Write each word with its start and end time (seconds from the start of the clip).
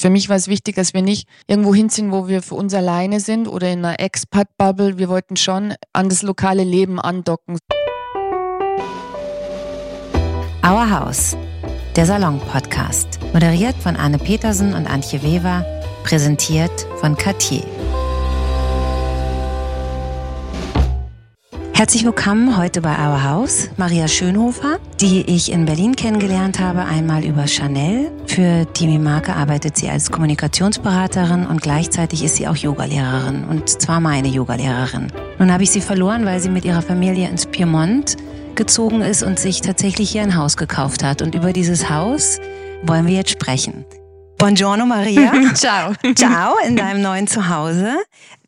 Für 0.00 0.08
mich 0.08 0.30
war 0.30 0.36
es 0.36 0.48
wichtig, 0.48 0.76
dass 0.76 0.94
wir 0.94 1.02
nicht 1.02 1.28
irgendwo 1.46 1.74
hinziehen, 1.74 2.10
wo 2.10 2.26
wir 2.26 2.40
für 2.40 2.54
uns 2.54 2.72
alleine 2.72 3.20
sind 3.20 3.46
oder 3.46 3.70
in 3.70 3.84
einer 3.84 4.00
Expat-Bubble. 4.00 4.96
Wir 4.96 5.10
wollten 5.10 5.36
schon 5.36 5.74
an 5.92 6.08
das 6.08 6.22
lokale 6.22 6.64
Leben 6.64 6.98
andocken. 6.98 7.58
Our 10.64 10.90
House, 10.90 11.36
der 11.96 12.06
Salon-Podcast. 12.06 13.20
Moderiert 13.34 13.76
von 13.76 13.94
Anne 13.94 14.16
Petersen 14.16 14.72
und 14.72 14.86
Antje 14.86 15.22
Weber. 15.22 15.66
Präsentiert 16.02 16.86
von 16.98 17.14
Cartier. 17.14 17.64
Herzlich 21.80 22.04
willkommen 22.04 22.58
heute 22.58 22.82
bei 22.82 22.90
Our 22.90 23.24
House, 23.24 23.70
Maria 23.78 24.06
Schönhofer, 24.06 24.78
die 25.00 25.22
ich 25.22 25.50
in 25.50 25.64
Berlin 25.64 25.96
kennengelernt 25.96 26.60
habe, 26.60 26.84
einmal 26.84 27.24
über 27.24 27.46
Chanel. 27.46 28.10
Für 28.26 28.66
die 28.66 28.98
Marke 28.98 29.34
arbeitet 29.34 29.78
sie 29.78 29.88
als 29.88 30.10
Kommunikationsberaterin 30.10 31.46
und 31.46 31.62
gleichzeitig 31.62 32.22
ist 32.22 32.36
sie 32.36 32.46
auch 32.48 32.56
Yogalehrerin 32.56 33.44
und 33.44 33.70
zwar 33.70 33.98
meine 33.98 34.28
Yogalehrerin. 34.28 35.10
Nun 35.38 35.50
habe 35.50 35.62
ich 35.62 35.70
sie 35.70 35.80
verloren, 35.80 36.26
weil 36.26 36.38
sie 36.40 36.50
mit 36.50 36.66
ihrer 36.66 36.82
Familie 36.82 37.30
ins 37.30 37.46
Piemont 37.46 38.18
gezogen 38.56 39.00
ist 39.00 39.22
und 39.22 39.38
sich 39.38 39.62
tatsächlich 39.62 40.10
hier 40.10 40.20
ein 40.20 40.36
Haus 40.36 40.58
gekauft 40.58 41.02
hat. 41.02 41.22
Und 41.22 41.34
über 41.34 41.54
dieses 41.54 41.88
Haus 41.88 42.40
wollen 42.82 43.06
wir 43.06 43.14
jetzt 43.14 43.30
sprechen. 43.30 43.86
Buongiorno 44.40 44.86
Maria. 44.86 45.32
Ciao. 45.54 45.92
Ciao 46.14 46.54
in 46.66 46.74
deinem 46.74 47.02
neuen 47.02 47.26
Zuhause. 47.26 47.94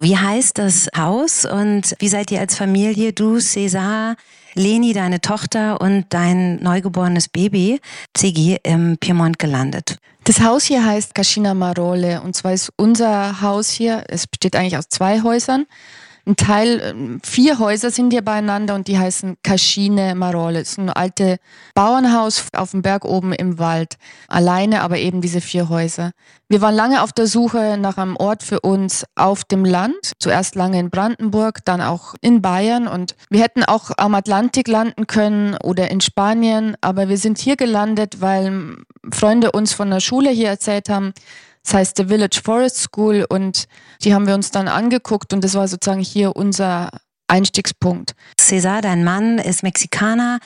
Wie 0.00 0.16
heißt 0.16 0.56
das 0.56 0.88
Haus 0.96 1.44
und 1.44 1.94
wie 1.98 2.08
seid 2.08 2.30
ihr 2.30 2.40
als 2.40 2.56
Familie, 2.56 3.12
du, 3.12 3.38
Cesar, 3.38 4.16
Leni, 4.54 4.94
deine 4.94 5.20
Tochter 5.20 5.82
und 5.82 6.06
dein 6.08 6.62
neugeborenes 6.62 7.28
Baby, 7.28 7.78
Ziggy, 8.14 8.56
im 8.62 8.96
Piemont 8.96 9.38
gelandet? 9.38 9.98
Das 10.24 10.40
Haus 10.40 10.64
hier 10.64 10.82
heißt 10.82 11.14
Cascina 11.14 11.52
Marole 11.52 12.22
und 12.22 12.34
zwar 12.34 12.54
ist 12.54 12.72
unser 12.76 13.42
Haus 13.42 13.68
hier, 13.68 14.04
es 14.08 14.26
besteht 14.26 14.56
eigentlich 14.56 14.78
aus 14.78 14.88
zwei 14.88 15.20
Häusern. 15.20 15.66
Ein 16.24 16.36
Teil, 16.36 16.80
ähm, 16.84 17.20
vier 17.24 17.58
Häuser 17.58 17.90
sind 17.90 18.12
hier 18.12 18.22
beieinander 18.22 18.76
und 18.76 18.86
die 18.86 18.96
heißen 18.96 19.38
Cascine 19.42 20.14
Marole. 20.14 20.60
Das 20.60 20.70
ist 20.70 20.78
ein 20.78 20.88
altes 20.88 21.38
Bauernhaus 21.74 22.44
auf 22.56 22.70
dem 22.70 22.82
Berg 22.82 23.04
oben 23.04 23.32
im 23.32 23.58
Wald. 23.58 23.96
Alleine, 24.28 24.82
aber 24.82 24.98
eben 24.98 25.20
diese 25.20 25.40
vier 25.40 25.68
Häuser. 25.68 26.12
Wir 26.48 26.60
waren 26.60 26.76
lange 26.76 27.02
auf 27.02 27.12
der 27.12 27.26
Suche 27.26 27.76
nach 27.76 27.96
einem 27.96 28.16
Ort 28.16 28.44
für 28.44 28.60
uns 28.60 29.04
auf 29.16 29.42
dem 29.42 29.64
Land. 29.64 30.12
Zuerst 30.20 30.54
lange 30.54 30.78
in 30.78 30.90
Brandenburg, 30.90 31.64
dann 31.64 31.80
auch 31.80 32.14
in 32.20 32.40
Bayern 32.40 32.86
und 32.86 33.16
wir 33.28 33.42
hätten 33.42 33.64
auch 33.64 33.90
am 33.96 34.14
Atlantik 34.14 34.68
landen 34.68 35.08
können 35.08 35.56
oder 35.64 35.90
in 35.90 36.00
Spanien, 36.00 36.76
aber 36.82 37.08
wir 37.08 37.18
sind 37.18 37.38
hier 37.38 37.56
gelandet, 37.56 38.20
weil 38.20 38.76
Freunde 39.10 39.50
uns 39.50 39.72
von 39.72 39.90
der 39.90 40.00
Schule 40.00 40.30
hier 40.30 40.48
erzählt 40.48 40.88
haben, 40.88 41.14
das 41.64 41.74
heißt 41.74 41.96
The 41.96 42.06
Village 42.06 42.40
Forest 42.42 42.78
School 42.78 43.24
und 43.28 43.66
die 44.02 44.14
haben 44.14 44.26
wir 44.26 44.34
uns 44.34 44.50
dann 44.50 44.68
angeguckt 44.68 45.32
und 45.32 45.42
das 45.42 45.54
war 45.54 45.68
sozusagen 45.68 46.00
hier 46.00 46.36
unser 46.36 46.90
Einstiegspunkt. 47.28 48.14
Cesar, 48.38 48.82
dein 48.82 49.04
Mann 49.04 49.38
ist 49.38 49.62
Mexikaner. 49.62 50.38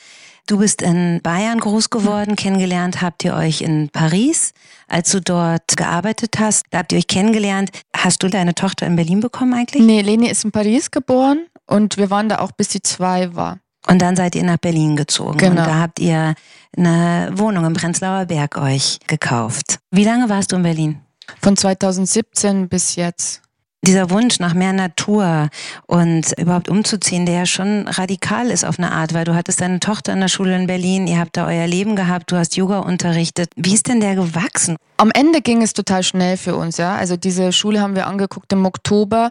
Du 0.47 0.59
bist 0.59 0.81
in 0.81 1.21
Bayern 1.23 1.59
groß 1.59 1.91
geworden, 1.91 2.37
kennengelernt 2.37 3.03
habt 3.03 3.25
ihr 3.25 3.35
euch 3.35 3.63
in 3.63 3.89
Paris, 3.89 4.53
als 4.87 5.11
du 5.11 5.21
dort 5.21 5.77
gearbeitet 5.77 6.39
hast. 6.39 6.67
Da 6.71 6.79
habt 6.79 6.93
ihr 6.93 6.99
euch 6.99 7.09
kennengelernt. 7.09 7.71
Hast 7.97 8.23
du 8.23 8.29
deine 8.29 8.55
Tochter 8.55 8.87
in 8.87 8.95
Berlin 8.95 9.19
bekommen 9.19 9.55
eigentlich? 9.55 9.83
Nee, 9.83 10.03
Leni 10.03 10.29
ist 10.29 10.45
in 10.45 10.53
Paris 10.53 10.93
geboren 10.93 11.47
und 11.67 11.97
wir 11.97 12.11
waren 12.11 12.29
da 12.29 12.39
auch 12.39 12.53
bis 12.53 12.71
sie 12.71 12.81
zwei 12.81 13.35
war. 13.35 13.59
Und 13.89 14.01
dann 14.03 14.15
seid 14.15 14.35
ihr 14.37 14.45
nach 14.45 14.59
Berlin 14.59 14.95
gezogen. 14.95 15.39
Genau. 15.39 15.63
Und 15.63 15.67
da 15.67 15.79
habt 15.81 15.99
ihr 15.99 16.35
eine 16.77 17.31
Wohnung 17.33 17.65
im 17.65 17.73
Prenzlauer 17.73 18.27
Berg 18.27 18.57
euch 18.57 18.99
gekauft. 19.07 19.79
Wie 19.91 20.05
lange 20.05 20.29
warst 20.29 20.53
du 20.53 20.57
in 20.57 20.63
Berlin? 20.63 21.01
Von 21.41 21.57
2017 21.57 22.69
bis 22.69 22.97
jetzt. 22.97 23.43
Dieser 23.87 24.11
Wunsch 24.11 24.41
nach 24.41 24.53
mehr 24.53 24.73
Natur 24.73 25.49
und 25.87 26.33
überhaupt 26.39 26.69
umzuziehen, 26.69 27.25
der 27.25 27.37
ja 27.37 27.47
schon 27.47 27.87
radikal 27.87 28.51
ist 28.51 28.65
auf 28.65 28.79
eine 28.79 28.91
Art, 28.91 29.15
weil 29.15 29.25
du 29.25 29.35
hattest 29.35 29.61
deine 29.61 29.79
Tochter 29.79 30.13
in 30.13 30.21
der 30.21 30.29
Schule 30.29 30.57
in 30.57 30.67
Berlin, 30.67 31.07
ihr 31.07 31.21
habt 31.21 31.37
da 31.37 31.47
euer 31.47 31.69
Leben 31.69 31.95
gehabt, 31.95 32.33
du 32.33 32.37
hast 32.37 32.57
Yoga 32.57 32.81
unterrichtet. 32.81 33.51
Wie 33.55 33.75
ist 33.75 33.87
denn 33.87 34.01
der 34.01 34.17
gewachsen? 34.17 34.77
Am 34.97 35.13
Ende 35.13 35.41
ging 35.41 35.63
es 35.63 35.73
total 35.73 36.03
schnell 36.03 36.37
für 36.37 36.57
uns, 36.57 36.79
ja. 36.79 36.97
Also 36.97 37.17
diese 37.17 37.53
Schule 37.53 37.81
haben 37.81 37.95
wir 37.95 38.09
angeguckt 38.09 38.53
im 38.53 38.65
Oktober, 38.65 39.31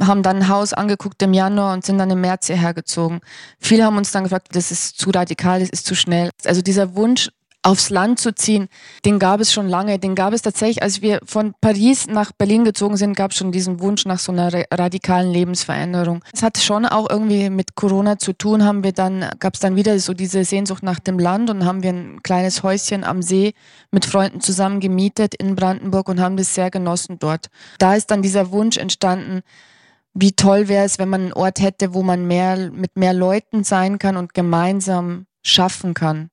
haben 0.00 0.22
dann 0.22 0.36
ein 0.36 0.48
Haus 0.48 0.72
angeguckt 0.72 1.20
im 1.22 1.34
Januar 1.34 1.72
und 1.72 1.84
sind 1.84 1.98
dann 1.98 2.10
im 2.10 2.20
März 2.20 2.46
hierher 2.46 2.74
gezogen. 2.74 3.20
Viele 3.58 3.84
haben 3.84 3.96
uns 3.96 4.12
dann 4.12 4.24
gefragt, 4.24 4.48
das 4.52 4.70
ist 4.70 4.98
zu 4.98 5.10
radikal, 5.10 5.60
das 5.60 5.70
ist 5.70 5.86
zu 5.86 5.96
schnell. 5.96 6.30
Also 6.44 6.62
dieser 6.62 6.94
Wunsch 6.94 7.30
aufs 7.66 7.90
Land 7.90 8.20
zu 8.20 8.32
ziehen, 8.32 8.68
den 9.04 9.18
gab 9.18 9.40
es 9.40 9.52
schon 9.52 9.68
lange. 9.68 9.98
Den 9.98 10.14
gab 10.14 10.32
es 10.32 10.42
tatsächlich, 10.42 10.82
als 10.84 11.02
wir 11.02 11.18
von 11.24 11.52
Paris 11.60 12.06
nach 12.06 12.30
Berlin 12.30 12.64
gezogen 12.64 12.96
sind, 12.96 13.16
gab 13.16 13.32
es 13.32 13.38
schon 13.38 13.50
diesen 13.50 13.80
Wunsch 13.80 14.04
nach 14.06 14.20
so 14.20 14.30
einer 14.30 14.52
radikalen 14.72 15.32
Lebensveränderung. 15.32 16.24
Es 16.32 16.44
hat 16.44 16.58
schon 16.58 16.86
auch 16.86 17.10
irgendwie 17.10 17.50
mit 17.50 17.74
Corona 17.74 18.18
zu 18.18 18.32
tun, 18.32 18.64
haben 18.64 18.84
wir 18.84 18.92
dann, 18.92 19.28
gab 19.40 19.54
es 19.54 19.60
dann 19.60 19.74
wieder 19.74 19.98
so 19.98 20.14
diese 20.14 20.44
Sehnsucht 20.44 20.84
nach 20.84 21.00
dem 21.00 21.18
Land 21.18 21.50
und 21.50 21.64
haben 21.64 21.82
wir 21.82 21.90
ein 21.90 22.22
kleines 22.22 22.62
Häuschen 22.62 23.02
am 23.02 23.20
See 23.20 23.52
mit 23.90 24.04
Freunden 24.04 24.40
zusammen 24.40 24.78
gemietet 24.78 25.34
in 25.34 25.56
Brandenburg 25.56 26.08
und 26.08 26.20
haben 26.20 26.36
das 26.36 26.54
sehr 26.54 26.70
genossen 26.70 27.18
dort. 27.18 27.48
Da 27.78 27.96
ist 27.96 28.12
dann 28.12 28.22
dieser 28.22 28.52
Wunsch 28.52 28.76
entstanden, 28.76 29.40
wie 30.14 30.32
toll 30.32 30.68
wäre 30.68 30.84
es, 30.84 31.00
wenn 31.00 31.08
man 31.08 31.22
einen 31.22 31.32
Ort 31.32 31.60
hätte, 31.60 31.94
wo 31.94 32.04
man 32.04 32.28
mehr 32.28 32.70
mit 32.70 32.96
mehr 32.96 33.12
Leuten 33.12 33.64
sein 33.64 33.98
kann 33.98 34.16
und 34.16 34.34
gemeinsam 34.34 35.26
schaffen 35.42 35.94
kann. 35.94 36.30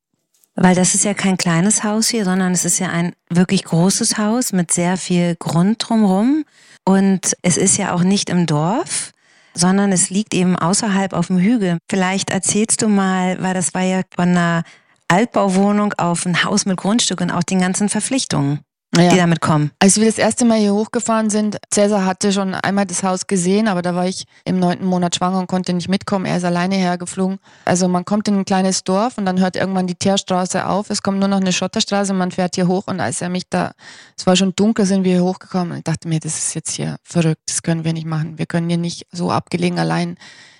Weil 0.56 0.76
das 0.76 0.94
ist 0.94 1.04
ja 1.04 1.14
kein 1.14 1.38
kleines 1.38 1.84
Haus 1.84 2.10
hier, 2.10 2.26
sondern 2.26 2.52
es 2.52 2.64
ist 2.64 2.80
ja 2.80 2.90
ein 2.90 3.14
wirklich 3.30 3.64
großes 3.64 4.18
Haus 4.18 4.54
mit 4.54 4.72
sehr 4.72 4.98
viel 4.98 5.36
Grund 5.36 5.78
drumherum. 5.80 6.46
Und 6.86 7.36
es 7.42 7.58
ist 7.58 7.78
ja 7.78 7.94
auch 7.94 8.04
nicht 8.04 8.30
im 8.30 8.46
Dorf, 8.46 9.12
sondern 9.56 9.92
es 9.92 10.10
liegt 10.10 10.34
eben 10.34 10.56
außerhalb 10.56 11.14
auf 11.14 11.28
dem 11.28 11.40
Hügel. 11.40 11.78
Vielleicht 11.90 12.30
erzählst 12.30 12.82
du 12.82 12.88
mal, 12.88 13.42
weil 13.42 13.54
das 13.54 13.74
war 13.74 13.82
ja 13.82 14.02
von 14.16 14.30
einer 14.30 14.64
Altbauwohnung 15.08 15.94
auf 15.94 16.26
ein 16.26 16.44
Haus 16.44 16.66
mit 16.66 16.78
Grundstück 16.78 17.22
und 17.22 17.32
auch 17.32 17.44
den 17.44 17.60
ganzen 17.60 17.90
Verpflichtungen 17.90 18.60
ja. 19.02 19.10
die 19.10 19.18
damit 19.18 19.42
kommen. 19.42 19.72
Als 19.80 19.98
wir 19.98 20.06
das 20.06 20.18
erste 20.18 20.46
Mal 20.46 20.60
hier 20.60 20.74
hochgefahren 20.74 21.30
sind, 21.30 21.58
Cäsar 21.74 22.06
hatte 22.06 22.32
schon 22.32 22.54
einmal 22.54 22.86
das 22.86 23.04
Haus 23.04 23.28
gesehen, 23.28 23.68
aber 23.68 23.82
da 23.82 23.96
war 23.96 24.08
ich 24.08 24.26
im 24.46 24.60
neunten 24.60 24.86
Monat 24.86 25.16
schwanger 25.16 25.40
und 25.40 25.48
konnte 25.48 25.74
nicht 25.74 25.90
mitkommen. 25.90 26.26
Er 26.26 26.38
ist 26.38 26.46
alleine 26.46 26.76
hergeflogen. 26.76 27.40
Also 27.66 27.88
man 27.88 28.06
kommt 28.06 28.28
in 28.28 28.40
ein 28.40 28.46
kleines 28.46 28.84
Dorf 28.84 29.18
und 29.18 29.26
dann 29.26 29.40
hört 29.40 29.56
irgendwann 29.56 29.88
die 29.88 29.96
Teerstraße 29.96 30.68
auf. 30.68 30.90
Es 30.90 31.02
kommt 31.02 31.20
nur 31.20 31.28
noch 31.28 31.42
eine 31.42 31.54
Schotterstraße 31.54 32.12
und 32.12 32.20
man 32.20 32.32
fährt 32.32 32.56
hier 32.56 32.68
hoch. 32.68 32.84
Und 32.88 33.00
als 33.00 33.22
er 33.22 33.30
mich 33.30 33.50
da, 33.50 33.74
es 34.18 34.28
war 34.28 34.36
schon 34.36 34.54
dunkel, 34.56 34.86
sind 34.86 35.04
wir 35.04 35.14
hier 35.14 35.24
hochgekommen. 35.24 35.72
Und 35.72 35.78
ich 35.80 35.84
dachte 35.84 36.08
mir, 36.08 36.20
das 36.20 36.38
ist 36.38 36.54
jetzt 36.54 36.72
hier 36.72 36.98
verrückt. 37.04 37.42
Das 37.48 37.64
können 37.64 37.84
wir 37.84 37.94
nicht 37.94 38.06
machen. 38.06 38.38
Wir 38.38 38.46
können 38.46 38.70
hier 38.70 38.78
nicht 38.78 39.08
so 39.12 39.32
abgelegen 39.32 39.80
allein 39.80 40.18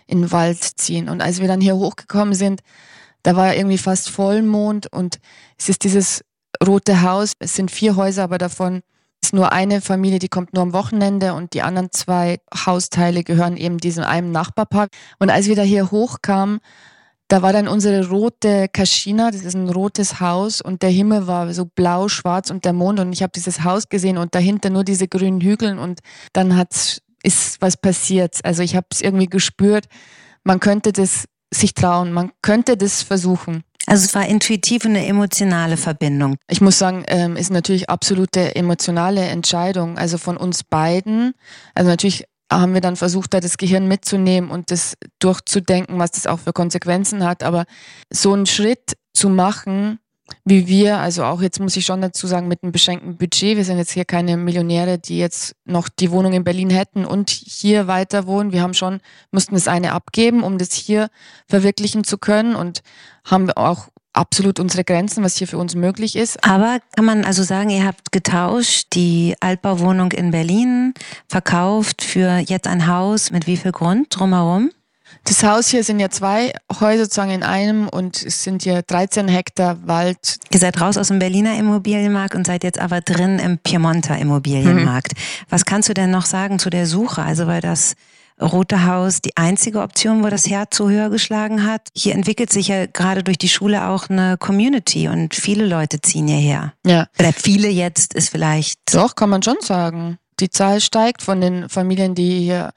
in 0.08 0.22
den 0.22 0.32
Wald 0.32 0.62
ziehen. 0.64 1.10
Und 1.10 1.22
als 1.22 1.40
wir 1.40 1.48
dann 1.48 1.62
hier 1.62 1.76
hochgekommen 1.76 2.34
sind, 2.34 2.62
da 3.24 3.36
war 3.36 3.56
irgendwie 3.56 3.78
fast 3.78 4.10
Vollmond 4.10 4.92
und 4.92 5.20
es 5.58 5.70
ist 5.70 5.86
dieses 5.86 6.24
Rote 6.66 7.02
Haus. 7.02 7.34
Es 7.40 7.56
sind 7.56 7.72
vier 7.72 7.96
Häuser, 7.96 8.24
aber 8.24 8.38
davon 8.38 8.82
ist 9.24 9.34
nur 9.34 9.52
eine 9.52 9.82
Familie, 9.82 10.20
die 10.20 10.28
kommt 10.28 10.54
nur 10.54 10.64
am 10.64 10.74
Wochenende 10.74 11.34
und 11.34 11.54
die 11.54 11.62
anderen 11.62 11.92
zwei 11.92 12.40
Hausteile 12.66 13.24
gehören 13.24 13.58
eben 13.58 13.78
diesem 13.78 14.04
einem 14.04 14.32
Nachbarpaar. 14.32 14.88
Und 15.20 15.30
als 15.30 15.48
wir 15.48 15.56
da 15.56 15.62
hier 15.62 15.92
hochkamen, 15.92 16.60
da 17.30 17.42
war 17.42 17.54
dann 17.54 17.68
unsere 17.68 18.10
rote 18.10 18.68
Kaschina, 18.68 19.32
das 19.32 19.42
ist 19.42 19.56
ein 19.56 19.70
rotes 19.70 20.20
Haus 20.20 20.62
und 20.62 20.82
der 20.82 20.90
Himmel 20.90 21.26
war 21.26 21.54
so 21.54 21.66
blau, 21.66 22.10
schwarz 22.10 22.52
und 22.52 22.66
der 22.66 22.74
Mond 22.74 23.00
und 23.00 23.14
ich 23.14 23.24
habe 23.24 23.32
dieses 23.34 23.64
Haus 23.64 23.88
gesehen 23.90 24.18
und 24.18 24.36
dahinter 24.36 24.70
nur 24.70 24.84
diese 24.84 25.08
grünen 25.08 25.42
Hügel 25.42 25.80
und 25.80 26.00
dann 26.34 26.56
hat 26.56 27.02
ist 27.24 27.62
was 27.62 27.78
passiert. 27.78 28.40
Also 28.44 28.62
ich 28.62 28.76
habe 28.76 28.88
es 28.92 29.02
irgendwie 29.02 29.28
gespürt, 29.28 29.86
man 30.44 30.60
könnte 30.60 30.92
das 30.92 31.26
sich 31.54 31.74
trauen, 31.74 32.12
man 32.12 32.32
könnte 32.42 32.78
das 32.78 33.02
versuchen. 33.02 33.64
Also 33.86 34.06
es 34.06 34.16
war 34.16 34.26
intuitiv 34.26 34.86
eine 34.86 35.06
emotionale 35.06 35.78
Verbindung. 35.78 36.38
Ich 36.48 36.62
muss 36.62 36.80
sagen, 36.80 37.04
ähm, 37.08 37.36
ist 37.36 37.52
natürlich 37.52 37.90
absolute 37.90 38.56
emotionale 38.56 39.22
Entscheidung, 39.22 39.98
also 39.98 40.18
von 40.18 40.38
uns 40.38 40.64
beiden. 40.64 41.34
Also 41.76 41.90
natürlich 41.90 42.26
haben 42.52 42.74
wir 42.74 42.82
dann 42.82 42.96
versucht, 42.96 43.34
da 43.34 43.40
das 43.40 43.58
Gehirn 43.58 43.88
mitzunehmen 43.88 44.52
und 44.52 44.72
das 44.72 44.96
durchzudenken, 45.20 46.00
was 46.00 46.12
das 46.12 46.28
auch 46.28 46.40
für 46.40 46.54
Konsequenzen 46.54 47.26
hat. 47.26 47.44
Aber 47.44 47.66
so 48.12 48.34
einen 48.34 48.46
Schritt 48.46 48.96
zu 49.14 49.30
machen, 49.30 50.00
wie 50.46 50.68
wir, 50.68 51.00
also 51.00 51.24
auch 51.24 51.42
jetzt 51.42 51.60
muss 51.60 51.76
ich 51.78 51.86
schon 51.86 52.02
dazu 52.02 52.28
sagen, 52.28 52.48
mit 52.48 52.64
einem 52.64 52.72
beschränkten 52.72 53.18
Budget. 53.18 53.58
Wir 53.58 53.66
sind 53.66 53.78
jetzt 53.78 53.92
hier 53.92 54.06
keine 54.06 54.38
Millionäre, 54.38 55.00
die 55.00 55.18
jetzt 55.18 55.56
noch 55.66 55.90
die 55.90 56.12
Wohnung 56.12 56.34
in 56.34 56.44
Berlin 56.44 56.70
hätten 56.70 57.06
und 57.06 57.30
hier 57.30 57.88
weiter 57.88 58.28
wohnen. 58.28 58.52
Wir 58.52 58.62
haben 58.62 58.74
schon, 58.74 59.00
mussten 59.32 59.56
das 59.56 59.68
eine 59.68 59.94
abgeben, 59.94 60.44
um 60.44 60.58
das 60.58 60.74
hier 60.74 61.10
verwirklichen 61.48 62.04
zu 62.04 62.18
können 62.18 62.56
und 62.56 62.82
haben 63.26 63.50
auch 63.52 63.88
absolut 64.14 64.60
unsere 64.60 64.84
Grenzen, 64.84 65.24
was 65.24 65.38
hier 65.38 65.48
für 65.48 65.58
uns 65.58 65.76
möglich 65.76 66.16
ist. 66.16 66.44
Aber 66.48 66.80
kann 66.96 67.06
man 67.06 67.26
also 67.26 67.44
sagen, 67.44 67.70
ihr 67.70 67.86
habt 67.86 68.12
getauscht, 68.12 68.88
die 68.94 69.36
Altbauwohnung 69.40 70.12
in 70.12 70.32
Berlin 70.32 70.94
verkauft 71.28 72.04
für 72.04 72.38
jetzt 72.38 72.68
ein 72.68 72.88
Haus 72.88 73.32
mit 73.32 73.48
wie 73.48 73.58
viel 73.58 73.72
Grund 73.72 74.08
drumherum? 74.10 74.72
Das 75.26 75.42
Haus 75.44 75.70
hier 75.70 75.84
sind 75.84 76.00
ja 76.00 76.10
zwei 76.10 76.54
Häuser 76.80 77.06
sozusagen 77.06 77.32
in 77.32 77.44
einem 77.44 77.88
und 77.88 78.22
es 78.22 78.44
sind 78.44 78.64
hier 78.64 78.82
13 78.82 79.30
Hektar 79.30 79.88
Wald. 79.88 80.40
Ihr 80.52 80.60
seid 80.60 80.82
raus 80.82 80.98
aus 80.98 81.08
dem 81.08 81.20
Berliner 81.20 81.58
Immobilienmarkt 81.58 82.36
und 82.36 82.46
seid 82.46 82.64
jetzt 82.64 82.80
aber 82.80 83.00
drin 83.00 83.40
im 83.40 83.58
Piemonter 83.58 84.18
Immobilienmarkt. 84.18 85.14
Mhm. 85.14 85.22
Was 85.50 85.66
kannst 85.66 85.88
du 85.88 85.94
denn 85.94 86.12
noch 86.12 86.26
sagen 86.26 86.60
zu 86.60 86.70
der 86.70 86.88
Suche? 86.88 87.24
Also 87.24 87.48
weil 87.48 87.62
das 87.62 87.96
Rote 88.42 88.86
Haus 88.86 89.22
die 89.22 89.38
einzige 89.38 89.82
Option, 89.82 90.24
wo 90.24 90.30
das 90.30 90.50
Herz 90.50 90.76
so 90.76 90.90
höher 90.90 91.10
geschlagen 91.10 91.66
hat. 91.66 91.88
Hier 91.96 92.14
entwickelt 92.16 92.52
sich 92.52 92.68
ja 92.68 92.86
gerade 92.88 93.24
durch 93.24 93.38
die 93.38 93.48
Schule 93.48 93.88
auch 93.88 94.10
eine 94.10 94.38
Community 94.38 95.08
und 95.08 95.36
viele 95.36 95.66
Leute 95.66 96.02
ziehen 96.02 96.28
hierher. 96.28 96.74
Ja. 96.86 97.08
Oder 97.20 97.32
viele 97.32 97.70
jetzt 97.70 98.14
ist 98.14 98.30
vielleicht. 98.30 98.80
Doch, 98.94 99.16
kann 99.16 99.30
man 99.30 99.44
schon 99.44 99.58
sagen. 99.62 100.18
Die 100.40 100.50
Zahl 100.50 100.82
steigt 100.82 101.22
von 101.22 101.42
den 101.42 101.70
Familien, 101.70 102.16
die 102.16 102.42
hier 102.42 102.72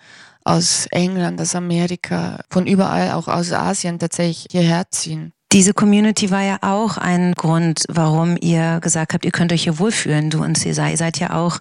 aus 0.46 0.86
England, 0.90 1.40
aus 1.40 1.54
Amerika, 1.54 2.40
von 2.50 2.66
überall, 2.66 3.12
auch 3.12 3.28
aus 3.28 3.52
Asien 3.52 3.98
tatsächlich 3.98 4.46
hierher 4.50 4.84
ziehen. 4.90 5.32
Diese 5.52 5.72
Community 5.72 6.30
war 6.30 6.42
ja 6.42 6.58
auch 6.62 6.98
ein 6.98 7.32
Grund, 7.32 7.84
warum 7.88 8.36
ihr 8.40 8.80
gesagt 8.80 9.14
habt, 9.14 9.24
ihr 9.24 9.30
könnt 9.30 9.52
euch 9.52 9.62
hier 9.62 9.78
wohlfühlen, 9.78 10.28
du 10.28 10.42
und 10.42 10.58
Cesar. 10.58 10.90
Ihr 10.90 10.96
seid 10.96 11.18
ja 11.18 11.34
auch 11.34 11.58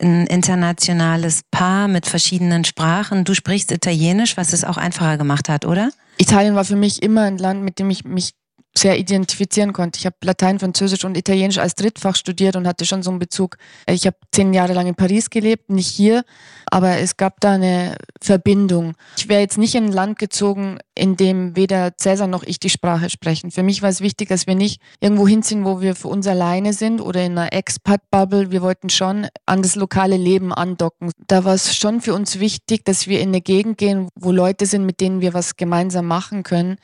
ein 0.00 0.26
internationales 0.26 1.42
Paar 1.50 1.86
mit 1.86 2.06
verschiedenen 2.06 2.64
Sprachen. 2.64 3.24
Du 3.24 3.34
sprichst 3.34 3.70
Italienisch, 3.72 4.36
was 4.36 4.52
es 4.52 4.64
auch 4.64 4.78
einfacher 4.78 5.18
gemacht 5.18 5.48
hat, 5.48 5.66
oder? 5.66 5.90
Italien 6.18 6.54
war 6.54 6.64
für 6.64 6.76
mich 6.76 7.02
immer 7.02 7.22
ein 7.22 7.36
Land, 7.36 7.62
mit 7.62 7.78
dem 7.78 7.90
ich 7.90 8.04
mich 8.04 8.32
sehr 8.76 8.98
identifizieren 8.98 9.72
konnte. 9.72 9.98
Ich 9.98 10.06
habe 10.06 10.16
Latein, 10.22 10.58
Französisch 10.58 11.04
und 11.04 11.16
Italienisch 11.16 11.58
als 11.58 11.74
Drittfach 11.74 12.16
studiert 12.16 12.56
und 12.56 12.66
hatte 12.66 12.84
schon 12.84 13.02
so 13.02 13.10
einen 13.10 13.18
Bezug. 13.18 13.56
Ich 13.88 14.06
habe 14.06 14.16
zehn 14.32 14.52
Jahre 14.52 14.74
lang 14.74 14.86
in 14.86 14.94
Paris 14.94 15.30
gelebt, 15.30 15.70
nicht 15.70 15.88
hier, 15.88 16.24
aber 16.70 16.98
es 16.98 17.16
gab 17.16 17.40
da 17.40 17.52
eine 17.52 17.96
Verbindung. 18.20 18.94
Ich 19.16 19.28
wäre 19.28 19.40
jetzt 19.40 19.58
nicht 19.58 19.74
in 19.74 19.86
ein 19.86 19.92
Land 19.92 20.18
gezogen, 20.18 20.78
in 20.94 21.16
dem 21.16 21.56
weder 21.56 21.96
Cäsar 21.96 22.26
noch 22.26 22.42
ich 22.42 22.58
die 22.58 22.70
Sprache 22.70 23.10
sprechen. 23.10 23.50
Für 23.50 23.62
mich 23.62 23.82
war 23.82 23.90
es 23.90 24.00
wichtig, 24.00 24.28
dass 24.28 24.46
wir 24.46 24.54
nicht 24.54 24.80
irgendwo 25.00 25.26
hinziehen, 25.26 25.64
wo 25.64 25.80
wir 25.80 25.94
für 25.94 26.08
uns 26.08 26.26
alleine 26.26 26.72
sind 26.72 27.00
oder 27.00 27.24
in 27.24 27.38
einer 27.38 27.52
Expat-Bubble. 27.52 28.50
Wir 28.50 28.62
wollten 28.62 28.90
schon 28.90 29.26
an 29.46 29.62
das 29.62 29.76
lokale 29.76 30.16
Leben 30.16 30.52
andocken. 30.52 31.12
Da 31.26 31.44
war 31.44 31.54
es 31.54 31.76
schon 31.76 32.00
für 32.00 32.14
uns 32.14 32.40
wichtig, 32.40 32.84
dass 32.84 33.06
wir 33.06 33.20
in 33.20 33.28
eine 33.28 33.40
Gegend 33.40 33.78
gehen, 33.78 34.08
wo 34.14 34.32
Leute 34.32 34.66
sind, 34.66 34.84
mit 34.84 35.00
denen 35.00 35.20
wir 35.20 35.34
was 35.34 35.56
gemeinsam 35.56 36.06
machen 36.06 36.42
können 36.42 36.76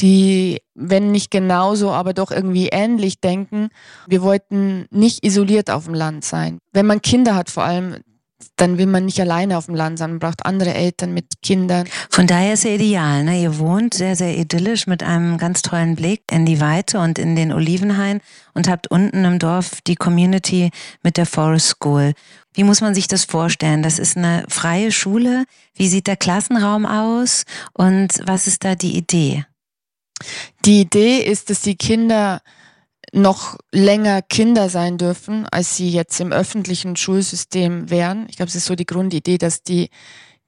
die, 0.00 0.60
wenn 0.74 1.12
nicht 1.12 1.30
genauso, 1.30 1.90
aber 1.90 2.14
doch 2.14 2.30
irgendwie 2.30 2.68
ähnlich 2.68 3.20
denken. 3.20 3.68
Wir 4.06 4.22
wollten 4.22 4.86
nicht 4.90 5.24
isoliert 5.24 5.70
auf 5.70 5.84
dem 5.84 5.94
Land 5.94 6.24
sein. 6.24 6.58
Wenn 6.72 6.86
man 6.86 7.00
Kinder 7.00 7.34
hat 7.34 7.50
vor 7.50 7.64
allem, 7.64 7.96
dann 8.56 8.78
will 8.78 8.86
man 8.86 9.06
nicht 9.06 9.20
alleine 9.20 9.56
auf 9.56 9.66
dem 9.66 9.74
Land 9.74 9.98
sein, 9.98 10.10
man 10.10 10.18
braucht 10.18 10.44
andere 10.44 10.74
Eltern 10.74 11.14
mit 11.14 11.26
Kindern. 11.42 11.86
Von 12.10 12.26
daher 12.26 12.54
ist 12.54 12.64
ja 12.64 12.70
ideal. 12.70 13.24
Ne? 13.24 13.40
Ihr 13.40 13.58
wohnt 13.58 13.94
sehr, 13.94 14.16
sehr 14.16 14.36
idyllisch 14.36 14.86
mit 14.86 15.02
einem 15.02 15.38
ganz 15.38 15.62
tollen 15.62 15.96
Blick 15.96 16.22
in 16.30 16.44
die 16.44 16.60
Weite 16.60 16.98
und 16.98 17.18
in 17.18 17.36
den 17.36 17.52
Olivenhain 17.52 18.20
und 18.52 18.68
habt 18.68 18.90
unten 18.90 19.24
im 19.24 19.38
Dorf 19.38 19.80
die 19.86 19.96
Community 19.96 20.70
mit 21.02 21.16
der 21.16 21.26
Forest 21.26 21.68
School. 21.68 22.12
Wie 22.52 22.64
muss 22.64 22.80
man 22.80 22.94
sich 22.94 23.08
das 23.08 23.24
vorstellen? 23.24 23.82
Das 23.82 23.98
ist 23.98 24.16
eine 24.16 24.44
freie 24.48 24.92
Schule. 24.92 25.44
Wie 25.74 25.88
sieht 25.88 26.06
der 26.06 26.16
Klassenraum 26.16 26.86
aus 26.86 27.44
und 27.72 28.20
was 28.26 28.46
ist 28.46 28.64
da 28.64 28.74
die 28.74 28.96
Idee? 28.96 29.44
Die 30.64 30.80
Idee 30.80 31.18
ist, 31.18 31.50
dass 31.50 31.60
die 31.60 31.76
Kinder 31.76 32.40
noch 33.12 33.56
länger 33.72 34.22
Kinder 34.22 34.68
sein 34.68 34.98
dürfen, 34.98 35.46
als 35.46 35.76
sie 35.76 35.90
jetzt 35.90 36.18
im 36.20 36.32
öffentlichen 36.32 36.96
Schulsystem 36.96 37.90
wären. 37.90 38.26
Ich 38.28 38.36
glaube, 38.36 38.48
es 38.48 38.56
ist 38.56 38.66
so 38.66 38.74
die 38.74 38.86
Grundidee, 38.86 39.38
dass 39.38 39.62
die 39.62 39.90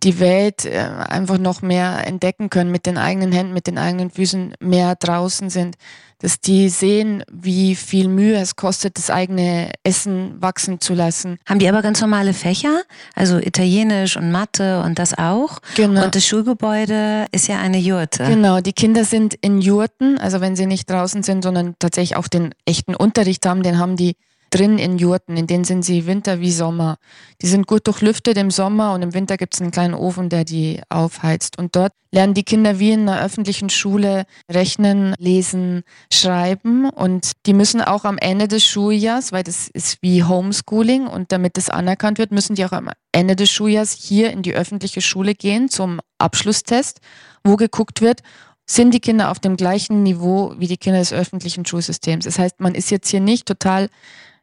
die 0.03 0.21
Welt 0.21 0.65
äh, 0.65 0.79
einfach 0.79 1.39
noch 1.39 1.63
mehr 1.63 2.07
entdecken 2.07 2.51
können 2.51 2.71
mit 2.71 2.87
den 2.87 2.99
eigenen 2.99 3.33
Händen, 3.33 3.55
mit 3.55 3.67
den 3.67 3.79
eigenen 3.79 4.11
Füßen, 4.11 4.55
mehr 4.61 4.95
draußen 4.95 5.49
sind, 5.51 5.77
dass 6.19 6.41
die 6.41 6.69
sehen, 6.71 7.25
wie 7.31 7.75
viel 7.75 8.09
Mühe 8.09 8.37
es 8.37 8.57
kostet, 8.57 8.97
das 8.97 9.11
eigene 9.11 9.71
Essen 9.85 10.41
wachsen 10.41 10.81
zu 10.81 10.95
lassen. 10.95 11.39
Haben 11.47 11.59
die 11.59 11.69
aber 11.69 11.83
ganz 11.83 12.01
normale 12.01 12.33
Fächer, 12.33 12.83
also 13.15 13.39
Italienisch 13.39 14.17
und 14.17 14.31
Mathe 14.31 14.83
und 14.83 14.99
das 14.99 15.17
auch? 15.17 15.59
Genau. 15.77 16.05
Und 16.05 16.15
das 16.15 16.27
Schulgebäude 16.27 17.27
ist 17.33 17.49
ja 17.49 17.59
eine 17.59 17.79
Jurte. 17.79 18.25
Genau, 18.25 18.61
die 18.61 18.73
Kinder 18.73 19.05
sind 19.05 19.35
in 19.35 19.61
Jurten, 19.61 20.19
also 20.19 20.41
wenn 20.41 20.57
sie 20.57 20.67
nicht 20.67 20.89
draußen 20.89 21.23
sind, 21.23 21.43
sondern 21.43 21.75
tatsächlich 21.79 22.17
auch 22.17 22.29
den 22.29 22.55
echten 22.65 22.95
Unterricht 22.95 23.45
haben, 23.45 23.63
den 23.63 23.79
haben 23.79 23.97
die 23.97 24.17
drin 24.57 24.79
in 24.79 24.99
Jurten, 24.99 25.37
in 25.37 25.47
denen 25.47 25.65
sind 25.65 25.85
sie 25.85 26.07
Winter 26.07 26.41
wie 26.41 26.51
Sommer. 26.51 26.97
Die 27.43 27.47
sind 27.47 27.67
gut 27.67 27.87
durchlüftet 27.87 28.39
im 28.39 28.51
Sommer 28.51 28.95
und 28.95 29.03
im 29.03 29.13
Winter 29.13 29.37
gibt 29.37 29.55
es 29.55 29.61
einen 29.61 29.71
kleinen 29.71 29.95
Ofen, 29.95 30.29
der 30.29 30.45
die 30.45 30.81
aufheizt. 30.89 31.59
Und 31.59 31.77
dort 31.77 31.93
lernen 32.11 32.33
die 32.33 32.43
Kinder 32.43 32.79
wie 32.79 32.93
in 32.93 33.09
einer 33.09 33.23
öffentlichen 33.23 33.69
Schule 33.69 34.25
rechnen, 34.51 35.15
lesen, 35.19 35.83
schreiben 36.11 36.89
und 36.89 37.33
die 37.45 37.53
müssen 37.53 37.83
auch 37.83 38.05
am 38.05 38.17
Ende 38.17 38.49
des 38.49 38.65
Schuljahrs, 38.65 39.33
weil 39.33 39.43
das 39.43 39.69
ist 39.69 39.99
wie 40.01 40.25
Homeschooling 40.25 41.07
und 41.07 41.33
damit 41.33 41.59
das 41.59 41.69
anerkannt 41.69 42.19
wird, 42.19 42.33
müssen 42.33 42.57
die 42.57 42.65
auch 42.65 42.73
am 42.73 42.91
Ende 43.13 43.37
des 43.37 43.51
Schuljahrs 43.51 43.93
hier 43.93 44.31
in 44.31 44.43
die 44.43 44.55
öffentliche 44.55 45.03
Schule 45.03 45.35
gehen 45.35 45.69
zum 45.69 46.01
Abschlusstest, 46.19 47.01
wo 47.45 47.57
geguckt 47.57 48.01
wird, 48.01 48.23
sind 48.65 48.95
die 48.95 49.01
Kinder 49.01 49.31
auf 49.31 49.39
dem 49.39 49.57
gleichen 49.57 50.03
Niveau 50.03 50.55
wie 50.59 50.67
die 50.67 50.79
Kinder 50.79 50.99
des 50.99 51.13
öffentlichen 51.13 51.67
Schulsystems. 51.67 52.25
Das 52.25 52.39
heißt, 52.39 52.61
man 52.61 52.75
ist 52.75 52.91
jetzt 52.91 53.09
hier 53.09 53.21
nicht 53.21 53.47
total 53.47 53.89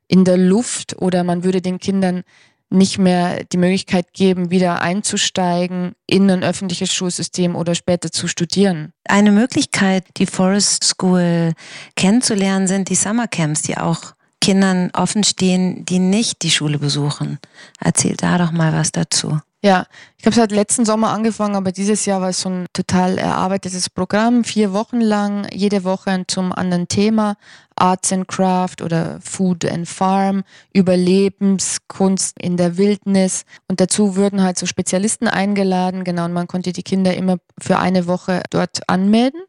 in 0.08 0.26
der 0.26 0.38
Luft 0.38 0.96
oder 0.98 1.24
man 1.24 1.44
würde 1.44 1.62
den 1.62 1.80
Kindern 1.80 2.24
nicht 2.70 2.98
mehr 2.98 3.44
die 3.44 3.58
Möglichkeit 3.58 4.14
geben, 4.14 4.50
wieder 4.50 4.82
einzusteigen 4.82 5.94
in 6.08 6.30
ein 6.30 6.44
öffentliches 6.44 6.92
Schulsystem 6.92 7.56
oder 7.56 7.76
später 7.76 8.12
zu 8.12 8.28
studieren. 8.28 8.94
Eine 9.06 9.32
Möglichkeit, 9.32 10.06
die 10.18 10.26
Forest 10.26 10.84
School 10.84 11.54
kennenzulernen, 11.96 12.68
sind 12.68 12.90
die 12.90 12.96
Summercamps, 12.96 13.62
die 13.62 13.78
auch 13.78 14.16
Kindern 14.42 14.90
offen 14.94 15.24
stehen, 15.24 15.86
die 15.86 16.00
nicht 16.00 16.42
die 16.42 16.52
Schule 16.52 16.80
besuchen. 16.80 17.38
Erzähl 17.80 18.16
da 18.18 18.38
doch 18.38 18.52
mal 18.52 18.74
was 18.74 18.92
dazu. 18.92 19.40
Ja, 19.66 19.86
ich 20.18 20.26
habe 20.26 20.42
es 20.42 20.52
letzten 20.52 20.84
Sommer 20.84 21.12
angefangen, 21.12 21.56
aber 21.56 21.72
dieses 21.72 22.06
Jahr 22.06 22.20
war 22.20 22.30
es 22.30 22.42
so 22.42 22.50
ein 22.50 22.66
total 22.74 23.18
erarbeitetes 23.18 23.90
Programm, 23.90 24.44
vier 24.44 24.74
Wochen 24.74 25.00
lang, 25.00 25.48
jede 25.54 25.86
Woche 25.86 26.26
zum 26.28 26.52
anderen 26.52 26.90
Thema, 26.90 27.38
Arts 27.78 28.12
and 28.12 28.28
Craft 28.28 28.82
oder 28.84 29.22
Food 29.22 29.64
and 29.64 29.88
Farm, 29.88 30.44
Überlebenskunst 30.74 32.38
in 32.42 32.58
der 32.58 32.76
Wildnis. 32.78 33.46
Und 33.70 33.80
dazu 33.80 34.18
wurden 34.18 34.44
halt 34.44 34.60
so 34.60 34.66
Spezialisten 34.66 35.30
eingeladen, 35.30 36.04
genau, 36.04 36.26
und 36.26 36.34
man 36.34 36.48
konnte 36.48 36.74
die 36.74 36.84
Kinder 36.84 37.16
immer 37.16 37.38
für 37.58 37.80
eine 37.80 38.06
Woche 38.06 38.44
dort 38.50 38.90
anmelden. 38.90 39.44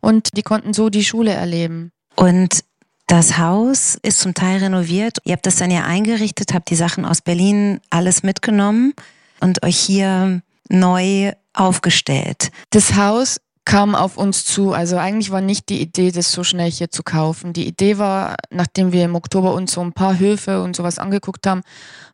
Und 0.00 0.36
die 0.36 0.42
konnten 0.42 0.74
so 0.74 0.90
die 0.90 1.04
Schule 1.04 1.32
erleben. 1.32 1.90
Und 2.14 2.62
das 3.08 3.36
Haus 3.36 3.98
ist 4.00 4.20
zum 4.20 4.32
Teil 4.32 4.60
renoviert. 4.60 5.18
Ihr 5.24 5.32
habt 5.32 5.46
das 5.46 5.56
dann 5.56 5.72
ja 5.72 5.82
eingerichtet, 5.82 6.54
habt 6.54 6.70
die 6.70 6.76
Sachen 6.76 7.04
aus 7.04 7.20
Berlin 7.20 7.80
alles 7.90 8.22
mitgenommen 8.22 8.94
und 9.40 9.62
euch 9.64 9.78
hier 9.78 10.42
neu 10.68 11.32
aufgestellt. 11.52 12.50
Das 12.70 12.94
Haus 12.94 13.40
kam 13.64 13.94
auf 13.94 14.16
uns 14.16 14.44
zu. 14.44 14.72
Also 14.72 14.96
eigentlich 14.96 15.30
war 15.30 15.40
nicht 15.40 15.68
die 15.68 15.80
Idee, 15.80 16.10
das 16.10 16.32
so 16.32 16.42
schnell 16.42 16.70
hier 16.70 16.90
zu 16.90 17.02
kaufen. 17.02 17.52
Die 17.52 17.66
Idee 17.66 17.98
war, 17.98 18.36
nachdem 18.50 18.92
wir 18.92 19.04
im 19.04 19.14
Oktober 19.14 19.54
uns 19.54 19.72
so 19.72 19.80
ein 19.80 19.92
paar 19.92 20.18
Höfe 20.18 20.62
und 20.62 20.74
sowas 20.74 20.98
angeguckt 20.98 21.46
haben, 21.46 21.62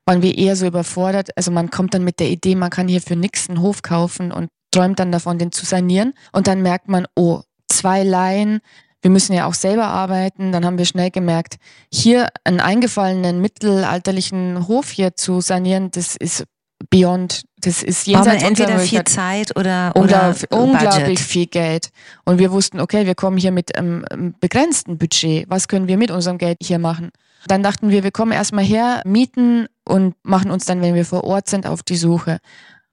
waren 0.04 0.22
wir 0.22 0.36
eher 0.36 0.56
so 0.56 0.66
überfordert. 0.66 1.30
Also 1.36 1.50
man 1.50 1.70
kommt 1.70 1.94
dann 1.94 2.04
mit 2.04 2.20
der 2.20 2.28
Idee, 2.28 2.54
man 2.54 2.70
kann 2.70 2.88
hier 2.88 3.00
für 3.00 3.16
nichts 3.16 3.48
einen 3.48 3.60
Hof 3.60 3.82
kaufen 3.82 4.32
und 4.32 4.48
träumt 4.70 4.98
dann 4.98 5.12
davon, 5.12 5.38
den 5.38 5.52
zu 5.52 5.64
sanieren. 5.64 6.12
Und 6.32 6.46
dann 6.46 6.62
merkt 6.62 6.88
man, 6.88 7.06
oh, 7.16 7.42
zwei 7.68 8.02
Laien, 8.02 8.60
wir 9.00 9.10
müssen 9.10 9.32
ja 9.32 9.46
auch 9.46 9.54
selber 9.54 9.86
arbeiten. 9.86 10.52
Dann 10.52 10.64
haben 10.64 10.78
wir 10.78 10.84
schnell 10.84 11.10
gemerkt, 11.10 11.56
hier 11.92 12.28
einen 12.44 12.60
eingefallenen 12.60 13.40
mittelalterlichen 13.40 14.68
Hof 14.68 14.90
hier 14.90 15.16
zu 15.16 15.40
sanieren, 15.40 15.90
das 15.90 16.16
ist 16.16 16.44
beyond. 16.90 17.44
Das 17.60 17.82
ist 17.82 18.06
jenseits 18.06 18.42
Aber 18.42 18.48
entweder 18.48 18.78
viel 18.78 19.04
Zeit 19.04 19.56
oder, 19.56 19.92
oder, 19.94 20.34
oder 20.50 20.60
unglaublich 20.62 21.20
viel 21.20 21.46
Geld. 21.46 21.90
Und 22.24 22.38
wir 22.38 22.52
wussten, 22.52 22.80
okay, 22.80 23.06
wir 23.06 23.14
kommen 23.14 23.36
hier 23.36 23.52
mit 23.52 23.76
einem 23.76 24.04
begrenzten 24.40 24.98
Budget. 24.98 25.48
Was 25.48 25.68
können 25.68 25.88
wir 25.88 25.96
mit 25.96 26.10
unserem 26.10 26.38
Geld 26.38 26.58
hier 26.62 26.78
machen? 26.78 27.10
Dann 27.46 27.62
dachten 27.62 27.90
wir, 27.90 28.02
wir 28.02 28.10
kommen 28.10 28.32
erstmal 28.32 28.64
her, 28.64 29.02
mieten 29.04 29.66
und 29.84 30.14
machen 30.22 30.50
uns 30.50 30.64
dann, 30.64 30.82
wenn 30.82 30.94
wir 30.94 31.04
vor 31.04 31.24
Ort 31.24 31.48
sind, 31.48 31.66
auf 31.66 31.82
die 31.82 31.96
Suche. 31.96 32.38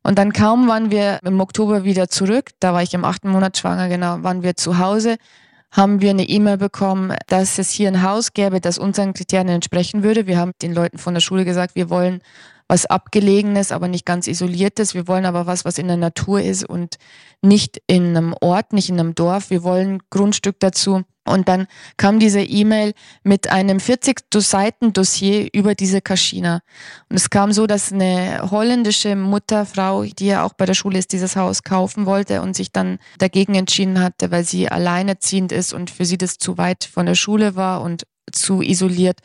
Und 0.04 0.18
dann 0.20 0.34
kaum 0.34 0.68
waren 0.68 0.92
wir 0.92 1.20
im 1.24 1.40
Oktober 1.40 1.86
wieder 1.86 2.10
zurück, 2.10 2.52
da 2.60 2.74
war 2.74 2.84
ich 2.84 2.94
im 2.94 3.06
achten 3.06 3.30
Monat 3.30 3.58
schwanger, 3.58 3.88
genau, 3.88 4.22
waren 4.22 4.44
wir 4.44 4.56
zu 4.56 4.78
Hause, 4.78 5.16
haben 5.72 6.02
wir 6.02 6.12
eine 6.12 6.28
E-Mail 6.28 6.58
bekommen, 6.58 7.16
dass 7.28 7.58
es 7.58 7.72
hier 7.72 7.88
ein 7.88 8.04
Haus 8.04 8.34
gäbe, 8.34 8.60
das 8.60 8.78
unseren 8.78 9.14
Kriterien 9.14 9.48
entsprechen 9.48 10.04
würde. 10.04 10.28
Wir 10.28 10.38
haben 10.38 10.52
den 10.62 10.74
Leuten 10.74 10.98
von 10.98 11.14
der 11.14 11.22
Schule 11.22 11.46
gesagt, 11.46 11.76
wir 11.76 11.90
wollen 11.90 12.22
was 12.74 12.88
Abgelegenes, 12.88 13.72
aber 13.72 13.88
nicht 13.88 14.04
ganz 14.04 14.26
Isoliertes. 14.26 14.96
Wir 14.96 15.08
wollen 15.08 15.28
aber 15.28 15.46
was, 15.46 15.64
was 15.64 15.78
in 15.78 15.88
der 15.88 15.98
Natur 15.98 16.42
ist 16.42 16.68
und 16.68 16.98
nicht 17.44 17.80
in 17.86 18.18
einem 18.18 18.34
Ort, 18.42 18.74
nicht 18.74 18.90
in 18.90 19.00
einem 19.00 19.14
Dorf. 19.14 19.52
Wir 19.52 19.62
wollen 19.62 20.02
Grundstück 20.10 20.60
dazu, 20.60 21.04
Und 21.24 21.48
dann 21.48 21.68
kam 21.98 22.18
diese 22.18 22.42
E-Mail 22.42 22.94
mit 23.24 23.52
einem 23.52 23.80
40 23.80 24.22
Seiten 24.38 24.92
Dossier 24.92 25.50
über 25.54 25.76
diese 25.76 26.02
Kaschina. 26.02 26.62
Und 27.10 27.16
es 27.18 27.30
kam 27.30 27.52
so, 27.52 27.68
dass 27.68 27.94
eine 27.94 28.50
holländische 28.50 29.16
Mutterfrau, 29.16 30.06
die 30.06 30.26
ja 30.26 30.44
auch 30.44 30.54
bei 30.54 30.66
der 30.66 30.74
Schule 30.74 30.98
ist, 30.98 31.14
dieses 31.14 31.36
Haus 31.36 31.62
kaufen 31.62 32.08
wollte 32.08 32.42
und 32.42 32.56
sich 32.56 32.72
dann 32.72 32.98
dagegen 33.20 33.54
entschieden 33.54 34.02
hatte, 34.02 34.32
weil 34.32 34.46
sie 34.46 34.68
alleinerziehend 34.68 35.52
ist 35.52 35.74
und 35.74 35.92
für 35.92 36.06
sie 36.06 36.18
das 36.18 36.40
zu 36.40 36.58
weit 36.58 36.86
von 36.86 37.06
der 37.06 37.16
Schule 37.16 37.56
war 37.56 37.84
und 37.84 38.08
zu 38.32 38.64
isoliert. 38.64 39.20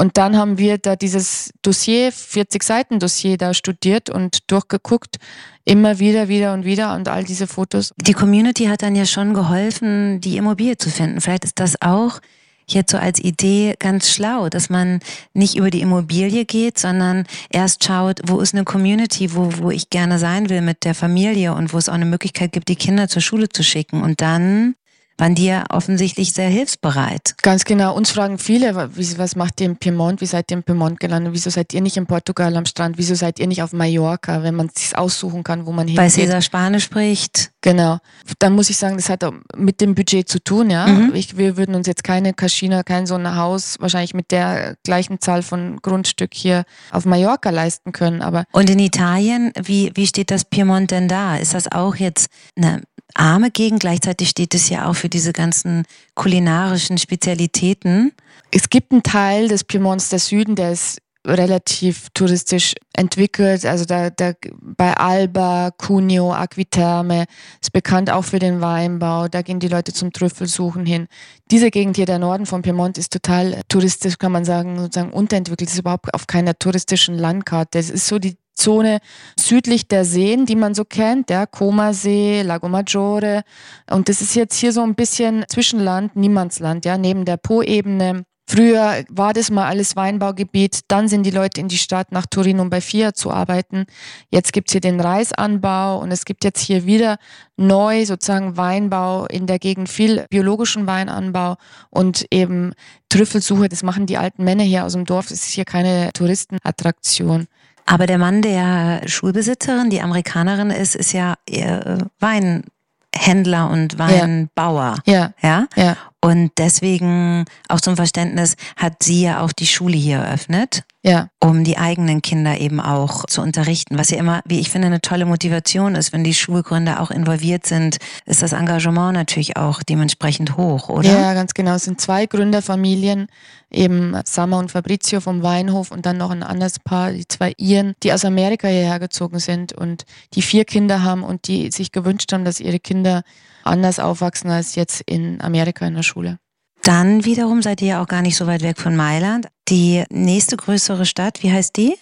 Und 0.00 0.16
dann 0.16 0.38
haben 0.38 0.56
wir 0.56 0.78
da 0.78 0.96
dieses 0.96 1.52
Dossier, 1.60 2.10
40 2.10 2.62
Seiten 2.62 3.00
Dossier 3.00 3.36
da 3.36 3.52
studiert 3.52 4.08
und 4.08 4.50
durchgeguckt, 4.50 5.18
immer 5.66 5.98
wieder, 5.98 6.28
wieder 6.28 6.54
und 6.54 6.64
wieder 6.64 6.94
und 6.94 7.06
all 7.06 7.22
diese 7.22 7.46
Fotos. 7.46 7.92
Die 7.98 8.14
Community 8.14 8.64
hat 8.64 8.80
dann 8.80 8.96
ja 8.96 9.04
schon 9.04 9.34
geholfen, 9.34 10.22
die 10.22 10.38
Immobilie 10.38 10.78
zu 10.78 10.88
finden. 10.88 11.20
Vielleicht 11.20 11.44
ist 11.44 11.60
das 11.60 11.82
auch 11.82 12.20
jetzt 12.66 12.92
so 12.92 12.96
als 12.96 13.18
Idee 13.18 13.74
ganz 13.78 14.08
schlau, 14.08 14.48
dass 14.48 14.70
man 14.70 15.00
nicht 15.34 15.56
über 15.56 15.68
die 15.68 15.82
Immobilie 15.82 16.46
geht, 16.46 16.78
sondern 16.78 17.24
erst 17.50 17.84
schaut, 17.84 18.20
wo 18.24 18.40
ist 18.40 18.54
eine 18.54 18.64
Community, 18.64 19.34
wo, 19.34 19.50
wo 19.58 19.70
ich 19.70 19.90
gerne 19.90 20.18
sein 20.18 20.48
will 20.48 20.62
mit 20.62 20.86
der 20.86 20.94
Familie 20.94 21.52
und 21.52 21.74
wo 21.74 21.76
es 21.76 21.90
auch 21.90 21.94
eine 21.94 22.06
Möglichkeit 22.06 22.52
gibt, 22.52 22.68
die 22.68 22.76
Kinder 22.76 23.08
zur 23.08 23.20
Schule 23.20 23.50
zu 23.50 23.62
schicken 23.62 24.02
und 24.02 24.22
dann 24.22 24.76
waren 25.20 25.34
die 25.34 25.46
ja 25.46 25.64
offensichtlich 25.68 26.32
sehr 26.32 26.48
hilfsbereit. 26.48 27.34
Ganz 27.42 27.64
genau. 27.64 27.94
Uns 27.94 28.10
fragen 28.10 28.38
viele, 28.38 28.74
was 28.74 29.36
macht 29.36 29.60
ihr 29.60 29.66
im 29.66 29.76
Piemont? 29.76 30.20
Wie 30.20 30.26
seid 30.26 30.50
ihr 30.50 30.56
im 30.56 30.62
Piemont 30.62 30.98
gelandet? 30.98 31.34
Wieso 31.34 31.50
seid 31.50 31.74
ihr 31.74 31.82
nicht 31.82 31.96
in 31.96 32.06
Portugal 32.06 32.56
am 32.56 32.64
Strand? 32.64 32.96
Wieso 32.98 33.14
seid 33.14 33.38
ihr 33.38 33.46
nicht 33.46 33.62
auf 33.62 33.72
Mallorca, 33.72 34.42
wenn 34.42 34.54
man 34.54 34.70
es 34.74 34.82
sich 34.82 34.98
aussuchen 34.98 35.44
kann, 35.44 35.66
wo 35.66 35.72
man 35.72 35.86
hingeht? 35.86 36.02
Weil 36.02 36.10
Cesar 36.10 36.40
Spanisch 36.40 36.84
spricht. 36.84 37.52
Genau. 37.60 37.98
Dann 38.38 38.54
muss 38.54 38.70
ich 38.70 38.78
sagen, 38.78 38.96
das 38.96 39.10
hat 39.10 39.22
auch 39.22 39.34
mit 39.54 39.82
dem 39.82 39.94
Budget 39.94 40.26
zu 40.26 40.42
tun, 40.42 40.70
ja. 40.70 40.86
Mhm. 40.86 41.14
Ich, 41.14 41.36
wir 41.36 41.58
würden 41.58 41.74
uns 41.74 41.86
jetzt 41.86 42.02
keine 42.02 42.32
Cascina, 42.32 42.82
kein 42.82 43.06
so 43.06 43.14
ein 43.14 43.36
Haus 43.36 43.76
wahrscheinlich 43.78 44.14
mit 44.14 44.30
der 44.30 44.76
gleichen 44.84 45.20
Zahl 45.20 45.42
von 45.42 45.78
Grundstück 45.82 46.32
hier 46.32 46.64
auf 46.90 47.04
Mallorca 47.04 47.50
leisten 47.50 47.92
können. 47.92 48.22
Aber 48.22 48.44
Und 48.52 48.70
in 48.70 48.78
Italien, 48.78 49.52
wie, 49.62 49.92
wie 49.94 50.06
steht 50.06 50.30
das 50.30 50.46
Piemont 50.46 50.90
denn 50.90 51.08
da? 51.08 51.36
Ist 51.36 51.52
das 51.52 51.70
auch 51.70 51.96
jetzt 51.96 52.30
eine 52.56 52.82
arme 53.14 53.50
Gegend. 53.50 53.80
Gleichzeitig 53.80 54.28
steht 54.28 54.54
es 54.54 54.68
ja 54.68 54.88
auch 54.88 54.94
für 54.94 55.08
diese 55.08 55.32
ganzen 55.32 55.84
kulinarischen 56.14 56.98
Spezialitäten. 56.98 58.12
Es 58.50 58.70
gibt 58.70 58.92
einen 58.92 59.02
Teil 59.02 59.48
des 59.48 59.64
Piemonts, 59.64 60.08
der 60.08 60.18
Süden, 60.18 60.56
der 60.56 60.72
ist 60.72 61.00
relativ 61.26 62.08
touristisch 62.14 62.74
entwickelt. 62.94 63.66
Also 63.66 63.84
da, 63.84 64.10
da 64.10 64.32
bei 64.60 64.94
Alba, 64.94 65.70
Cuneo, 65.76 66.32
Aquiterme 66.32 67.26
ist 67.60 67.72
bekannt 67.72 68.10
auch 68.10 68.24
für 68.24 68.38
den 68.38 68.60
Weinbau. 68.60 69.28
Da 69.28 69.42
gehen 69.42 69.60
die 69.60 69.68
Leute 69.68 69.92
zum 69.92 70.12
Trüffelsuchen 70.12 70.86
hin. 70.86 71.08
Diese 71.50 71.70
Gegend 71.70 71.96
hier, 71.96 72.06
der 72.06 72.18
Norden 72.18 72.46
von 72.46 72.62
Piemont, 72.62 72.96
ist 72.96 73.12
total 73.12 73.60
touristisch, 73.68 74.18
kann 74.18 74.32
man 74.32 74.44
sagen, 74.44 74.78
sozusagen 74.78 75.12
unterentwickelt. 75.12 75.70
Ist 75.70 75.78
überhaupt 75.78 76.14
auf 76.14 76.26
keiner 76.26 76.58
touristischen 76.58 77.18
Landkarte. 77.18 77.78
Es 77.78 77.90
ist 77.90 78.06
so 78.06 78.18
die 78.18 78.36
Zone 78.54 78.98
südlich 79.38 79.88
der 79.88 80.04
Seen, 80.04 80.46
die 80.46 80.56
man 80.56 80.74
so 80.74 80.84
kennt, 80.84 81.30
der 81.30 81.46
Comasee, 81.46 82.42
Lago 82.42 82.68
Maggiore. 82.68 83.42
Und 83.90 84.08
das 84.08 84.20
ist 84.20 84.34
jetzt 84.34 84.56
hier 84.56 84.72
so 84.72 84.82
ein 84.82 84.94
bisschen 84.94 85.44
Zwischenland, 85.48 86.16
Niemandsland, 86.16 86.84
ja, 86.84 86.98
neben 86.98 87.24
der 87.24 87.36
Po-Ebene. 87.36 88.24
Früher 88.52 89.04
war 89.08 89.32
das 89.32 89.48
mal 89.52 89.68
alles 89.68 89.94
Weinbaugebiet, 89.94 90.80
dann 90.88 91.06
sind 91.06 91.22
die 91.22 91.30
Leute 91.30 91.60
in 91.60 91.68
die 91.68 91.78
Stadt 91.78 92.10
nach 92.10 92.26
Turin, 92.26 92.58
um 92.58 92.68
bei 92.68 92.80
Fiat 92.80 93.16
zu 93.16 93.30
arbeiten. 93.30 93.84
Jetzt 94.32 94.52
gibt's 94.52 94.72
hier 94.72 94.80
den 94.80 94.98
Reisanbau 94.98 96.00
und 96.00 96.10
es 96.10 96.24
gibt 96.24 96.42
jetzt 96.42 96.58
hier 96.58 96.84
wieder 96.84 97.18
neu 97.56 98.04
sozusagen 98.04 98.56
Weinbau 98.56 99.26
in 99.26 99.46
der 99.46 99.60
Gegend, 99.60 99.88
viel 99.88 100.26
biologischen 100.30 100.88
Weinanbau 100.88 101.58
und 101.90 102.26
eben 102.32 102.72
Trüffelsuche, 103.08 103.68
das 103.68 103.84
machen 103.84 104.06
die 104.06 104.18
alten 104.18 104.42
Männer 104.42 104.64
hier 104.64 104.84
aus 104.84 104.94
dem 104.94 105.04
Dorf, 105.04 105.28
das 105.28 105.46
ist 105.46 105.52
hier 105.52 105.64
keine 105.64 106.12
Touristenattraktion. 106.12 107.46
Aber 107.90 108.06
der 108.06 108.18
Mann 108.18 108.40
der 108.40 109.02
Schulbesitzerin, 109.06 109.90
die 109.90 110.00
Amerikanerin 110.00 110.70
ist, 110.70 110.94
ist 110.94 111.12
ja 111.12 111.34
eher 111.44 112.06
Weinhändler 112.20 113.68
und 113.68 113.98
Weinbauer. 113.98 114.98
Ja. 115.06 115.32
ja. 115.42 115.66
Ja. 115.74 115.96
Und 116.22 116.52
deswegen, 116.58 117.46
auch 117.68 117.80
zum 117.80 117.96
Verständnis, 117.96 118.56
hat 118.76 119.02
sie 119.02 119.22
ja 119.22 119.40
auch 119.40 119.52
die 119.52 119.66
Schule 119.66 119.96
hier 119.96 120.18
eröffnet. 120.18 120.84
Ja. 121.02 121.28
Um 121.42 121.64
die 121.64 121.78
eigenen 121.78 122.20
Kinder 122.20 122.60
eben 122.60 122.78
auch 122.78 123.24
zu 123.24 123.40
unterrichten. 123.40 123.96
Was 123.96 124.10
ja 124.10 124.18
immer, 124.18 124.42
wie 124.44 124.60
ich 124.60 124.68
finde, 124.68 124.88
eine 124.88 125.00
tolle 125.00 125.24
Motivation 125.24 125.94
ist, 125.94 126.12
wenn 126.12 126.24
die 126.24 126.34
Schulgründer 126.34 127.00
auch 127.00 127.10
involviert 127.10 127.64
sind, 127.64 127.96
ist 128.26 128.42
das 128.42 128.52
Engagement 128.52 129.14
natürlich 129.14 129.56
auch 129.56 129.82
dementsprechend 129.82 130.58
hoch, 130.58 130.90
oder? 130.90 131.08
Ja, 131.08 131.32
ganz 131.32 131.54
genau. 131.54 131.76
Es 131.76 131.84
sind 131.84 132.02
zwei 132.02 132.26
Gründerfamilien, 132.26 133.28
eben 133.70 134.14
Summer 134.26 134.58
und 134.58 134.70
Fabrizio 134.72 135.20
vom 135.22 135.42
Weinhof 135.42 135.90
und 135.90 136.04
dann 136.04 136.18
noch 136.18 136.30
ein 136.30 136.42
anderes 136.42 136.78
Paar, 136.80 137.12
die 137.12 137.26
zwei 137.26 137.54
Iren, 137.56 137.94
die 138.02 138.12
aus 138.12 138.26
Amerika 138.26 138.68
hierher 138.68 138.98
gezogen 138.98 139.38
sind 139.38 139.72
und 139.72 140.04
die 140.34 140.42
vier 140.42 140.66
Kinder 140.66 141.02
haben 141.02 141.22
und 141.22 141.48
die 141.48 141.70
sich 141.70 141.92
gewünscht 141.92 142.30
haben, 142.34 142.44
dass 142.44 142.60
ihre 142.60 142.78
Kinder 142.78 143.22
anders 143.62 143.98
aufwachsen 143.98 144.50
als 144.50 144.74
jetzt 144.74 145.02
in 145.06 145.40
Amerika 145.40 145.86
in 145.86 145.94
der 145.94 146.02
Schule. 146.02 146.38
Dann 146.82 147.24
wiederum 147.24 147.62
seid 147.62 147.82
ihr 147.82 147.88
ja 147.88 148.02
auch 148.02 148.08
gar 148.08 148.22
nicht 148.22 148.36
so 148.36 148.46
weit 148.46 148.62
weg 148.62 148.78
von 148.78 148.96
Mailand. 148.96 149.48
Die 149.68 150.04
nächste 150.10 150.56
größere 150.56 151.04
Stadt, 151.04 151.42
wie 151.42 151.52
heißt 151.52 151.76
die? 151.76 151.96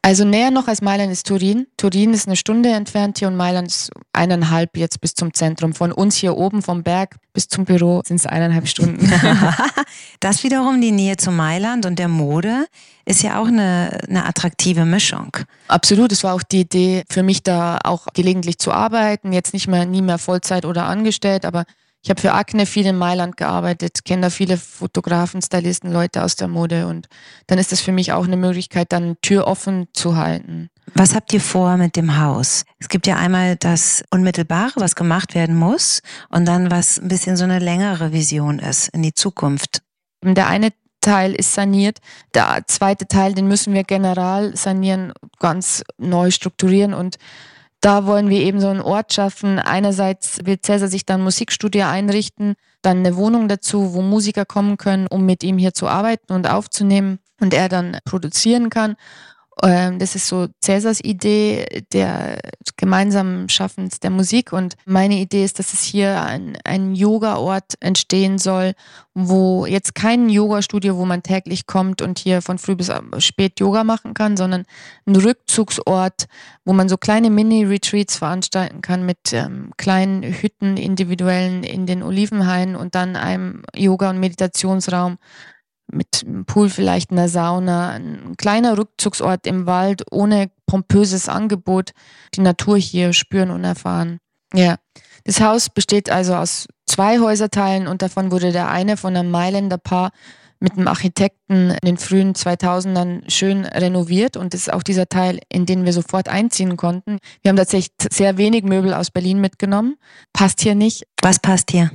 Also 0.00 0.24
näher 0.24 0.50
noch 0.50 0.68
als 0.68 0.80
Mailand 0.80 1.12
ist 1.12 1.26
Turin. 1.26 1.66
Turin 1.76 2.14
ist 2.14 2.26
eine 2.26 2.36
Stunde 2.36 2.70
entfernt 2.70 3.18
hier 3.18 3.28
und 3.28 3.36
Mailand 3.36 3.68
ist 3.68 3.90
eineinhalb 4.12 4.76
jetzt 4.76 5.00
bis 5.00 5.14
zum 5.14 5.34
Zentrum. 5.34 5.74
Von 5.74 5.92
uns 5.92 6.16
hier 6.16 6.36
oben 6.36 6.62
vom 6.62 6.82
Berg 6.82 7.16
bis 7.34 7.48
zum 7.48 7.64
Büro 7.64 8.02
sind 8.04 8.16
es 8.16 8.26
eineinhalb 8.26 8.66
Stunden. 8.66 9.12
das 10.20 10.42
wiederum 10.44 10.80
die 10.80 10.92
Nähe 10.92 11.16
zu 11.16 11.30
Mailand 11.30 11.84
und 11.84 11.98
der 11.98 12.08
Mode 12.08 12.66
ist 13.04 13.22
ja 13.22 13.40
auch 13.40 13.48
eine, 13.48 14.00
eine 14.08 14.26
attraktive 14.26 14.84
Mischung. 14.84 15.36
Absolut. 15.68 16.12
Es 16.12 16.24
war 16.24 16.34
auch 16.34 16.42
die 16.42 16.60
Idee 16.60 17.04
für 17.10 17.22
mich 17.22 17.42
da 17.42 17.78
auch 17.84 18.06
gelegentlich 18.14 18.58
zu 18.58 18.72
arbeiten. 18.72 19.32
Jetzt 19.32 19.52
nicht 19.52 19.68
mehr, 19.68 19.84
nie 19.84 20.02
mehr 20.02 20.18
Vollzeit 20.18 20.64
oder 20.64 20.84
angestellt, 20.84 21.44
aber 21.44 21.64
ich 22.02 22.10
habe 22.10 22.20
für 22.20 22.32
Akne 22.32 22.66
viel 22.66 22.86
in 22.86 22.96
Mailand 22.96 23.36
gearbeitet, 23.36 24.04
kenne 24.04 24.22
da 24.22 24.30
viele 24.30 24.56
Fotografen, 24.56 25.42
Stylisten, 25.42 25.92
Leute 25.92 26.22
aus 26.22 26.36
der 26.36 26.48
Mode 26.48 26.86
und 26.86 27.08
dann 27.48 27.58
ist 27.58 27.72
das 27.72 27.80
für 27.80 27.92
mich 27.92 28.12
auch 28.12 28.24
eine 28.24 28.36
Möglichkeit, 28.36 28.92
dann 28.92 29.16
Tür 29.20 29.46
offen 29.46 29.88
zu 29.92 30.16
halten. 30.16 30.70
Was 30.94 31.14
habt 31.14 31.32
ihr 31.32 31.40
vor 31.40 31.76
mit 31.76 31.96
dem 31.96 32.18
Haus? 32.18 32.64
Es 32.78 32.88
gibt 32.88 33.06
ja 33.06 33.16
einmal 33.16 33.56
das 33.56 34.04
Unmittelbare, 34.10 34.74
was 34.76 34.94
gemacht 34.94 35.34
werden 35.34 35.56
muss 35.56 36.00
und 36.30 36.46
dann 36.46 36.70
was 36.70 36.98
ein 36.98 37.08
bisschen 37.08 37.36
so 37.36 37.44
eine 37.44 37.58
längere 37.58 38.12
Vision 38.12 38.58
ist 38.58 38.88
in 38.88 39.02
die 39.02 39.12
Zukunft. 39.12 39.82
Der 40.22 40.46
eine 40.46 40.72
Teil 41.00 41.34
ist 41.34 41.54
saniert. 41.54 41.98
Der 42.34 42.62
zweite 42.66 43.06
Teil, 43.06 43.34
den 43.34 43.48
müssen 43.48 43.74
wir 43.74 43.84
general 43.84 44.56
sanieren, 44.56 45.12
ganz 45.38 45.84
neu 45.96 46.30
strukturieren 46.30 46.94
und 46.94 47.16
da 47.80 48.06
wollen 48.06 48.28
wir 48.28 48.40
eben 48.40 48.60
so 48.60 48.68
einen 48.68 48.80
Ort 48.80 49.12
schaffen. 49.12 49.58
Einerseits 49.58 50.40
will 50.44 50.60
Cäsar 50.60 50.88
sich 50.88 51.06
dann 51.06 51.22
Musikstudio 51.22 51.86
einrichten, 51.86 52.54
dann 52.82 52.98
eine 52.98 53.16
Wohnung 53.16 53.48
dazu, 53.48 53.94
wo 53.94 54.02
Musiker 54.02 54.44
kommen 54.44 54.76
können, 54.76 55.06
um 55.06 55.24
mit 55.24 55.44
ihm 55.44 55.58
hier 55.58 55.74
zu 55.74 55.86
arbeiten 55.86 56.32
und 56.32 56.48
aufzunehmen 56.48 57.20
und 57.40 57.54
er 57.54 57.68
dann 57.68 57.98
produzieren 58.04 58.70
kann. 58.70 58.96
Ähm, 59.62 59.98
das 59.98 60.14
ist 60.14 60.28
so 60.28 60.46
Cäsars 60.62 61.00
Idee 61.00 61.84
der 61.92 62.38
gemeinsamen 62.76 63.48
Schaffens 63.48 64.00
der 64.00 64.10
Musik. 64.10 64.52
Und 64.52 64.76
meine 64.84 65.16
Idee 65.16 65.44
ist, 65.44 65.58
dass 65.58 65.72
es 65.72 65.82
hier 65.82 66.22
ein, 66.22 66.56
ein 66.64 66.94
Yoga-Ort 66.94 67.74
entstehen 67.80 68.38
soll, 68.38 68.74
wo 69.14 69.66
jetzt 69.66 69.94
kein 69.94 70.28
Yoga-Studio, 70.28 70.96
wo 70.96 71.04
man 71.04 71.22
täglich 71.22 71.66
kommt 71.66 72.02
und 72.02 72.18
hier 72.18 72.40
von 72.40 72.58
früh 72.58 72.76
bis 72.76 72.90
spät 73.18 73.58
Yoga 73.58 73.82
machen 73.82 74.14
kann, 74.14 74.36
sondern 74.36 74.64
ein 75.06 75.16
Rückzugsort, 75.16 76.26
wo 76.64 76.72
man 76.72 76.88
so 76.88 76.96
kleine 76.96 77.30
Mini-Retreats 77.30 78.16
veranstalten 78.16 78.80
kann 78.80 79.04
mit 79.04 79.32
ähm, 79.32 79.72
kleinen 79.76 80.22
Hütten, 80.22 80.76
individuellen 80.76 81.64
in 81.64 81.86
den 81.86 82.02
Olivenhainen 82.02 82.76
und 82.76 82.94
dann 82.94 83.16
einem 83.16 83.62
Yoga- 83.74 84.10
und 84.10 84.20
Meditationsraum 84.20 85.18
mit 85.90 86.24
einem 86.24 86.44
Pool, 86.44 86.68
vielleicht 86.70 87.10
einer 87.10 87.28
Sauna, 87.28 87.90
ein 87.90 88.34
kleiner 88.36 88.76
Rückzugsort 88.76 89.46
im 89.46 89.66
Wald 89.66 90.04
ohne 90.10 90.50
pompöses 90.66 91.28
Angebot, 91.28 91.92
die 92.34 92.40
Natur 92.40 92.76
hier 92.76 93.12
spüren 93.12 93.50
und 93.50 93.64
erfahren. 93.64 94.18
Ja, 94.54 94.76
das 95.24 95.40
Haus 95.40 95.68
besteht 95.68 96.10
also 96.10 96.34
aus 96.34 96.66
zwei 96.86 97.18
Häuserteilen 97.18 97.86
und 97.86 98.02
davon 98.02 98.30
wurde 98.30 98.52
der 98.52 98.70
eine 98.70 98.96
von 98.96 99.16
einem 99.16 99.30
Mailänder 99.30 99.78
Paar 99.78 100.10
mit 100.60 100.72
einem 100.72 100.88
Architekten 100.88 101.70
in 101.70 101.78
den 101.84 101.96
frühen 101.98 102.34
2000ern 102.34 103.30
schön 103.30 103.64
renoviert 103.64 104.36
und 104.36 104.54
das 104.54 104.62
ist 104.62 104.72
auch 104.72 104.82
dieser 104.82 105.08
Teil, 105.08 105.38
in 105.48 105.66
den 105.66 105.84
wir 105.84 105.92
sofort 105.92 106.28
einziehen 106.28 106.76
konnten. 106.76 107.18
Wir 107.42 107.50
haben 107.50 107.56
tatsächlich 107.56 107.94
sehr 108.10 108.38
wenig 108.38 108.64
Möbel 108.64 108.92
aus 108.92 109.10
Berlin 109.10 109.40
mitgenommen. 109.40 109.96
Passt 110.32 110.60
hier 110.60 110.74
nicht. 110.74 111.06
Was 111.22 111.38
passt 111.38 111.70
hier? 111.70 111.90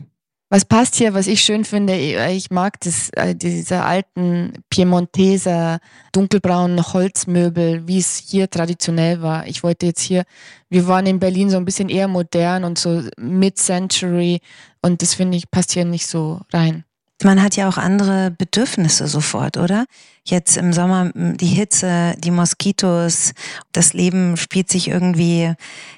Was 0.54 0.66
passt 0.66 0.94
hier, 0.94 1.16
was 1.16 1.26
ich 1.26 1.42
schön 1.42 1.66
finde, 1.66 1.96
ich 1.96 2.52
mag 2.52 2.80
das, 2.82 3.10
äh, 3.14 3.34
diese 3.34 3.82
alten 3.82 4.54
Piemonteser 4.70 5.80
dunkelbraunen 6.12 6.94
Holzmöbel, 6.94 7.88
wie 7.88 7.98
es 7.98 8.18
hier 8.18 8.48
traditionell 8.48 9.24
war. 9.24 9.48
Ich 9.48 9.64
wollte 9.64 9.88
jetzt 9.88 10.04
hier, 10.04 10.26
wir 10.70 10.86
waren 10.86 11.08
in 11.08 11.18
Berlin 11.18 11.50
so 11.50 11.58
ein 11.58 11.66
bisschen 11.66 11.90
eher 11.90 12.08
modern 12.08 12.66
und 12.66 12.78
so 12.78 13.02
mid-century 13.18 14.42
und 14.84 15.02
das 15.02 15.16
finde 15.16 15.38
ich 15.38 15.50
passt 15.50 15.72
hier 15.72 15.86
nicht 15.86 16.06
so 16.06 16.42
rein. 16.54 16.84
Man 17.24 17.42
hat 17.42 17.56
ja 17.56 17.68
auch 17.68 17.78
andere 17.78 18.30
Bedürfnisse 18.30 19.08
sofort, 19.08 19.58
oder? 19.58 19.86
Jetzt 20.24 20.58
im 20.58 20.72
Sommer 20.72 21.10
die 21.16 21.48
Hitze, 21.48 22.14
die 22.20 22.30
Moskitos, 22.30 23.34
das 23.72 23.94
Leben 23.94 24.38
spielt 24.38 24.70
sich 24.70 24.90
irgendwie 24.90 25.52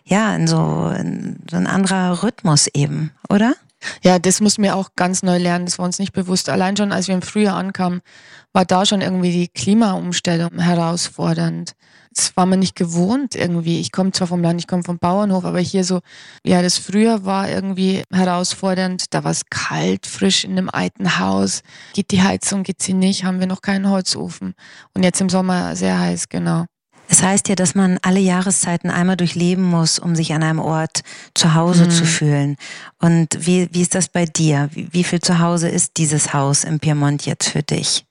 ja 0.05 0.33
in 0.33 0.47
so, 0.47 0.93
in 0.97 1.39
so 1.51 1.57
ein 1.57 1.67
anderer 1.67 2.24
Rhythmus 2.24 2.67
eben, 2.74 3.12
oder? 3.27 3.55
Ja, 4.03 4.19
das 4.19 4.41
mussten 4.41 4.63
wir 4.63 4.75
auch 4.75 4.89
ganz 4.95 5.23
neu 5.23 5.37
lernen. 5.37 5.65
Das 5.65 5.77
war 5.77 5.85
uns 5.85 5.99
nicht 5.99 6.13
bewusst. 6.13 6.49
Allein 6.49 6.77
schon, 6.77 6.91
als 6.91 7.07
wir 7.07 7.15
im 7.15 7.21
Frühjahr 7.21 7.57
ankamen, 7.57 8.01
war 8.53 8.65
da 8.65 8.85
schon 8.85 9.01
irgendwie 9.01 9.31
die 9.31 9.47
Klimaumstellung 9.47 10.59
herausfordernd. 10.59 11.73
Das 12.13 12.37
war 12.37 12.45
man 12.45 12.59
nicht 12.59 12.75
gewohnt 12.75 13.35
irgendwie. 13.35 13.81
Ich 13.81 13.91
komme 13.91 14.13
zwar 14.13 14.27
vom 14.27 14.41
Land, 14.41 14.61
ich 14.61 14.67
komme 14.67 14.83
vom 14.83 14.97
Bauernhof, 14.97 15.43
aber 15.43 15.59
hier 15.59 15.83
so, 15.83 15.99
ja, 16.45 16.61
das 16.61 16.77
Frühjahr 16.77 17.25
war 17.25 17.49
irgendwie 17.49 18.03
herausfordernd. 18.11 19.13
Da 19.13 19.25
war 19.25 19.31
es 19.31 19.43
kalt, 19.49 20.05
frisch 20.05 20.45
in 20.45 20.51
einem 20.51 20.69
alten 20.69 21.19
Haus. 21.19 21.61
Geht 21.93 22.11
die 22.11 22.21
Heizung, 22.21 22.63
geht 22.63 22.81
sie 22.81 22.93
nicht? 22.93 23.25
Haben 23.25 23.41
wir 23.41 23.47
noch 23.47 23.61
keinen 23.61 23.89
Holzofen? 23.89 24.53
Und 24.93 25.03
jetzt 25.03 25.19
im 25.19 25.29
Sommer 25.29 25.75
sehr 25.75 25.99
heiß, 25.99 26.29
genau. 26.29 26.65
Es 27.07 27.21
heißt 27.21 27.50
ja, 27.50 27.55
dass 27.55 27.75
man 27.75 28.00
alle 28.01 28.19
Jahreszeiten 28.19 28.89
einmal 28.89 29.17
durchleben 29.17 29.63
muss, 29.63 30.00
um 30.00 30.15
sich 30.15 30.33
an 30.33 30.43
einem 30.43 30.59
Ort 30.59 31.01
zu 31.33 31.53
Hause 31.53 31.85
mhm. 31.85 31.91
zu 31.91 32.05
fühlen. 32.05 32.55
Und 33.00 33.45
wie, 33.45 33.69
wie 33.71 33.81
ist 33.81 33.95
das 33.95 34.07
bei 34.07 34.25
dir? 34.25 34.69
Wie, 34.74 34.91
wie 34.91 35.03
viel 35.03 35.19
zu 35.19 35.39
Hause 35.39 35.69
ist 35.69 35.97
dieses 35.97 36.33
Haus 36.33 36.63
im 36.63 36.79
Piemont 36.79 37.25
jetzt 37.25 37.50
für 37.50 37.63
dich? 37.63 38.05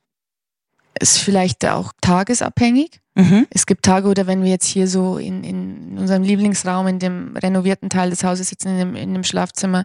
Ist 1.00 1.18
vielleicht 1.18 1.66
auch 1.66 1.92
tagesabhängig. 2.00 3.00
Mhm. 3.16 3.46
Es 3.50 3.66
gibt 3.66 3.84
Tage, 3.84 4.08
oder 4.08 4.26
wenn 4.26 4.42
wir 4.42 4.50
jetzt 4.50 4.66
hier 4.66 4.88
so 4.88 5.18
in, 5.18 5.44
in 5.44 5.98
unserem 5.98 6.22
Lieblingsraum, 6.22 6.86
in 6.86 6.98
dem 6.98 7.36
renovierten 7.36 7.90
Teil 7.90 8.10
des 8.10 8.24
Hauses 8.24 8.48
sitzen, 8.48 8.68
in 8.70 8.78
dem, 8.78 8.96
in 8.96 9.12
dem 9.12 9.24
Schlafzimmer, 9.24 9.84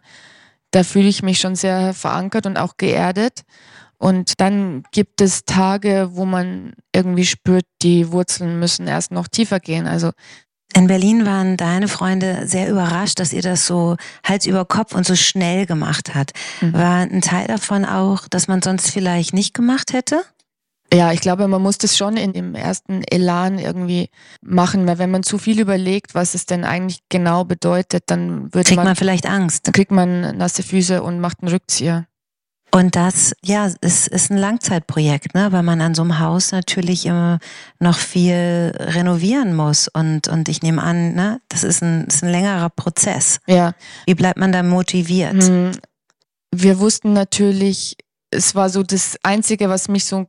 da 0.72 0.84
fühle 0.84 1.08
ich 1.08 1.24
mich 1.24 1.40
schon 1.40 1.56
sehr 1.56 1.94
verankert 1.94 2.46
und 2.46 2.58
auch 2.58 2.78
geerdet. 2.78 3.44
Und 4.00 4.40
dann 4.40 4.84
gibt 4.92 5.22
es 5.22 5.44
Tage, 5.46 6.10
wo 6.14 6.26
man 6.26 6.74
irgendwie 6.96 7.26
spürt, 7.26 7.66
die 7.82 8.12
Wurzeln 8.12 8.58
müssen 8.60 8.88
erst 8.88 9.12
noch 9.12 9.28
tiefer 9.28 9.60
gehen. 9.60 9.88
Also 9.88 10.12
in 10.74 10.88
Berlin 10.88 11.26
waren 11.26 11.58
deine 11.58 11.88
Freunde 11.88 12.48
sehr 12.48 12.70
überrascht, 12.70 13.20
dass 13.20 13.34
ihr 13.34 13.42
das 13.42 13.68
so 13.68 13.98
Hals 14.24 14.46
über 14.46 14.66
Kopf 14.66 14.96
und 14.96 15.06
so 15.06 15.16
schnell 15.16 15.66
gemacht 15.66 16.16
hat. 16.16 16.32
Mhm. 16.62 16.74
War 16.74 16.98
ein 17.00 17.22
Teil 17.22 17.48
davon 17.48 17.86
auch, 17.86 18.28
dass 18.30 18.48
man 18.48 18.62
sonst 18.62 18.90
vielleicht 18.90 19.34
nicht 19.34 19.54
gemacht 19.54 19.94
hätte? 19.94 20.24
Ja, 20.94 21.12
ich 21.12 21.22
glaube, 21.22 21.48
man 21.48 21.62
muss 21.62 21.78
das 21.78 21.98
schon 21.98 22.18
in 22.18 22.34
dem 22.34 22.56
ersten 22.56 23.04
Elan 23.04 23.60
irgendwie 23.60 24.10
machen, 24.42 24.88
weil 24.88 24.98
wenn 24.98 25.12
man 25.12 25.24
zu 25.24 25.38
viel 25.38 25.60
überlegt, 25.60 26.16
was 26.16 26.34
es 26.34 26.46
denn 26.46 26.64
eigentlich 26.64 27.02
genau 27.10 27.44
bedeutet, 27.44 28.06
dann 28.08 28.54
wird 28.54 28.66
kriegt 28.66 28.78
man, 28.78 28.86
man 28.86 28.96
vielleicht 28.96 29.28
Angst. 29.28 29.68
Dann 29.68 29.74
kriegt 29.74 29.92
man 29.92 30.38
nasse 30.38 30.64
Füße 30.64 31.04
und 31.04 31.20
macht 31.20 31.42
einen 31.42 31.52
Rückzieher. 31.52 32.08
Und 32.72 32.96
das, 32.96 33.34
ja, 33.44 33.68
ist, 33.82 34.08
ist 34.08 34.30
ein 34.30 34.38
Langzeitprojekt, 34.38 35.34
ne? 35.34 35.52
weil 35.52 35.64
man 35.64 35.82
an 35.82 35.96
so 35.96 36.04
einem 36.04 36.20
Haus 36.20 36.52
natürlich 36.52 37.06
immer 37.06 37.40
noch 37.80 37.98
viel 37.98 38.72
renovieren 38.76 39.56
muss. 39.56 39.88
Und, 39.88 40.28
und 40.28 40.50
ich 40.50 40.62
nehme 40.62 40.82
an, 40.82 41.14
ne? 41.14 41.42
das 41.50 41.64
ist 41.64 41.82
ein, 41.82 42.06
ist 42.06 42.24
ein 42.24 42.30
längerer 42.30 42.70
Prozess. 42.70 43.40
Ja. 43.48 43.74
Wie 44.06 44.14
bleibt 44.14 44.38
man 44.38 44.52
da 44.52 44.62
motiviert? 44.62 45.44
Hm. 45.44 45.72
Wir 46.52 46.80
wussten 46.80 47.14
natürlich, 47.14 47.98
es 48.32 48.54
war 48.54 48.70
so 48.70 48.84
das 48.84 49.18
Einzige, 49.24 49.70
was 49.70 49.88
mich 49.88 50.06
so 50.06 50.28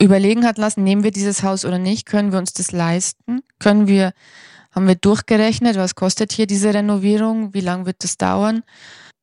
überlegen 0.00 0.46
hat 0.46 0.58
lassen, 0.58 0.84
nehmen 0.84 1.04
wir 1.04 1.10
dieses 1.10 1.42
Haus 1.42 1.64
oder 1.64 1.78
nicht? 1.78 2.06
Können 2.06 2.32
wir 2.32 2.38
uns 2.38 2.52
das 2.52 2.72
leisten? 2.72 3.40
Können 3.58 3.86
wir, 3.88 4.12
haben 4.72 4.86
wir 4.86 4.94
durchgerechnet, 4.94 5.76
was 5.76 5.94
kostet 5.94 6.32
hier 6.32 6.46
diese 6.46 6.72
Renovierung? 6.72 7.54
Wie 7.54 7.60
lange 7.60 7.86
wird 7.86 8.04
das 8.04 8.16
dauern? 8.16 8.62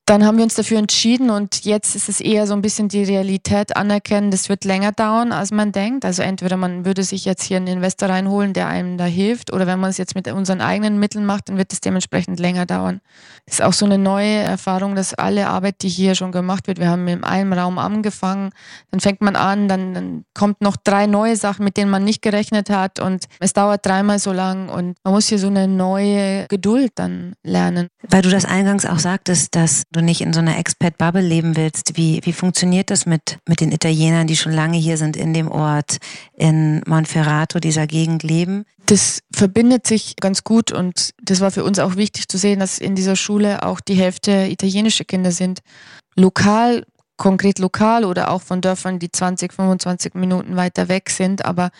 Dann 0.05 0.23
haben 0.23 0.37
wir 0.37 0.43
uns 0.43 0.53
dafür 0.53 0.77
entschieden 0.77 1.31
und 1.31 1.65
jetzt 1.65 1.95
ist 1.95 2.09
es 2.09 2.21
eher 2.21 2.45
so 2.45 2.53
ein 2.53 2.61
bisschen 2.61 2.89
die 2.89 3.03
Realität 3.03 3.75
anerkennen, 3.75 4.29
das 4.29 4.49
wird 4.49 4.63
länger 4.63 4.91
dauern, 4.91 5.31
als 5.31 5.49
man 5.49 5.71
denkt. 5.71 6.05
Also 6.05 6.21
entweder 6.21 6.57
man 6.57 6.85
würde 6.85 7.01
sich 7.01 7.25
jetzt 7.25 7.41
hier 7.41 7.57
einen 7.57 7.65
Investor 7.65 8.09
reinholen, 8.09 8.53
der 8.53 8.67
einem 8.67 8.99
da 8.99 9.05
hilft, 9.05 9.51
oder 9.51 9.65
wenn 9.65 9.79
man 9.79 9.89
es 9.89 9.97
jetzt 9.97 10.13
mit 10.13 10.27
unseren 10.27 10.61
eigenen 10.61 10.99
Mitteln 10.99 11.25
macht, 11.25 11.49
dann 11.49 11.57
wird 11.57 11.73
es 11.73 11.81
dementsprechend 11.81 12.39
länger 12.39 12.67
dauern. 12.67 13.01
Das 13.47 13.55
ist 13.55 13.61
auch 13.63 13.73
so 13.73 13.85
eine 13.85 13.97
neue 13.97 14.37
Erfahrung, 14.37 14.93
dass 14.93 15.15
alle 15.15 15.47
Arbeit, 15.47 15.81
die 15.81 15.89
hier 15.89 16.13
schon 16.13 16.31
gemacht 16.31 16.67
wird, 16.67 16.79
wir 16.79 16.89
haben 16.89 17.07
in 17.07 17.23
einem 17.23 17.53
Raum 17.53 17.79
angefangen, 17.79 18.51
dann 18.91 18.99
fängt 18.99 19.21
man 19.21 19.35
an, 19.35 19.67
dann, 19.67 19.95
dann 19.95 20.25
kommt 20.35 20.61
noch 20.61 20.75
drei 20.77 21.07
neue 21.07 21.35
Sachen, 21.35 21.65
mit 21.65 21.77
denen 21.77 21.89
man 21.89 22.03
nicht 22.03 22.21
gerechnet 22.21 22.69
hat 22.69 22.99
und 22.99 23.25
es 23.39 23.53
dauert 23.53 23.83
dreimal 23.83 24.19
so 24.19 24.33
lang 24.33 24.69
und 24.69 24.97
man 25.03 25.15
muss 25.15 25.29
hier 25.29 25.39
so 25.39 25.47
eine 25.47 25.67
neue 25.67 26.45
Geduld 26.47 26.91
dann 26.93 27.33
lernen. 27.41 27.87
Weil 28.07 28.21
du 28.21 28.29
das 28.29 28.45
eingangs 28.45 28.85
auch 28.85 28.99
sagtest, 28.99 29.55
dass 29.55 29.83
du 29.95 30.01
nicht 30.01 30.21
in 30.21 30.33
so 30.33 30.39
einer 30.39 30.57
Expat-Bubble 30.57 31.21
leben 31.21 31.55
willst, 31.55 31.97
wie, 31.97 32.19
wie 32.23 32.33
funktioniert 32.33 32.91
das 32.91 33.05
mit, 33.05 33.39
mit 33.47 33.61
den 33.61 33.71
Italienern, 33.71 34.27
die 34.27 34.35
schon 34.35 34.51
lange 34.51 34.77
hier 34.77 34.97
sind 34.97 35.17
in 35.17 35.33
dem 35.33 35.49
Ort, 35.49 35.97
in 36.33 36.81
Monferrato, 36.85 37.59
dieser 37.59 37.87
Gegend 37.87 38.23
leben? 38.23 38.65
Das 38.85 39.21
verbindet 39.33 39.87
sich 39.87 40.15
ganz 40.17 40.43
gut 40.43 40.71
und 40.71 41.11
das 41.23 41.41
war 41.41 41.51
für 41.51 41.63
uns 41.63 41.79
auch 41.79 41.95
wichtig 41.95 42.27
zu 42.27 42.37
sehen, 42.37 42.59
dass 42.59 42.77
in 42.77 42.95
dieser 42.95 43.15
Schule 43.15 43.63
auch 43.63 43.79
die 43.79 43.95
Hälfte 43.95 44.47
italienische 44.49 45.05
Kinder 45.05 45.31
sind. 45.31 45.61
Lokal 46.15 46.85
konkret 47.17 47.59
lokal 47.59 48.05
oder 48.05 48.29
auch 48.29 48.41
von 48.41 48.61
Dörfern, 48.61 48.99
die 48.99 49.11
20, 49.11 49.53
25 49.53 50.15
Minuten 50.15 50.55
weiter 50.55 50.89
weg 50.89 51.09
sind, 51.09 51.45
aber 51.45 51.71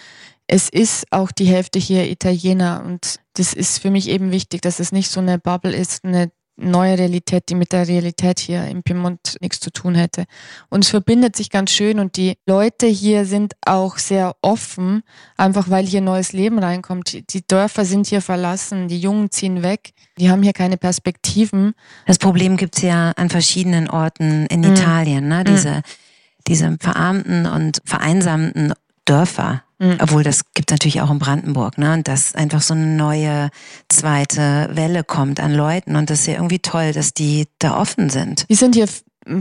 es 0.48 0.70
ist 0.70 1.12
auch 1.12 1.32
die 1.32 1.46
Hälfte 1.46 1.80
hier 1.80 2.10
Italiener 2.10 2.84
und 2.86 3.20
das 3.34 3.54
ist 3.54 3.80
für 3.80 3.90
mich 3.90 4.08
eben 4.10 4.32
wichtig, 4.32 4.62
dass 4.62 4.80
es 4.80 4.92
nicht 4.92 5.10
so 5.10 5.20
eine 5.20 5.40
Bubble 5.40 5.76
ist, 5.76 6.06
eine 6.06 6.32
neue 6.58 6.98
Realität, 6.98 7.50
die 7.50 7.56
mit 7.56 7.72
der 7.72 7.88
Realität 7.88 8.40
hier 8.40 8.66
im 8.68 8.84
Piemont 8.84 9.36
nichts 9.42 9.60
zu 9.60 9.72
tun 9.72 9.96
hätte. 9.96 10.26
Und 10.70 10.84
es 10.84 10.90
verbindet 10.90 11.36
sich 11.36 11.50
ganz 11.50 11.72
schön 11.72 12.00
und 12.00 12.18
die 12.18 12.38
Leute 12.46 12.88
hier 12.88 13.26
sind 13.26 13.54
auch 13.66 13.98
sehr 13.98 14.36
offen, 14.42 15.04
einfach 15.38 15.70
weil 15.70 15.86
hier 15.86 16.02
neues 16.02 16.34
Leben 16.34 16.60
reinkommt. 16.60 17.34
Die 17.34 17.46
Dörfer 17.46 17.86
sind 17.86 18.08
hier 18.08 18.22
verlassen, 18.22 18.88
die 18.88 19.00
Jungen 19.00 19.32
ziehen 19.32 19.64
weg, 19.64 19.94
die 20.18 20.30
haben 20.30 20.44
hier 20.44 20.54
keine 20.54 20.78
Perspektiven. 20.78 21.74
Das 22.06 22.20
Problem 22.20 22.58
gibt's 22.58 22.82
ja 22.82 23.12
an 23.12 23.30
verschiedenen 23.30 23.90
Orten 23.90 24.46
in 24.48 24.62
mhm. 24.62 24.74
Italien, 24.74 25.28
ne? 25.28 25.44
diese, 25.44 25.72
mhm. 25.72 25.82
diese 26.48 26.78
verarmten 26.80 27.46
und 27.46 27.82
vereinsamten 27.86 28.74
Dörfer. 29.04 29.64
Mhm. 29.80 29.98
Obwohl 30.00 30.24
das 30.24 30.54
gibt 30.54 30.72
natürlich 30.72 31.02
auch 31.02 31.12
in 31.12 31.20
Brandenburg, 31.20 31.78
ne? 31.78 31.94
Und 31.94 32.08
dass 32.08 32.34
einfach 32.36 32.62
so 32.62 32.74
eine 32.74 32.86
neue 32.86 33.50
zweite 33.90 34.70
Welle 34.72 35.04
kommt 35.04 35.40
an 35.40 35.54
Leuten. 35.54 35.96
Und 35.96 36.10
das 36.10 36.22
ist 36.22 36.28
ja 36.28 36.36
irgendwie 36.36 36.60
toll, 36.60 36.94
dass 36.94 37.14
die 37.14 37.48
da 37.60 37.78
offen 37.78 38.10
sind. 38.10 38.46
Die 38.50 38.56
sind 38.56 38.76
hier 38.76 38.88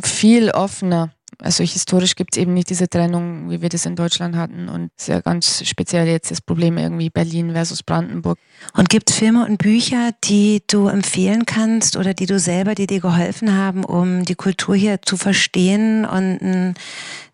viel 0.02 0.50
offener. 0.50 1.10
Also 1.40 1.64
historisch 1.64 2.14
gibt 2.14 2.36
es 2.36 2.40
eben 2.40 2.54
nicht 2.54 2.70
diese 2.70 2.88
Trennung, 2.88 3.50
wie 3.50 3.60
wir 3.60 3.68
das 3.68 3.86
in 3.86 3.96
Deutschland 3.96 4.36
hatten. 4.36 4.68
Und 4.68 4.90
es 4.96 5.04
ist 5.04 5.08
ja 5.08 5.20
ganz 5.20 5.66
speziell 5.66 6.06
jetzt 6.06 6.30
das 6.30 6.40
Problem 6.40 6.78
irgendwie 6.78 7.10
Berlin 7.10 7.52
versus 7.52 7.82
Brandenburg. 7.82 8.38
Und 8.76 8.88
gibt 8.88 9.10
es 9.10 9.16
Filme 9.16 9.44
und 9.44 9.58
Bücher, 9.58 10.10
die 10.24 10.62
du 10.68 10.86
empfehlen 10.86 11.44
kannst 11.44 11.96
oder 11.96 12.14
die 12.14 12.26
du 12.26 12.38
selber, 12.38 12.74
die 12.74 12.86
dir 12.86 13.00
geholfen 13.00 13.56
haben, 13.56 13.84
um 13.84 14.24
die 14.24 14.36
Kultur 14.36 14.76
hier 14.76 15.02
zu 15.02 15.16
verstehen 15.16 16.04
und 16.04 16.74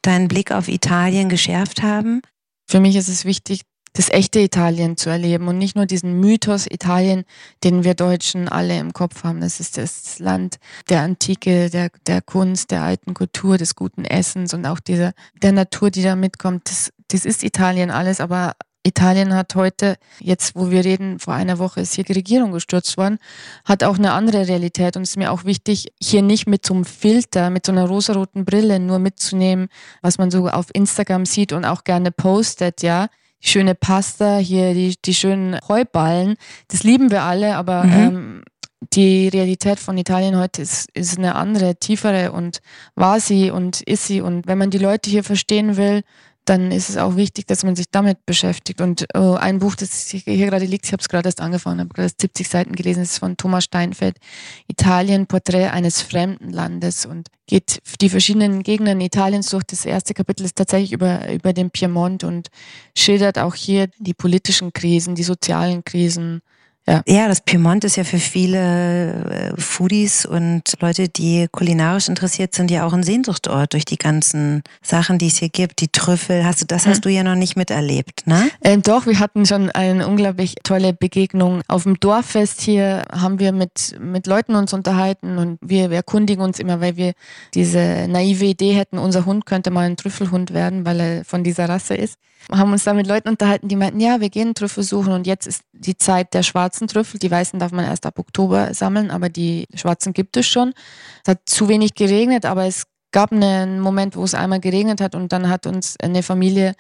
deinen 0.03 0.29
Blick 0.29 0.51
auf 0.51 0.69
Italien 0.69 1.29
geschärft 1.29 1.83
haben? 1.83 2.23
Für 2.71 2.79
mich 2.79 2.95
ist 2.95 3.09
es 3.09 3.25
wichtig, 3.25 3.63
das 3.95 4.11
echte 4.11 4.39
Italien 4.39 4.97
zu 4.97 5.11
erleben 5.11 5.49
und 5.49 5.59
nicht 5.59 5.75
nur 5.75 5.87
diesen 5.87 6.21
Mythos 6.21 6.69
Italien, 6.71 7.25
den 7.65 7.83
wir 7.83 7.95
Deutschen 7.95 8.49
alle 8.49 8.79
im 8.79 8.93
Kopf 8.93 9.25
haben. 9.25 9.41
Das 9.41 9.59
ist 9.59 9.77
das 9.77 10.21
Land 10.21 10.59
der 10.89 11.01
Antike, 11.03 11.69
der, 11.69 11.91
der 12.07 12.23
Kunst, 12.23 12.71
der 12.71 12.83
alten 12.83 13.13
Kultur, 13.13 13.59
des 13.59 13.75
guten 13.75 14.05
Essens 14.05 14.55
und 14.55 14.67
auch 14.67 14.79
dieser, 14.79 15.15
der 15.43 15.51
Natur, 15.51 15.91
die 15.91 16.05
da 16.05 16.15
mitkommt. 16.15 16.71
Das, 16.71 16.93
das 17.09 17.25
ist 17.25 17.43
Italien 17.43 17.91
alles, 17.91 18.21
aber 18.21 18.53
Italien 18.83 19.35
hat 19.35 19.55
heute, 19.55 19.97
jetzt 20.21 20.57
wo 20.57 20.71
wir 20.71 20.85
reden, 20.85 21.19
vor 21.19 21.35
einer 21.35 21.59
Woche 21.59 21.81
ist 21.81 21.95
hier 21.95 22.05
die 22.05 22.15
Regierung 22.15 22.53
gestürzt 22.53 22.97
worden, 22.97 23.19
hat 23.65 23.85
auch 23.85 23.99
eine 23.99 24.13
andere 24.13 24.49
Realität 24.49 24.97
und 24.97 25.03
es 25.03 25.11
ist 25.11 25.17
mir 25.17 25.33
auch 25.33 25.45
wichtig, 25.45 25.93
hier 26.01 26.23
nicht 26.23 26.47
mit 26.47 26.65
so 26.65 26.75
einem 26.75 26.85
Filter, 26.85 27.51
mit 27.51 27.67
so 27.67 27.73
einer 27.73 27.87
rosaroten 27.87 28.45
Brille 28.45 28.81
nur 28.81 28.99
mitzunehmen, 28.99 29.69
was 30.01 30.19
man 30.19 30.31
so 30.31 30.49
auf 30.49 30.67
Instagram 30.73 31.27
sieht 31.27 31.53
und 31.53 31.65
auch 31.65 31.85
gerne 31.85 32.11
postet, 32.11 32.83
ja. 32.83 33.09
Die 33.43 33.49
schöne 33.49 33.75
Pasta, 33.75 34.37
hier 34.37 34.75
die, 34.75 34.97
die 35.03 35.15
schönen 35.15 35.59
Heuballen, 35.67 36.37
das 36.69 36.83
lieben 36.83 37.11
wir 37.11 37.23
alle, 37.23 37.57
aber 37.57 37.85
mhm. 37.85 37.93
ähm, 37.93 38.43
die 38.93 39.29
Realität 39.29 39.79
von 39.79 39.99
Italien 39.99 40.37
heute 40.37 40.63
ist, 40.63 40.89
ist 40.95 41.19
eine 41.19 41.35
andere, 41.35 41.77
tiefere 41.77 42.33
und 42.33 42.61
war 42.95 43.21
sie 43.21 43.51
und 43.51 43.83
ist 43.83 44.07
sie. 44.07 44.21
Und 44.21 44.47
wenn 44.47 44.59
man 44.59 44.71
die 44.71 44.79
Leute 44.79 45.11
hier 45.11 45.23
verstehen 45.23 45.77
will, 45.77 46.03
dann 46.51 46.73
ist 46.73 46.89
es 46.89 46.97
auch 46.97 47.15
wichtig, 47.15 47.47
dass 47.47 47.63
man 47.63 47.77
sich 47.77 47.87
damit 47.93 48.27
beschäftigt. 48.27 48.81
Und 48.81 49.07
oh, 49.15 49.35
ein 49.35 49.61
Buch, 49.61 49.77
das 49.77 50.09
hier 50.09 50.47
gerade 50.47 50.65
liegt, 50.65 50.85
ich 50.85 50.93
habe 50.93 51.01
es 51.01 51.09
gerade 51.09 51.29
erst 51.29 51.41
angefangen, 51.41 51.79
habe 51.79 51.95
gerade 51.95 52.09
70 52.09 52.49
Seiten 52.49 52.75
gelesen, 52.75 53.05
ist 53.05 53.19
von 53.19 53.37
Thomas 53.37 53.63
Steinfeld, 53.63 54.17
Italien, 54.67 55.29
Porträt 55.29 55.69
eines 55.69 56.03
fremden 56.03 56.51
Landes 56.51 57.07
und 57.07 57.29
geht 57.47 57.81
die 58.01 58.09
verschiedenen 58.09 58.65
Gegenden 58.65 59.01
Italiens 59.01 59.51
durch. 59.51 59.63
Das 59.63 59.85
erste 59.85 60.13
Kapitel 60.13 60.45
ist 60.45 60.57
tatsächlich 60.57 60.91
über, 60.91 61.31
über 61.33 61.53
den 61.53 61.71
Piemont 61.71 62.25
und 62.25 62.49
schildert 62.97 63.39
auch 63.39 63.55
hier 63.55 63.87
die 64.01 64.15
politischen 64.15 64.73
Krisen, 64.73 65.15
die 65.15 65.23
sozialen 65.23 65.85
Krisen, 65.85 66.43
ja. 66.87 67.03
ja, 67.07 67.29
das 67.29 67.43
Piemont 67.43 67.85
ist 67.85 67.97
ja 67.97 68.05
für 68.05 68.19
viele 68.19 69.53
äh, 69.57 69.61
Foodies 69.61 70.27
und 70.27 70.63
Leute, 70.81 71.09
die 71.09 71.47
kulinarisch 71.53 72.09
interessiert 72.09 72.55
sind, 72.55 72.71
ja 72.71 72.85
auch 72.85 72.93
ein 72.93 73.03
Sehnsuchtort 73.03 73.75
durch 73.75 73.85
die 73.85 73.97
ganzen 73.97 74.63
Sachen, 74.83 75.19
die 75.19 75.29
es 75.29 75.37
hier 75.37 75.51
gibt. 75.51 75.81
Die 75.81 75.89
Trüffel, 75.89 76.45
hast 76.45 76.63
du, 76.63 76.67
das 76.67 76.87
hast 76.87 76.97
hm. 76.97 77.03
du 77.03 77.09
ja 77.11 77.23
noch 77.23 77.37
nicht 77.37 77.57
miterlebt, 77.57 78.27
ne? 78.27 78.51
Äh, 78.61 78.79
doch, 78.79 79.07
wir 79.07 79.21
hatten 79.21 79.47
schon 79.47 79.71
eine 79.71 80.09
unglaublich 80.09 80.57
tolle 80.63 80.93
Begegnung. 80.93 81.63
Auf 81.69 81.85
dem 81.85 82.01
Dorffest 82.01 82.61
hier 82.61 83.05
haben 83.13 83.39
wir 83.39 83.53
mit, 83.53 83.97
mit 84.01 84.27
Leuten 84.27 84.55
uns 84.55 84.73
unterhalten 84.73 85.39
und 85.39 85.59
wir, 85.61 85.91
wir 85.91 85.99
erkundigen 85.99 86.43
uns 86.43 86.59
immer, 86.59 86.81
weil 86.81 86.97
wir 86.97 87.13
diese 87.55 88.07
naive 88.09 88.47
Idee 88.47 88.73
hätten, 88.73 88.99
unser 88.99 89.27
Hund 89.27 89.47
könnte 89.47 89.71
mal 89.71 89.87
ein 89.87 89.97
Trüffelhund 89.97 90.53
werden, 90.53 90.85
weil 90.85 91.01
er 91.01 91.25
von 91.25 91.45
dieser 91.45 91.69
Rasse 91.69 91.95
ist. 91.95 92.17
Wir 92.49 92.59
haben 92.59 92.73
uns 92.73 92.85
da 92.85 92.95
mit 92.95 93.07
Leuten 93.07 93.29
unterhalten, 93.29 93.69
die 93.69 93.77
meinten, 93.77 94.01
ja, 94.01 94.21
wir 94.21 94.31
gehen 94.31 94.55
Trüffel 94.55 94.83
suchen 94.83 95.13
und 95.13 95.27
jetzt 95.27 95.47
ist 95.47 95.63
die 95.81 95.97
Zeit 95.97 96.35
der 96.35 96.43
schwarzen 96.43 96.87
Trüffel. 96.87 97.19
Die 97.19 97.31
weißen 97.31 97.59
darf 97.59 97.73
man 97.73 97.85
erst 97.85 98.07
ab 98.07 98.19
Oktober 98.19 98.75
sammeln, 98.75 99.11
aber 99.11 99.29
die 99.29 99.67
schwarzen 99.75 100.13
gibt 100.13 100.37
es 100.37 100.47
schon. 100.47 100.73
Es 101.25 101.31
hat 101.31 101.41
zu 101.47 101.69
wenig 101.69 101.95
geregnet, 101.95 102.45
aber 102.45 102.67
es 102.67 102.85
gab 103.13 103.33
einen 103.33 103.81
Moment, 103.81 104.17
wo 104.17 104.23
es 104.23 104.35
einmal 104.35 104.61
geregnet 104.61 105.01
hat 105.01 105.15
und 105.15 105.33
dann 105.33 105.49
hat 105.49 105.67
uns 105.67 105.97
eine 106.01 106.23
Familie 106.23 106.75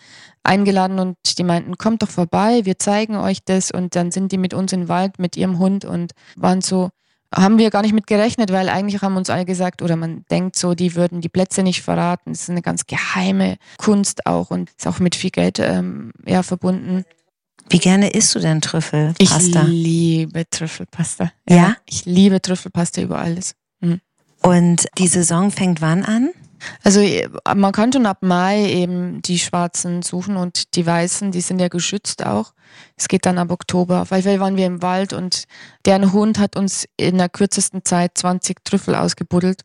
eingeladen 0.45 0.99
und 0.99 1.17
die 1.39 1.43
meinten, 1.43 1.77
kommt 1.77 2.03
doch 2.03 2.11
vorbei, 2.11 2.61
wir 2.65 2.79
zeigen 2.79 3.17
euch 3.17 3.45
das 3.45 3.71
und 3.71 3.97
dann 3.97 4.11
sind 4.11 4.31
die 4.33 4.39
mit 4.39 4.55
uns 4.55 4.73
im 4.73 4.89
Wald 4.89 5.19
mit 5.19 5.37
ihrem 5.37 5.59
Hund 5.59 5.85
und 5.85 6.13
waren 6.37 6.61
so, 6.61 6.91
haben 7.35 7.59
wir 7.59 7.71
gar 7.71 7.83
nicht 7.83 7.95
mit 7.95 8.07
gerechnet, 8.07 8.53
weil 8.53 8.69
eigentlich 8.69 9.03
haben 9.03 9.17
uns 9.17 9.31
alle 9.31 9.45
gesagt, 9.45 9.83
oder 9.83 9.97
man 9.97 10.25
denkt 10.31 10.57
so, 10.57 10.75
die 10.75 10.95
würden 10.95 11.21
die 11.21 11.29
Plätze 11.29 11.63
nicht 11.63 11.83
verraten. 11.83 12.33
Das 12.33 12.43
ist 12.43 12.51
eine 12.51 12.63
ganz 12.63 12.87
geheime 12.87 13.57
Kunst 13.79 14.27
auch 14.27 14.51
und 14.51 14.71
ist 14.71 14.87
auch 14.87 14.99
mit 14.99 15.15
viel 15.15 15.31
Geld 15.31 15.59
ähm, 15.61 16.13
ja, 16.27 16.43
verbunden. 16.43 17.05
Wie 17.71 17.79
gerne 17.79 18.11
isst 18.11 18.35
du 18.35 18.41
denn 18.41 18.61
Trüffelpasta? 18.61 19.63
Ich 19.63 19.69
liebe 19.69 20.45
Trüffelpasta. 20.51 21.33
Ja? 21.49 21.57
ja? 21.57 21.77
Ich 21.87 22.05
liebe 22.05 22.43
Trüffelpasta 22.43 23.01
über 23.01 23.21
alles. 23.21 23.55
Mhm. 23.81 24.01
Und 24.43 24.87
die 24.99 25.07
Saison 25.07 25.51
fängt 25.51 25.81
wann 25.81 26.05
an? 26.05 26.31
Also 26.83 27.01
äh, 27.01 27.29
man 27.55 27.73
kann 27.73 27.93
schon 27.93 28.07
ab 28.07 28.19
Mai 28.23 28.71
eben 28.71 29.23
die 29.23 29.39
Schwarzen 29.39 30.03
suchen 30.03 30.37
und 30.37 30.75
die 30.75 30.85
Weißen, 30.85 31.31
die 31.31 31.41
sind 31.41 31.61
ja 31.61 31.69
geschützt 31.69 32.27
auch. 32.27 32.53
Es 32.97 33.09
geht 33.09 33.25
dann 33.25 33.39
ab 33.39 33.51
Oktober. 33.51 34.03
Auf 34.03 34.11
jeden 34.11 34.41
waren 34.41 34.57
wir 34.57 34.67
im 34.67 34.83
Wald 34.83 35.13
und 35.13 35.45
deren 35.87 36.13
Hund 36.13 36.39
hat 36.39 36.57
uns 36.57 36.87
in 36.97 37.19
der 37.19 37.29
kürzesten 37.29 37.85
Zeit 37.85 38.19
20 38.19 38.65
Trüffel 38.65 38.95
ausgebuddelt 38.95 39.63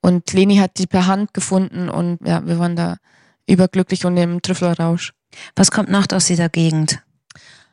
und 0.00 0.32
Leni 0.32 0.56
hat 0.56 0.78
die 0.78 0.86
per 0.86 1.06
Hand 1.06 1.34
gefunden 1.34 1.88
und 1.88 2.18
ja, 2.24 2.46
wir 2.46 2.58
waren 2.58 2.76
da 2.76 2.96
überglücklich 3.48 4.04
und 4.04 4.16
im 4.16 4.42
Trüffelrausch. 4.42 5.12
Was 5.54 5.70
kommt 5.70 5.90
noch 5.90 6.06
aus 6.12 6.26
dieser 6.26 6.48
Gegend? 6.48 7.02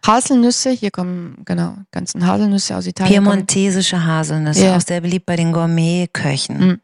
Haselnüsse, 0.05 0.71
hier 0.71 0.91
kommen 0.91 1.37
genau 1.45 1.75
ganzen 1.91 2.25
Haselnüsse 2.25 2.75
aus 2.75 2.87
Italien. 2.87 3.23
Piemontesische 3.23 4.05
Haselnüsse, 4.05 4.65
ja. 4.65 4.77
auch 4.77 4.81
sehr 4.81 5.01
beliebt 5.01 5.25
bei 5.25 5.35
den 5.35 5.51
Gourmetköchen. 5.53 6.57
Mhm. 6.57 6.81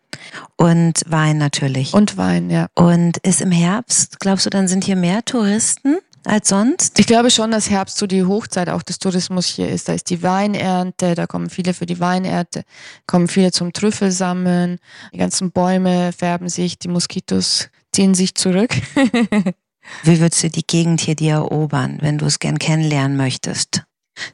Und 0.55 1.01
Wein 1.07 1.37
natürlich. 1.37 1.93
Und 1.93 2.17
Wein, 2.17 2.49
ja. 2.49 2.67
Und 2.75 3.17
ist 3.17 3.41
im 3.41 3.51
Herbst, 3.51 4.19
glaubst 4.19 4.45
du, 4.45 4.49
dann 4.49 4.67
sind 4.67 4.83
hier 4.83 4.95
mehr 4.95 5.23
Touristen? 5.25 5.97
als 6.25 6.49
sonst? 6.49 6.99
Ich 6.99 7.07
glaube 7.07 7.31
schon, 7.31 7.51
dass 7.51 7.69
Herbst 7.69 7.97
so 7.97 8.07
die 8.07 8.23
Hochzeit 8.23 8.69
auch 8.69 8.83
des 8.83 8.99
Tourismus 8.99 9.45
hier 9.45 9.69
ist. 9.69 9.89
Da 9.89 9.93
ist 9.93 10.09
die 10.09 10.21
Weinernte, 10.21 11.15
da 11.15 11.27
kommen 11.27 11.49
viele 11.49 11.73
für 11.73 11.85
die 11.85 11.99
Weinernte, 11.99 12.63
kommen 13.07 13.27
viele 13.27 13.51
zum 13.51 13.73
Trüffelsammeln. 13.73 14.79
Die 15.13 15.17
ganzen 15.17 15.51
Bäume 15.51 16.11
färben 16.11 16.49
sich, 16.49 16.77
die 16.77 16.89
Moskitos 16.89 17.69
ziehen 17.91 18.13
sich 18.13 18.35
zurück. 18.35 18.71
Wie 20.03 20.19
würdest 20.19 20.43
du 20.43 20.49
die 20.49 20.65
Gegend 20.65 21.01
hier 21.01 21.15
dir 21.15 21.33
erobern, 21.33 21.97
wenn 22.01 22.17
du 22.17 22.25
es 22.25 22.39
gern 22.39 22.59
kennenlernen 22.59 23.17
möchtest? 23.17 23.83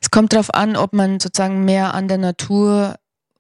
Es 0.02 0.12
kommt 0.12 0.34
darauf 0.34 0.54
an, 0.54 0.76
ob 0.76 0.94
man 0.94 1.20
sozusagen 1.20 1.65
mehr 1.65 1.94
an 1.94 2.08
der 2.08 2.18
Natur 2.18 2.96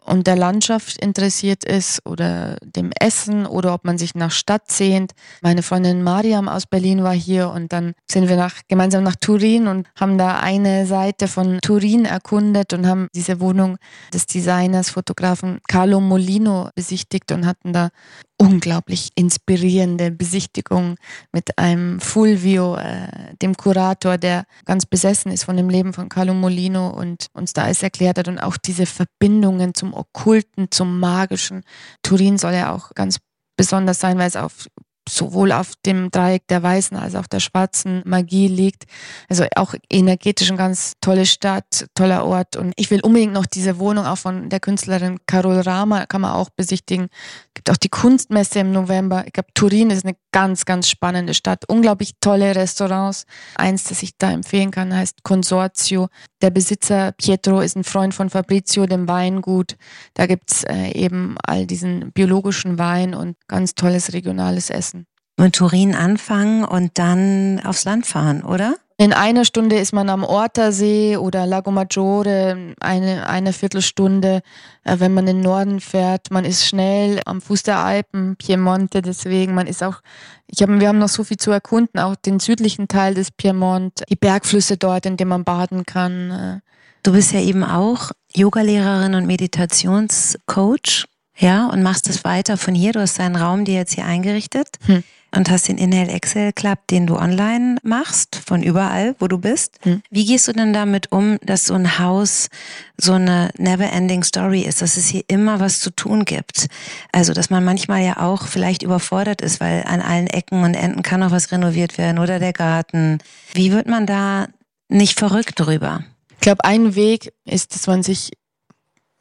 und 0.05 0.27
der 0.27 0.35
Landschaft 0.35 0.97
interessiert 0.97 1.63
ist 1.63 2.05
oder 2.05 2.57
dem 2.61 2.91
Essen 2.99 3.45
oder 3.45 3.73
ob 3.73 3.85
man 3.85 3.97
sich 3.97 4.15
nach 4.15 4.31
Stadt 4.31 4.71
sehnt. 4.71 5.13
Meine 5.41 5.63
Freundin 5.63 6.03
Mariam 6.03 6.47
aus 6.47 6.67
Berlin 6.67 7.03
war 7.03 7.13
hier 7.13 7.49
und 7.49 7.73
dann 7.73 7.93
sind 8.09 8.29
wir 8.29 8.35
nach, 8.35 8.53
gemeinsam 8.67 9.03
nach 9.03 9.15
Turin 9.15 9.67
und 9.67 9.87
haben 9.99 10.17
da 10.17 10.39
eine 10.39 10.85
Seite 10.85 11.27
von 11.27 11.59
Turin 11.61 12.05
erkundet 12.05 12.73
und 12.73 12.87
haben 12.87 13.07
diese 13.15 13.39
Wohnung 13.39 13.77
des 14.13 14.27
Designers, 14.27 14.91
Fotografen 14.91 15.59
Carlo 15.67 15.99
Molino 15.99 16.69
besichtigt 16.75 17.31
und 17.31 17.45
hatten 17.45 17.73
da 17.73 17.89
unglaublich 18.37 19.11
inspirierende 19.15 20.11
Besichtigung 20.11 20.95
mit 21.31 21.57
einem 21.57 21.99
Fulvio, 21.99 22.75
äh, 22.75 23.07
dem 23.41 23.55
Kurator, 23.55 24.17
der 24.17 24.45
ganz 24.65 24.85
besessen 24.85 25.31
ist 25.31 25.45
von 25.45 25.57
dem 25.57 25.69
Leben 25.69 25.93
von 25.93 26.09
Carlo 26.09 26.33
Molino 26.33 26.89
und 26.89 27.27
uns 27.33 27.53
da 27.53 27.63
alles 27.63 27.81
erklärt 27.81 28.17
hat 28.17 28.27
und 28.27 28.39
auch 28.39 28.57
diese 28.57 28.85
Verbindungen 28.85 29.73
zum 29.73 29.93
Okkulten, 29.93 30.69
zum 30.69 30.99
Magischen. 30.99 31.63
Turin 32.03 32.37
soll 32.37 32.53
ja 32.53 32.73
auch 32.73 32.93
ganz 32.93 33.19
besonders 33.57 33.99
sein, 33.99 34.17
weil 34.17 34.27
es 34.27 34.35
auf 34.35 34.67
sowohl 35.07 35.51
auf 35.51 35.73
dem 35.85 36.11
Dreieck 36.11 36.47
der 36.47 36.63
weißen 36.63 36.97
als 36.97 37.15
auch 37.15 37.27
der 37.27 37.39
schwarzen 37.39 38.01
Magie 38.05 38.47
liegt. 38.47 38.85
Also 39.29 39.45
auch 39.55 39.75
energetisch 39.89 40.49
ein 40.49 40.57
ganz 40.57 40.93
tolle 41.01 41.25
Stadt, 41.25 41.87
toller 41.95 42.25
Ort. 42.25 42.55
Und 42.55 42.73
ich 42.75 42.91
will 42.91 43.01
unbedingt 43.01 43.33
noch 43.33 43.45
diese 43.45 43.79
Wohnung 43.79 44.05
auch 44.05 44.17
von 44.17 44.49
der 44.49 44.59
Künstlerin 44.59 45.19
Carol 45.27 45.59
Rama, 45.59 46.05
kann 46.05 46.21
man 46.21 46.33
auch 46.33 46.49
besichtigen. 46.49 47.07
Es 47.47 47.53
gibt 47.55 47.69
auch 47.69 47.77
die 47.77 47.89
Kunstmesse 47.89 48.59
im 48.59 48.71
November. 48.71 49.23
Ich 49.25 49.33
glaube, 49.33 49.49
Turin 49.53 49.89
ist 49.89 50.05
eine 50.05 50.15
ganz, 50.35 50.65
ganz 50.65 50.89
spannende 50.89 51.33
Stadt. 51.33 51.63
Unglaublich 51.69 52.15
tolle 52.19 52.53
Restaurants. 52.57 53.25
Eins, 53.55 53.85
das 53.85 54.03
ich 54.03 54.17
da 54.17 54.31
empfehlen 54.31 54.69
kann, 54.69 54.93
heißt 54.93 55.23
Consortio. 55.23 56.09
Der 56.41 56.49
Besitzer 56.49 57.13
Pietro 57.13 57.61
ist 57.61 57.77
ein 57.77 57.85
Freund 57.85 58.13
von 58.13 58.29
Fabrizio, 58.29 58.85
dem 58.85 59.07
Weingut. 59.07 59.77
Da 60.13 60.25
gibt's 60.25 60.65
äh, 60.65 60.91
eben 60.91 61.37
all 61.41 61.65
diesen 61.65 62.11
biologischen 62.11 62.77
Wein 62.77 63.15
und 63.15 63.37
ganz 63.47 63.75
tolles 63.75 64.11
regionales 64.11 64.69
Essen 64.69 65.07
in 65.37 65.53
Turin 65.53 65.95
anfangen 65.95 66.65
und 66.65 66.97
dann 66.97 67.61
aufs 67.63 67.85
Land 67.85 68.05
fahren, 68.05 68.43
oder? 68.43 68.75
In 68.97 69.11
einer 69.11 69.43
Stunde 69.43 69.75
ist 69.75 69.91
man 69.91 70.09
am 70.09 70.23
Ortersee 70.23 71.17
oder 71.17 71.45
Lago 71.45 71.69
Maggiore, 71.69 72.73
eine, 72.79 73.27
eine 73.27 73.51
Viertelstunde, 73.51 74.41
äh, 74.85 74.99
wenn 74.99 75.13
man 75.13 75.27
in 75.27 75.37
den 75.37 75.43
Norden 75.43 75.81
fährt. 75.81 76.31
Man 76.31 76.45
ist 76.45 76.65
schnell 76.65 77.19
am 77.25 77.41
Fuß 77.41 77.63
der 77.63 77.79
Alpen, 77.79 78.37
Piemonte, 78.37 79.01
deswegen, 79.01 79.53
man 79.53 79.67
ist 79.67 79.83
auch, 79.83 79.99
ich 80.47 80.61
hab, 80.61 80.69
wir 80.69 80.87
haben 80.87 80.99
noch 80.99 81.09
so 81.09 81.25
viel 81.25 81.35
zu 81.35 81.51
erkunden, 81.51 81.99
auch 81.99 82.15
den 82.15 82.39
südlichen 82.39 82.87
Teil 82.87 83.15
des 83.15 83.31
Piemont, 83.31 84.03
die 84.09 84.15
Bergflüsse 84.15 84.77
dort, 84.77 85.05
in 85.05 85.17
denen 85.17 85.29
man 85.29 85.43
baden 85.43 85.85
kann. 85.85 86.31
Äh. 86.31 86.59
Du 87.03 87.11
bist 87.11 87.33
ja 87.33 87.41
eben 87.41 87.65
auch 87.65 88.11
Yogalehrerin 88.33 89.15
und 89.15 89.25
Meditationscoach, 89.25 91.05
ja, 91.37 91.67
und 91.67 91.83
machst 91.83 92.07
es 92.07 92.23
weiter 92.23 92.55
von 92.55 92.73
hier. 92.73 92.93
Du 92.93 93.01
hast 93.01 93.19
deinen 93.19 93.35
Raum 93.35 93.65
dir 93.65 93.75
jetzt 93.75 93.95
hier 93.95 94.05
eingerichtet. 94.05 94.69
Hm 94.85 95.03
und 95.35 95.49
hast 95.49 95.67
den 95.67 95.77
Inhale 95.77 96.11
Excel 96.11 96.53
Club, 96.53 96.79
den 96.89 97.07
du 97.07 97.15
online 97.15 97.77
machst, 97.83 98.35
von 98.45 98.63
überall, 98.63 99.15
wo 99.19 99.27
du 99.27 99.37
bist. 99.37 99.77
Hm. 99.83 100.01
Wie 100.09 100.25
gehst 100.25 100.47
du 100.47 100.53
denn 100.53 100.73
damit 100.73 101.11
um, 101.11 101.37
dass 101.43 101.65
so 101.65 101.73
ein 101.73 101.99
Haus 101.99 102.49
so 102.97 103.13
eine 103.13 103.49
never-ending 103.57 104.23
Story 104.23 104.61
ist, 104.61 104.81
dass 104.81 104.97
es 104.97 105.07
hier 105.07 105.23
immer 105.27 105.59
was 105.59 105.79
zu 105.79 105.89
tun 105.89 106.25
gibt? 106.25 106.67
Also, 107.11 107.33
dass 107.33 107.49
man 107.49 107.63
manchmal 107.63 108.03
ja 108.03 108.17
auch 108.17 108.47
vielleicht 108.47 108.83
überfordert 108.83 109.41
ist, 109.41 109.59
weil 109.59 109.83
an 109.85 110.01
allen 110.01 110.27
Ecken 110.27 110.63
und 110.63 110.73
Enden 110.73 111.03
kann 111.03 111.19
noch 111.19 111.31
was 111.31 111.51
renoviert 111.51 111.97
werden 111.97 112.19
oder 112.19 112.39
der 112.39 112.53
Garten. 112.53 113.19
Wie 113.53 113.71
wird 113.71 113.87
man 113.87 114.05
da 114.05 114.47
nicht 114.89 115.19
verrückt 115.19 115.59
drüber? 115.59 116.03
Ich 116.31 116.41
glaube, 116.41 116.63
ein 116.63 116.95
Weg 116.95 117.33
ist, 117.45 117.73
dass 117.73 117.87
man 117.87 118.03
sich 118.03 118.31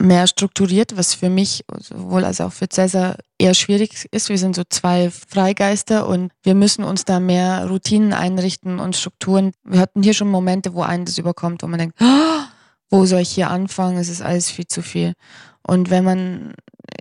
mehr 0.00 0.26
strukturiert, 0.26 0.96
was 0.96 1.14
für 1.14 1.30
mich 1.30 1.64
sowohl 1.78 2.24
als 2.24 2.40
auch 2.40 2.52
für 2.52 2.68
Cäsar 2.68 3.16
eher 3.38 3.54
schwierig 3.54 4.06
ist. 4.10 4.28
Wir 4.28 4.38
sind 4.38 4.56
so 4.56 4.62
zwei 4.68 5.10
Freigeister 5.10 6.06
und 6.08 6.32
wir 6.42 6.54
müssen 6.54 6.84
uns 6.84 7.04
da 7.04 7.20
mehr 7.20 7.66
Routinen 7.68 8.12
einrichten 8.12 8.80
und 8.80 8.96
Strukturen. 8.96 9.52
Wir 9.64 9.80
hatten 9.80 10.02
hier 10.02 10.14
schon 10.14 10.30
Momente, 10.30 10.74
wo 10.74 10.82
einen 10.82 11.04
das 11.04 11.18
überkommt, 11.18 11.62
wo 11.62 11.66
man 11.66 11.78
denkt, 11.78 11.96
oh, 12.00 12.42
wo 12.90 13.06
soll 13.06 13.20
ich 13.20 13.30
hier 13.30 13.50
anfangen? 13.50 13.98
Es 13.98 14.08
ist 14.08 14.22
alles 14.22 14.50
viel 14.50 14.66
zu 14.66 14.82
viel. 14.82 15.14
Und 15.66 15.90
wenn 15.90 16.04
man, 16.04 16.54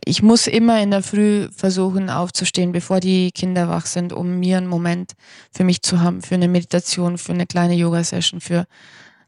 ich 0.06 0.24
muss 0.24 0.48
immer 0.48 0.82
in 0.82 0.92
der 0.92 1.04
Früh 1.04 1.50
versuchen 1.52 2.10
aufzustehen, 2.10 2.72
bevor 2.72 3.00
die 3.00 3.32
Kinder 3.32 3.68
wach 3.68 3.86
sind, 3.86 4.14
um 4.14 4.40
mir 4.40 4.58
einen 4.58 4.68
Moment 4.68 5.14
für 5.52 5.64
mich 5.64 5.82
zu 5.82 6.00
haben, 6.02 6.22
für 6.22 6.36
eine 6.36 6.48
Meditation, 6.48 7.18
für 7.18 7.34
eine 7.34 7.46
kleine 7.46 7.76
Yoga-Session, 7.76 8.40
für 8.40 8.66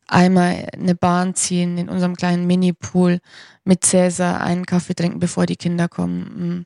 einmal 0.08 0.68
eine 0.74 0.96
Bahn 0.96 1.36
ziehen 1.36 1.78
in 1.78 1.90
unserem 1.90 2.16
kleinen 2.16 2.48
Mini-Pool 2.48 3.20
mit 3.64 3.84
Cäsar, 3.84 4.42
einen 4.42 4.66
Kaffee 4.66 4.94
trinken, 4.94 5.20
bevor 5.20 5.46
die 5.46 5.56
Kinder 5.56 5.88
kommen. 5.88 6.20
Mm. 6.22 6.66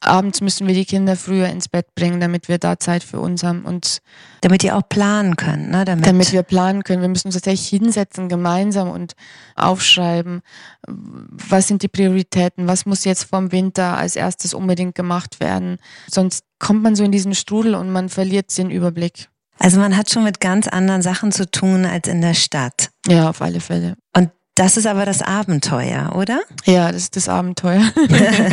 Abends 0.00 0.40
müssen 0.40 0.66
wir 0.66 0.74
die 0.74 0.84
Kinder 0.84 1.14
früher 1.14 1.46
ins 1.46 1.68
Bett 1.68 1.94
bringen, 1.94 2.18
damit 2.18 2.48
wir 2.48 2.58
da 2.58 2.80
Zeit 2.80 3.04
für 3.04 3.20
uns 3.20 3.44
haben 3.44 3.64
und 3.64 4.02
damit 4.40 4.64
ihr 4.64 4.76
auch 4.76 4.88
planen 4.88 5.36
könnt, 5.36 5.70
ne? 5.70 5.84
Damit, 5.84 6.04
damit 6.04 6.32
wir 6.32 6.42
planen 6.42 6.82
können. 6.82 7.00
Wir 7.00 7.08
müssen 7.08 7.28
uns 7.28 7.36
tatsächlich 7.36 7.68
hinsetzen 7.68 8.28
gemeinsam 8.28 8.90
und 8.90 9.14
aufschreiben, 9.54 10.42
was 10.88 11.68
sind 11.68 11.84
die 11.84 11.88
Prioritäten, 11.88 12.66
was 12.66 12.86
muss 12.86 13.04
jetzt 13.04 13.22
vom 13.22 13.52
Winter 13.52 13.96
als 13.96 14.16
erstes 14.16 14.52
unbedingt 14.52 14.96
gemacht 14.96 15.38
werden. 15.38 15.78
Sonst 16.10 16.44
kommt 16.58 16.82
man 16.82 16.96
so 16.96 17.04
in 17.04 17.12
diesen 17.12 17.36
Strudel 17.36 17.76
und 17.76 17.92
man 17.92 18.08
verliert 18.08 18.56
den 18.58 18.70
Überblick. 18.70 19.28
Also 19.62 19.78
man 19.78 19.96
hat 19.96 20.10
schon 20.10 20.24
mit 20.24 20.40
ganz 20.40 20.66
anderen 20.66 21.02
Sachen 21.02 21.30
zu 21.30 21.48
tun 21.48 21.86
als 21.86 22.08
in 22.08 22.20
der 22.20 22.34
Stadt. 22.34 22.90
Ja, 23.06 23.30
auf 23.30 23.40
alle 23.40 23.60
Fälle. 23.60 23.94
Und 24.12 24.30
das 24.56 24.76
ist 24.76 24.88
aber 24.88 25.06
das 25.06 25.22
Abenteuer, 25.22 26.16
oder? 26.16 26.40
Ja, 26.64 26.90
das 26.90 27.02
ist 27.02 27.16
das 27.16 27.28
Abenteuer. 27.28 27.84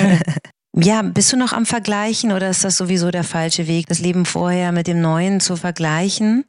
ja, 0.75 1.01
bist 1.01 1.33
du 1.33 1.37
noch 1.37 1.51
am 1.51 1.65
Vergleichen 1.65 2.31
oder 2.31 2.51
ist 2.51 2.63
das 2.63 2.77
sowieso 2.77 3.09
der 3.09 3.23
falsche 3.23 3.65
Weg, 3.65 3.87
das 3.87 3.97
Leben 3.97 4.23
vorher 4.23 4.71
mit 4.71 4.85
dem 4.85 5.01
Neuen 5.01 5.39
zu 5.39 5.55
vergleichen? 5.55 6.45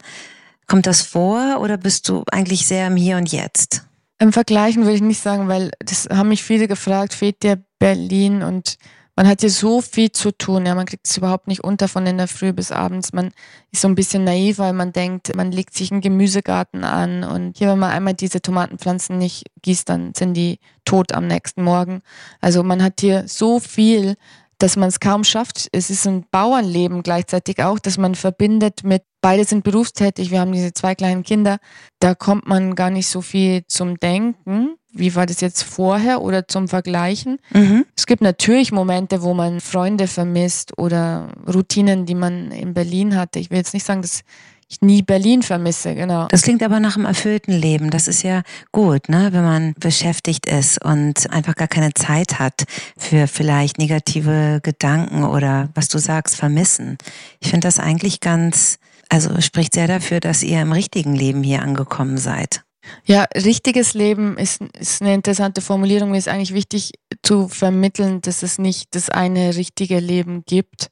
Kommt 0.67 0.85
das 0.85 1.01
vor 1.01 1.57
oder 1.59 1.77
bist 1.77 2.07
du 2.07 2.23
eigentlich 2.31 2.67
sehr 2.67 2.85
im 2.85 2.95
Hier 2.95 3.17
und 3.17 3.31
Jetzt? 3.31 3.87
Im 4.19 4.31
Vergleichen 4.31 4.83
würde 4.83 4.95
ich 4.95 5.01
nicht 5.01 5.23
sagen, 5.23 5.47
weil 5.47 5.71
das 5.79 6.07
haben 6.11 6.29
mich 6.29 6.43
viele 6.43 6.67
gefragt, 6.67 7.15
fehlt 7.15 7.41
dir 7.41 7.63
Berlin 7.79 8.43
und 8.43 8.77
man 9.15 9.27
hat 9.27 9.41
hier 9.41 9.49
so 9.49 9.81
viel 9.81 10.11
zu 10.11 10.31
tun, 10.31 10.65
ja, 10.65 10.73
man 10.73 10.85
kriegt 10.85 11.07
es 11.07 11.17
überhaupt 11.17 11.47
nicht 11.47 11.63
unter 11.63 11.87
von 11.87 12.05
in 12.05 12.17
der 12.17 12.27
Früh 12.27 12.53
bis 12.53 12.71
abends. 12.71 13.13
Man 13.13 13.31
ist 13.71 13.81
so 13.81 13.87
ein 13.87 13.95
bisschen 13.95 14.23
naiv, 14.23 14.57
weil 14.57 14.73
man 14.73 14.93
denkt, 14.93 15.35
man 15.35 15.51
legt 15.51 15.73
sich 15.73 15.91
einen 15.91 16.01
Gemüsegarten 16.01 16.83
an 16.83 17.23
und 17.23 17.57
hier, 17.57 17.67
wenn 17.67 17.79
man 17.79 17.91
einmal 17.91 18.13
diese 18.13 18.41
Tomatenpflanzen 18.41 19.17
nicht 19.17 19.45
gießt, 19.61 19.89
dann 19.89 20.13
sind 20.15 20.35
die 20.35 20.59
tot 20.85 21.13
am 21.13 21.27
nächsten 21.27 21.63
Morgen. 21.63 22.01
Also 22.39 22.63
man 22.63 22.81
hat 22.81 23.01
hier 23.01 23.27
so 23.27 23.59
viel, 23.59 24.15
dass 24.59 24.75
man 24.75 24.89
es 24.89 24.99
kaum 24.99 25.23
schafft. 25.23 25.67
Es 25.71 25.89
ist 25.89 26.07
ein 26.07 26.25
Bauernleben 26.31 27.03
gleichzeitig 27.03 27.63
auch, 27.63 27.79
dass 27.79 27.97
man 27.97 28.15
verbindet 28.15 28.83
mit, 28.83 29.03
beide 29.19 29.43
sind 29.43 29.63
berufstätig, 29.63 30.31
wir 30.31 30.39
haben 30.39 30.51
diese 30.51 30.73
zwei 30.73 30.95
kleinen 30.95 31.23
Kinder, 31.23 31.57
da 31.99 32.15
kommt 32.15 32.47
man 32.47 32.75
gar 32.75 32.89
nicht 32.89 33.07
so 33.07 33.21
viel 33.21 33.63
zum 33.67 33.99
Denken 33.99 34.75
wie 34.93 35.15
war 35.15 35.25
das 35.25 35.41
jetzt 35.41 35.63
vorher 35.63 36.21
oder 36.21 36.47
zum 36.47 36.67
Vergleichen. 36.67 37.39
Mhm. 37.53 37.85
Es 37.95 38.05
gibt 38.05 38.21
natürlich 38.21 38.71
Momente, 38.71 39.21
wo 39.21 39.33
man 39.33 39.61
Freunde 39.61 40.07
vermisst 40.07 40.77
oder 40.77 41.29
Routinen, 41.47 42.05
die 42.05 42.15
man 42.15 42.51
in 42.51 42.73
Berlin 42.73 43.15
hatte. 43.15 43.39
Ich 43.39 43.49
will 43.49 43.57
jetzt 43.57 43.73
nicht 43.73 43.85
sagen, 43.85 44.01
dass 44.01 44.23
ich 44.71 44.81
nie 44.81 45.01
Berlin 45.01 45.43
vermisse, 45.43 45.95
genau. 45.95 46.27
Das 46.29 46.43
klingt 46.43 46.63
aber 46.63 46.79
nach 46.79 46.95
einem 46.95 47.05
erfüllten 47.05 47.51
Leben. 47.51 47.89
Das 47.89 48.07
ist 48.07 48.23
ja 48.23 48.41
gut, 48.71 49.09
ne? 49.09 49.29
wenn 49.33 49.43
man 49.43 49.73
beschäftigt 49.77 50.45
ist 50.45 50.83
und 50.83 51.29
einfach 51.29 51.55
gar 51.55 51.67
keine 51.67 51.93
Zeit 51.93 52.39
hat 52.39 52.63
für 52.97 53.27
vielleicht 53.27 53.77
negative 53.77 54.61
Gedanken 54.63 55.25
oder 55.25 55.69
was 55.75 55.89
du 55.89 55.97
sagst, 55.97 56.37
vermissen. 56.37 56.97
Ich 57.41 57.49
finde 57.49 57.67
das 57.67 57.79
eigentlich 57.79 58.21
ganz, 58.21 58.77
also 59.09 59.41
spricht 59.41 59.73
sehr 59.73 59.87
dafür, 59.87 60.21
dass 60.21 60.41
ihr 60.41 60.61
im 60.61 60.71
richtigen 60.71 61.15
Leben 61.15 61.43
hier 61.43 61.63
angekommen 61.63 62.17
seid. 62.17 62.63
Ja, 63.05 63.25
richtiges 63.35 63.93
Leben 63.93 64.37
ist, 64.37 64.61
ist 64.79 65.01
eine 65.01 65.13
interessante 65.13 65.61
Formulierung. 65.61 66.11
Mir 66.11 66.17
ist 66.17 66.27
eigentlich 66.27 66.53
wichtig 66.53 66.93
zu 67.21 67.47
vermitteln, 67.47 68.21
dass 68.21 68.43
es 68.43 68.57
nicht 68.57 68.95
das 68.95 69.09
eine 69.09 69.55
richtige 69.55 69.99
Leben 69.99 70.43
gibt. 70.45 70.89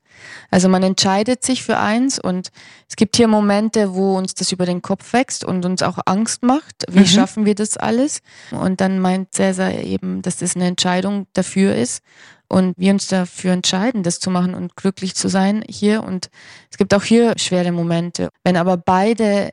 Also 0.51 0.69
man 0.69 0.83
entscheidet 0.83 1.43
sich 1.43 1.63
für 1.63 1.77
eins 1.77 2.19
und 2.19 2.49
es 2.87 2.95
gibt 2.95 3.15
hier 3.15 3.27
Momente, 3.27 3.93
wo 3.93 4.17
uns 4.17 4.33
das 4.33 4.51
über 4.51 4.65
den 4.65 4.81
Kopf 4.81 5.13
wächst 5.13 5.43
und 5.43 5.65
uns 5.65 5.81
auch 5.81 5.97
Angst 6.05 6.43
macht. 6.43 6.85
Wie 6.89 6.99
mhm. 6.99 7.05
schaffen 7.05 7.45
wir 7.45 7.55
das 7.55 7.77
alles? 7.77 8.21
Und 8.51 8.81
dann 8.81 8.99
meint 8.99 9.33
Cäsar 9.33 9.73
eben, 9.73 10.21
dass 10.21 10.37
das 10.37 10.55
eine 10.55 10.67
Entscheidung 10.67 11.27
dafür 11.33 11.75
ist 11.75 12.03
und 12.49 12.73
wir 12.77 12.91
uns 12.91 13.07
dafür 13.07 13.53
entscheiden, 13.53 14.03
das 14.03 14.19
zu 14.19 14.29
machen 14.29 14.55
und 14.55 14.75
glücklich 14.75 15.15
zu 15.15 15.29
sein 15.29 15.63
hier. 15.69 16.03
Und 16.03 16.29
es 16.71 16.77
gibt 16.77 16.93
auch 16.93 17.03
hier 17.03 17.35
schwere 17.37 17.71
Momente. 17.71 18.29
Wenn 18.43 18.57
aber 18.57 18.75
beide 18.75 19.51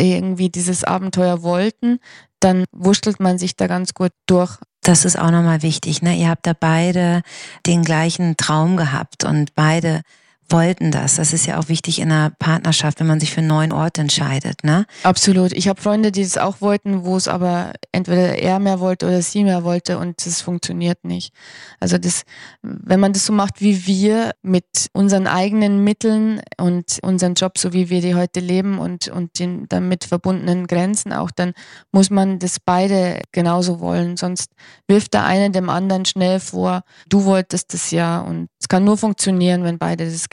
irgendwie 0.00 0.50
dieses 0.50 0.84
Abenteuer 0.84 1.42
wollten, 1.42 1.98
dann 2.40 2.64
wurschtelt 2.72 3.20
man 3.20 3.38
sich 3.38 3.56
da 3.56 3.66
ganz 3.66 3.94
gut 3.94 4.12
durch. 4.26 4.58
Das 4.82 5.04
ist 5.04 5.18
auch 5.18 5.30
nochmal 5.30 5.62
wichtig. 5.62 6.02
Ne? 6.02 6.14
Ihr 6.16 6.28
habt 6.28 6.46
da 6.46 6.52
beide 6.58 7.22
den 7.66 7.82
gleichen 7.82 8.36
Traum 8.36 8.76
gehabt 8.76 9.24
und 9.24 9.54
beide 9.54 10.02
wollten 10.48 10.90
das. 10.90 11.16
Das 11.16 11.32
ist 11.32 11.46
ja 11.46 11.58
auch 11.58 11.68
wichtig 11.68 11.98
in 11.98 12.10
einer 12.10 12.30
Partnerschaft, 12.30 13.00
wenn 13.00 13.06
man 13.06 13.20
sich 13.20 13.32
für 13.32 13.38
einen 13.38 13.48
neuen 13.48 13.72
Ort 13.72 13.98
entscheidet, 13.98 14.64
ne? 14.64 14.86
Absolut. 15.02 15.52
Ich 15.52 15.68
habe 15.68 15.80
Freunde, 15.80 16.12
die 16.12 16.22
das 16.22 16.38
auch 16.38 16.60
wollten, 16.60 17.04
wo 17.04 17.16
es 17.16 17.28
aber 17.28 17.72
entweder 17.92 18.38
er 18.38 18.58
mehr 18.58 18.80
wollte 18.80 19.06
oder 19.06 19.22
sie 19.22 19.44
mehr 19.44 19.64
wollte 19.64 19.98
und 19.98 20.24
das 20.24 20.40
funktioniert 20.40 21.04
nicht. 21.04 21.32
Also 21.80 21.98
das, 21.98 22.24
wenn 22.62 23.00
man 23.00 23.12
das 23.12 23.26
so 23.26 23.32
macht 23.32 23.60
wie 23.60 23.86
wir 23.86 24.32
mit 24.42 24.64
unseren 24.92 25.26
eigenen 25.26 25.82
Mitteln 25.84 26.40
und 26.58 26.98
unseren 27.02 27.34
Job, 27.34 27.58
so 27.58 27.72
wie 27.72 27.90
wir 27.90 28.00
die 28.00 28.14
heute 28.14 28.40
leben 28.40 28.78
und, 28.78 29.08
und 29.08 29.38
den 29.38 29.66
damit 29.68 30.04
verbundenen 30.04 30.66
Grenzen 30.66 31.12
auch, 31.12 31.30
dann 31.30 31.54
muss 31.92 32.10
man 32.10 32.38
das 32.38 32.60
beide 32.60 33.20
genauso 33.32 33.80
wollen. 33.80 34.16
Sonst 34.16 34.50
wirft 34.88 35.14
der 35.14 35.24
eine 35.24 35.50
dem 35.50 35.70
anderen 35.70 36.04
schnell 36.04 36.40
vor, 36.40 36.82
du 37.08 37.24
wolltest 37.24 37.72
das 37.72 37.90
ja 37.90 38.20
und 38.20 38.48
es 38.60 38.68
kann 38.68 38.84
nur 38.84 38.96
funktionieren, 38.96 39.64
wenn 39.64 39.78
beide 39.78 40.04
das 40.04 40.28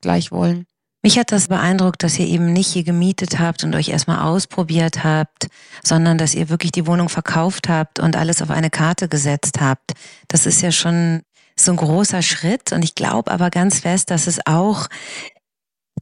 gleich 0.00 0.32
wollen. 0.32 0.66
Mich 1.04 1.18
hat 1.18 1.32
das 1.32 1.48
beeindruckt, 1.48 2.04
dass 2.04 2.18
ihr 2.18 2.26
eben 2.26 2.52
nicht 2.52 2.72
hier 2.72 2.84
gemietet 2.84 3.40
habt 3.40 3.64
und 3.64 3.74
euch 3.74 3.88
erstmal 3.88 4.20
ausprobiert 4.20 5.02
habt, 5.02 5.48
sondern 5.82 6.16
dass 6.16 6.34
ihr 6.34 6.48
wirklich 6.48 6.70
die 6.70 6.86
Wohnung 6.86 7.08
verkauft 7.08 7.68
habt 7.68 7.98
und 7.98 8.16
alles 8.16 8.40
auf 8.40 8.50
eine 8.50 8.70
Karte 8.70 9.08
gesetzt 9.08 9.60
habt. 9.60 9.92
Das 10.28 10.46
ist 10.46 10.62
ja 10.62 10.70
schon 10.70 11.22
so 11.58 11.72
ein 11.72 11.76
großer 11.76 12.22
Schritt 12.22 12.72
und 12.72 12.84
ich 12.84 12.94
glaube 12.94 13.32
aber 13.32 13.50
ganz 13.50 13.80
fest, 13.80 14.10
dass 14.10 14.26
es 14.28 14.46
auch 14.46 14.86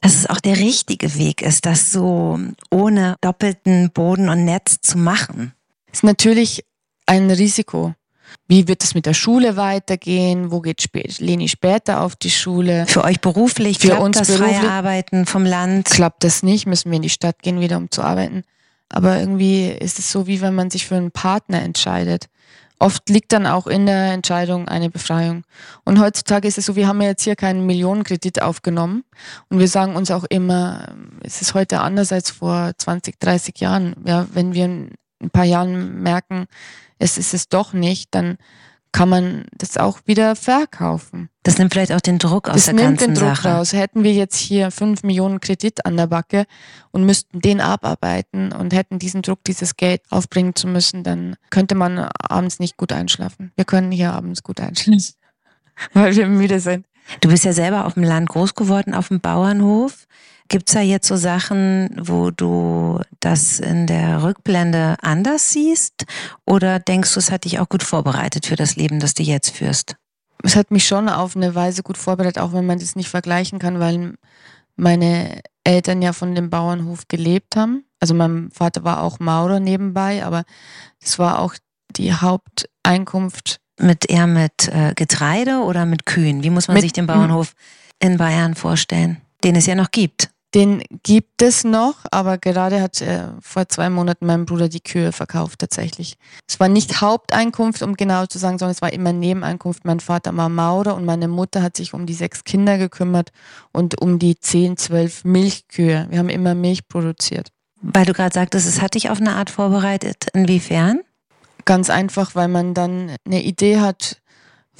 dass 0.02 0.14
es 0.14 0.30
auch 0.30 0.40
der 0.40 0.56
richtige 0.56 1.14
Weg 1.16 1.42
ist, 1.42 1.66
das 1.66 1.92
so 1.92 2.38
ohne 2.70 3.16
doppelten 3.20 3.90
Boden 3.90 4.30
und 4.30 4.44
Netz 4.44 4.80
zu 4.80 4.96
machen. 4.96 5.52
Ist 5.92 6.04
natürlich 6.04 6.64
ein 7.06 7.30
Risiko. 7.30 7.94
Wie 8.48 8.66
wird 8.68 8.82
es 8.82 8.94
mit 8.94 9.06
der 9.06 9.14
Schule 9.14 9.56
weitergehen? 9.56 10.50
Wo 10.50 10.60
geht 10.60 10.84
Leni 11.18 11.48
später 11.48 12.00
auf 12.00 12.16
die 12.16 12.30
Schule? 12.30 12.86
Für 12.86 13.04
euch 13.04 13.20
beruflich? 13.20 13.78
Für 13.78 13.88
klappt 13.88 14.02
uns 14.02 14.18
das 14.18 14.28
beruflich? 14.28 14.58
freie 14.58 14.70
Arbeiten 14.70 15.26
vom 15.26 15.44
Land? 15.44 15.86
Klappt 15.86 16.24
das 16.24 16.42
nicht? 16.42 16.66
Müssen 16.66 16.90
wir 16.90 16.96
in 16.96 17.02
die 17.02 17.10
Stadt 17.10 17.42
gehen 17.42 17.60
wieder, 17.60 17.76
um 17.76 17.90
zu 17.90 18.02
arbeiten? 18.02 18.42
Aber 18.88 19.18
irgendwie 19.18 19.68
ist 19.68 19.98
es 19.98 20.10
so, 20.10 20.26
wie 20.26 20.40
wenn 20.40 20.54
man 20.54 20.70
sich 20.70 20.86
für 20.86 20.96
einen 20.96 21.12
Partner 21.12 21.62
entscheidet. 21.62 22.26
Oft 22.80 23.10
liegt 23.10 23.32
dann 23.32 23.46
auch 23.46 23.66
in 23.66 23.84
der 23.84 24.12
Entscheidung 24.12 24.66
eine 24.66 24.88
Befreiung. 24.88 25.44
Und 25.84 26.00
heutzutage 26.00 26.48
ist 26.48 26.56
es 26.56 26.64
so, 26.64 26.76
wir 26.76 26.88
haben 26.88 27.00
ja 27.02 27.08
jetzt 27.08 27.22
hier 27.22 27.36
keinen 27.36 27.66
Millionenkredit 27.66 28.40
aufgenommen. 28.40 29.04
Und 29.50 29.58
wir 29.58 29.68
sagen 29.68 29.96
uns 29.96 30.10
auch 30.10 30.24
immer, 30.24 30.88
es 31.22 31.42
ist 31.42 31.52
heute 31.52 31.80
anders 31.80 32.10
als 32.10 32.30
vor 32.30 32.72
20, 32.76 33.20
30 33.20 33.60
Jahren. 33.60 33.94
Ja, 34.06 34.26
wenn 34.32 34.54
wir 34.54 34.64
in 34.64 34.94
ein 35.22 35.30
paar 35.30 35.44
Jahren 35.44 36.02
merken, 36.02 36.46
es 37.00 37.18
ist 37.18 37.34
es 37.34 37.48
doch 37.48 37.72
nicht, 37.72 38.14
dann 38.14 38.36
kann 38.92 39.08
man 39.08 39.44
das 39.56 39.76
auch 39.76 40.00
wieder 40.06 40.34
verkaufen. 40.34 41.28
Das 41.44 41.58
nimmt 41.58 41.72
vielleicht 41.72 41.92
auch 41.92 42.00
den 42.00 42.18
Druck 42.18 42.48
aus 42.48 42.56
das 42.56 42.64
der 42.66 42.74
ganzen 42.74 42.84
Sache. 42.84 42.96
Das 42.98 43.06
nimmt 43.06 43.16
den 43.16 43.28
Druck 43.28 43.36
Sache. 43.36 43.48
raus. 43.48 43.72
Hätten 43.72 44.02
wir 44.02 44.12
jetzt 44.12 44.36
hier 44.36 44.70
fünf 44.70 45.02
Millionen 45.02 45.40
Kredit 45.40 45.86
an 45.86 45.96
der 45.96 46.08
Backe 46.08 46.44
und 46.90 47.04
müssten 47.04 47.40
den 47.40 47.60
abarbeiten 47.60 48.52
und 48.52 48.72
hätten 48.72 48.98
diesen 48.98 49.22
Druck, 49.22 49.44
dieses 49.44 49.76
Geld 49.76 50.02
aufbringen 50.10 50.54
zu 50.54 50.66
müssen, 50.66 51.04
dann 51.04 51.36
könnte 51.50 51.74
man 51.74 51.98
abends 51.98 52.58
nicht 52.58 52.76
gut 52.76 52.92
einschlafen. 52.92 53.52
Wir 53.54 53.64
können 53.64 53.92
hier 53.92 54.12
abends 54.12 54.42
gut 54.42 54.60
einschlafen, 54.60 55.14
weil 55.92 56.14
wir 56.16 56.26
müde 56.26 56.60
sind. 56.60 56.86
Du 57.20 57.28
bist 57.28 57.44
ja 57.44 57.52
selber 57.52 57.86
auf 57.86 57.94
dem 57.94 58.04
Land 58.04 58.28
groß 58.28 58.54
geworden, 58.54 58.94
auf 58.94 59.08
dem 59.08 59.20
Bauernhof. 59.20 60.06
Gibt's 60.50 60.72
da 60.72 60.80
jetzt 60.80 61.06
so 61.06 61.14
Sachen, 61.14 61.90
wo 61.96 62.32
du 62.32 62.98
das 63.20 63.60
in 63.60 63.86
der 63.86 64.24
Rückblende 64.24 64.96
anders 65.00 65.52
siehst? 65.52 66.06
Oder 66.44 66.80
denkst 66.80 67.14
du, 67.14 67.20
es 67.20 67.30
hat 67.30 67.44
dich 67.44 67.60
auch 67.60 67.68
gut 67.68 67.84
vorbereitet 67.84 68.46
für 68.46 68.56
das 68.56 68.74
Leben, 68.74 68.98
das 68.98 69.14
du 69.14 69.22
jetzt 69.22 69.50
führst? 69.50 69.94
Es 70.42 70.56
hat 70.56 70.72
mich 70.72 70.88
schon 70.88 71.08
auf 71.08 71.36
eine 71.36 71.54
Weise 71.54 71.84
gut 71.84 71.96
vorbereitet, 71.96 72.40
auch 72.40 72.52
wenn 72.52 72.66
man 72.66 72.80
das 72.80 72.96
nicht 72.96 73.08
vergleichen 73.08 73.60
kann, 73.60 73.78
weil 73.78 74.14
meine 74.74 75.40
Eltern 75.62 76.02
ja 76.02 76.12
von 76.12 76.34
dem 76.34 76.50
Bauernhof 76.50 77.06
gelebt 77.06 77.54
haben. 77.54 77.84
Also 78.00 78.14
mein 78.14 78.50
Vater 78.50 78.82
war 78.82 79.04
auch 79.04 79.20
Maurer 79.20 79.60
nebenbei, 79.60 80.24
aber 80.24 80.42
das 81.00 81.20
war 81.20 81.38
auch 81.38 81.54
die 81.92 82.12
Haupteinkunft. 82.12 83.60
Mit 83.78 84.10
eher 84.10 84.26
mit 84.26 84.66
äh, 84.66 84.94
Getreide 84.96 85.60
oder 85.60 85.86
mit 85.86 86.06
Kühen? 86.06 86.42
Wie 86.42 86.50
muss 86.50 86.66
man 86.66 86.74
mit, 86.74 86.82
sich 86.82 86.92
den 86.92 87.06
Bauernhof 87.06 87.54
in 88.00 88.16
Bayern 88.16 88.56
vorstellen, 88.56 89.18
den 89.44 89.54
es 89.54 89.66
ja 89.66 89.76
noch 89.76 89.92
gibt? 89.92 90.30
Den 90.54 90.82
gibt 91.04 91.42
es 91.42 91.62
noch, 91.62 91.98
aber 92.10 92.36
gerade 92.36 92.82
hat 92.82 93.00
äh, 93.00 93.28
vor 93.40 93.68
zwei 93.68 93.88
Monaten 93.88 94.26
mein 94.26 94.46
Bruder 94.46 94.68
die 94.68 94.80
Kühe 94.80 95.12
verkauft 95.12 95.60
tatsächlich. 95.60 96.16
Es 96.48 96.58
war 96.58 96.66
nicht 96.66 97.00
Haupteinkunft, 97.00 97.82
um 97.82 97.94
genau 97.94 98.26
zu 98.26 98.38
sagen, 98.38 98.58
sondern 98.58 98.72
es 98.72 98.82
war 98.82 98.92
immer 98.92 99.12
Nebeneinkunft. 99.12 99.84
Mein 99.84 100.00
Vater 100.00 100.36
war 100.36 100.48
Maurer 100.48 100.96
und 100.96 101.04
meine 101.04 101.28
Mutter 101.28 101.62
hat 101.62 101.76
sich 101.76 101.94
um 101.94 102.04
die 102.04 102.14
sechs 102.14 102.42
Kinder 102.42 102.78
gekümmert 102.78 103.30
und 103.72 104.00
um 104.00 104.18
die 104.18 104.40
zehn, 104.40 104.76
zwölf 104.76 105.24
Milchkühe. 105.24 106.08
Wir 106.10 106.18
haben 106.18 106.28
immer 106.28 106.56
Milch 106.56 106.88
produziert. 106.88 107.52
Weil 107.80 108.04
du 108.04 108.12
gerade 108.12 108.34
sagtest, 108.34 108.66
es 108.66 108.82
hat 108.82 108.94
dich 108.94 109.08
auf 109.08 109.20
eine 109.20 109.36
Art 109.36 109.50
vorbereitet. 109.50 110.26
Inwiefern? 110.34 111.00
Ganz 111.64 111.90
einfach, 111.90 112.34
weil 112.34 112.48
man 112.48 112.74
dann 112.74 113.14
eine 113.24 113.42
Idee 113.42 113.78
hat, 113.78 114.20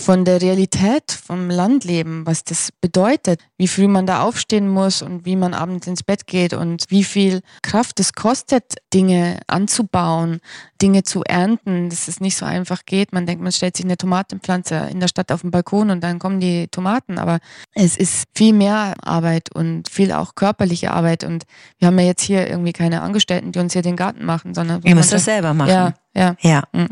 von 0.01 0.25
der 0.25 0.41
Realität 0.41 1.13
vom 1.13 1.51
Landleben, 1.51 2.27
was 2.27 2.43
das 2.43 2.71
bedeutet, 2.81 3.41
wie 3.59 3.69
früh 3.69 3.87
man 3.87 4.07
da 4.07 4.23
aufstehen 4.23 4.69
muss 4.69 5.03
und 5.03 5.27
wie 5.27 5.37
man 5.37 5.55
abends 5.55 5.87
ins 5.87 6.03
Bett 6.03 6.27
geht 6.27 6.55
und 6.55 6.85
wie 6.89 7.05
viel 7.05 7.43
Kraft 7.63 8.01
es 8.01 8.15
kostet, 8.15 8.77
Dinge 8.93 9.41
anzubauen, 9.47 10.41
Dinge 10.81 11.03
zu 11.03 11.23
ernten, 11.23 11.91
dass 11.91 12.09
es 12.09 12.21
nicht 12.21 12.37
so 12.37 12.47
einfach 12.47 12.87
geht. 12.87 13.13
Man 13.13 13.27
denkt, 13.27 13.43
man 13.43 13.53
stellt 13.53 13.77
sich 13.77 13.85
eine 13.85 13.99
Tomatenpflanze 13.99 14.89
in 14.91 15.01
der 15.01 15.09
Stadt 15.09 15.31
auf 15.31 15.43
den 15.43 15.51
Balkon 15.51 15.91
und 15.91 16.03
dann 16.03 16.19
kommen 16.19 16.41
die 16.41 16.69
Tomaten, 16.69 17.19
aber 17.19 17.39
es 17.75 17.97
ist 17.97 18.25
viel 18.35 18.55
mehr 18.55 18.95
Arbeit 19.03 19.55
und 19.55 19.89
viel 19.89 20.13
auch 20.13 20.35
körperliche 20.35 20.93
Arbeit 20.93 21.25
und 21.25 21.45
wir 21.79 21.89
haben 21.89 21.99
ja 21.99 22.07
jetzt 22.07 22.23
hier 22.23 22.49
irgendwie 22.49 22.73
keine 22.73 23.03
Angestellten, 23.03 23.53
die 23.53 23.59
uns 23.59 23.75
hier 23.75 23.83
den 23.83 23.97
Garten 23.97 24.25
machen, 24.25 24.55
sondern 24.55 24.83
wir 24.83 24.95
müssen 24.95 25.13
das 25.13 25.27
selber 25.27 25.53
machen. 25.53 25.71
Ja, 25.71 25.95
ja. 26.15 26.37
ja. 26.41 26.63
Mhm. 26.73 26.89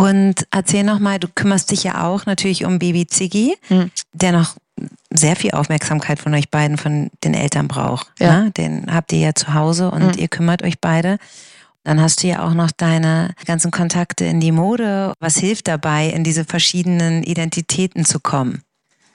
Und 0.00 0.46
erzähl 0.50 0.84
nochmal, 0.84 1.18
du 1.18 1.28
kümmerst 1.28 1.70
dich 1.70 1.84
ja 1.84 2.06
auch 2.06 2.26
natürlich 2.26 2.64
um 2.64 2.78
Baby 2.78 3.06
Ziggy, 3.06 3.56
mhm. 3.68 3.90
der 4.12 4.32
noch 4.32 4.56
sehr 5.10 5.36
viel 5.36 5.50
Aufmerksamkeit 5.50 6.18
von 6.18 6.32
euch 6.34 6.50
beiden, 6.50 6.78
von 6.78 7.10
den 7.22 7.34
Eltern 7.34 7.68
braucht. 7.68 8.10
Ja. 8.18 8.44
Ne? 8.44 8.50
Den 8.52 8.86
habt 8.92 9.12
ihr 9.12 9.18
ja 9.18 9.34
zu 9.34 9.52
Hause 9.52 9.90
und 9.90 10.16
mhm. 10.16 10.18
ihr 10.18 10.28
kümmert 10.28 10.62
euch 10.62 10.80
beide. 10.80 11.18
Dann 11.84 12.00
hast 12.00 12.22
du 12.22 12.28
ja 12.28 12.46
auch 12.46 12.54
noch 12.54 12.70
deine 12.70 13.34
ganzen 13.46 13.70
Kontakte 13.70 14.24
in 14.24 14.40
die 14.40 14.52
Mode. 14.52 15.12
Was 15.18 15.36
hilft 15.36 15.68
dabei, 15.68 16.08
in 16.08 16.24
diese 16.24 16.44
verschiedenen 16.44 17.22
Identitäten 17.22 18.04
zu 18.04 18.20
kommen? 18.20 18.62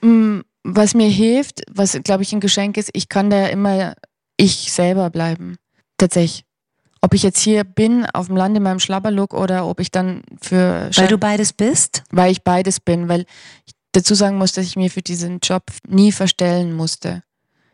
Mm, 0.01 0.41
was 0.63 0.93
mir 0.93 1.09
hilft, 1.09 1.61
was 1.71 1.99
glaube 2.03 2.23
ich 2.23 2.33
ein 2.33 2.39
Geschenk 2.39 2.77
ist, 2.77 2.89
ich 2.93 3.09
kann 3.09 3.29
da 3.29 3.47
immer 3.47 3.95
ich 4.37 4.71
selber 4.71 5.09
bleiben. 5.09 5.57
Tatsächlich 5.97 6.43
ob 7.05 7.13
ich 7.13 7.21
jetzt 7.21 7.39
hier 7.39 7.63
bin, 7.63 8.07
auf 8.07 8.27
dem 8.27 8.35
Land 8.35 8.57
in 8.57 8.63
meinem 8.63 8.79
Schlabberlook 8.79 9.35
oder 9.35 9.67
ob 9.67 9.79
ich 9.79 9.91
dann 9.91 10.23
für. 10.41 10.89
Weil 10.95 11.07
du 11.07 11.19
beides 11.19 11.53
bist? 11.53 12.01
Weil 12.09 12.31
ich 12.31 12.43
beides 12.43 12.79
bin, 12.79 13.07
weil 13.07 13.25
ich 13.67 13.73
dazu 13.91 14.15
sagen 14.15 14.39
muss, 14.39 14.53
dass 14.53 14.65
ich 14.65 14.75
mir 14.75 14.89
für 14.89 15.03
diesen 15.03 15.37
Job 15.39 15.65
nie 15.87 16.11
verstellen 16.11 16.73
musste. 16.73 17.21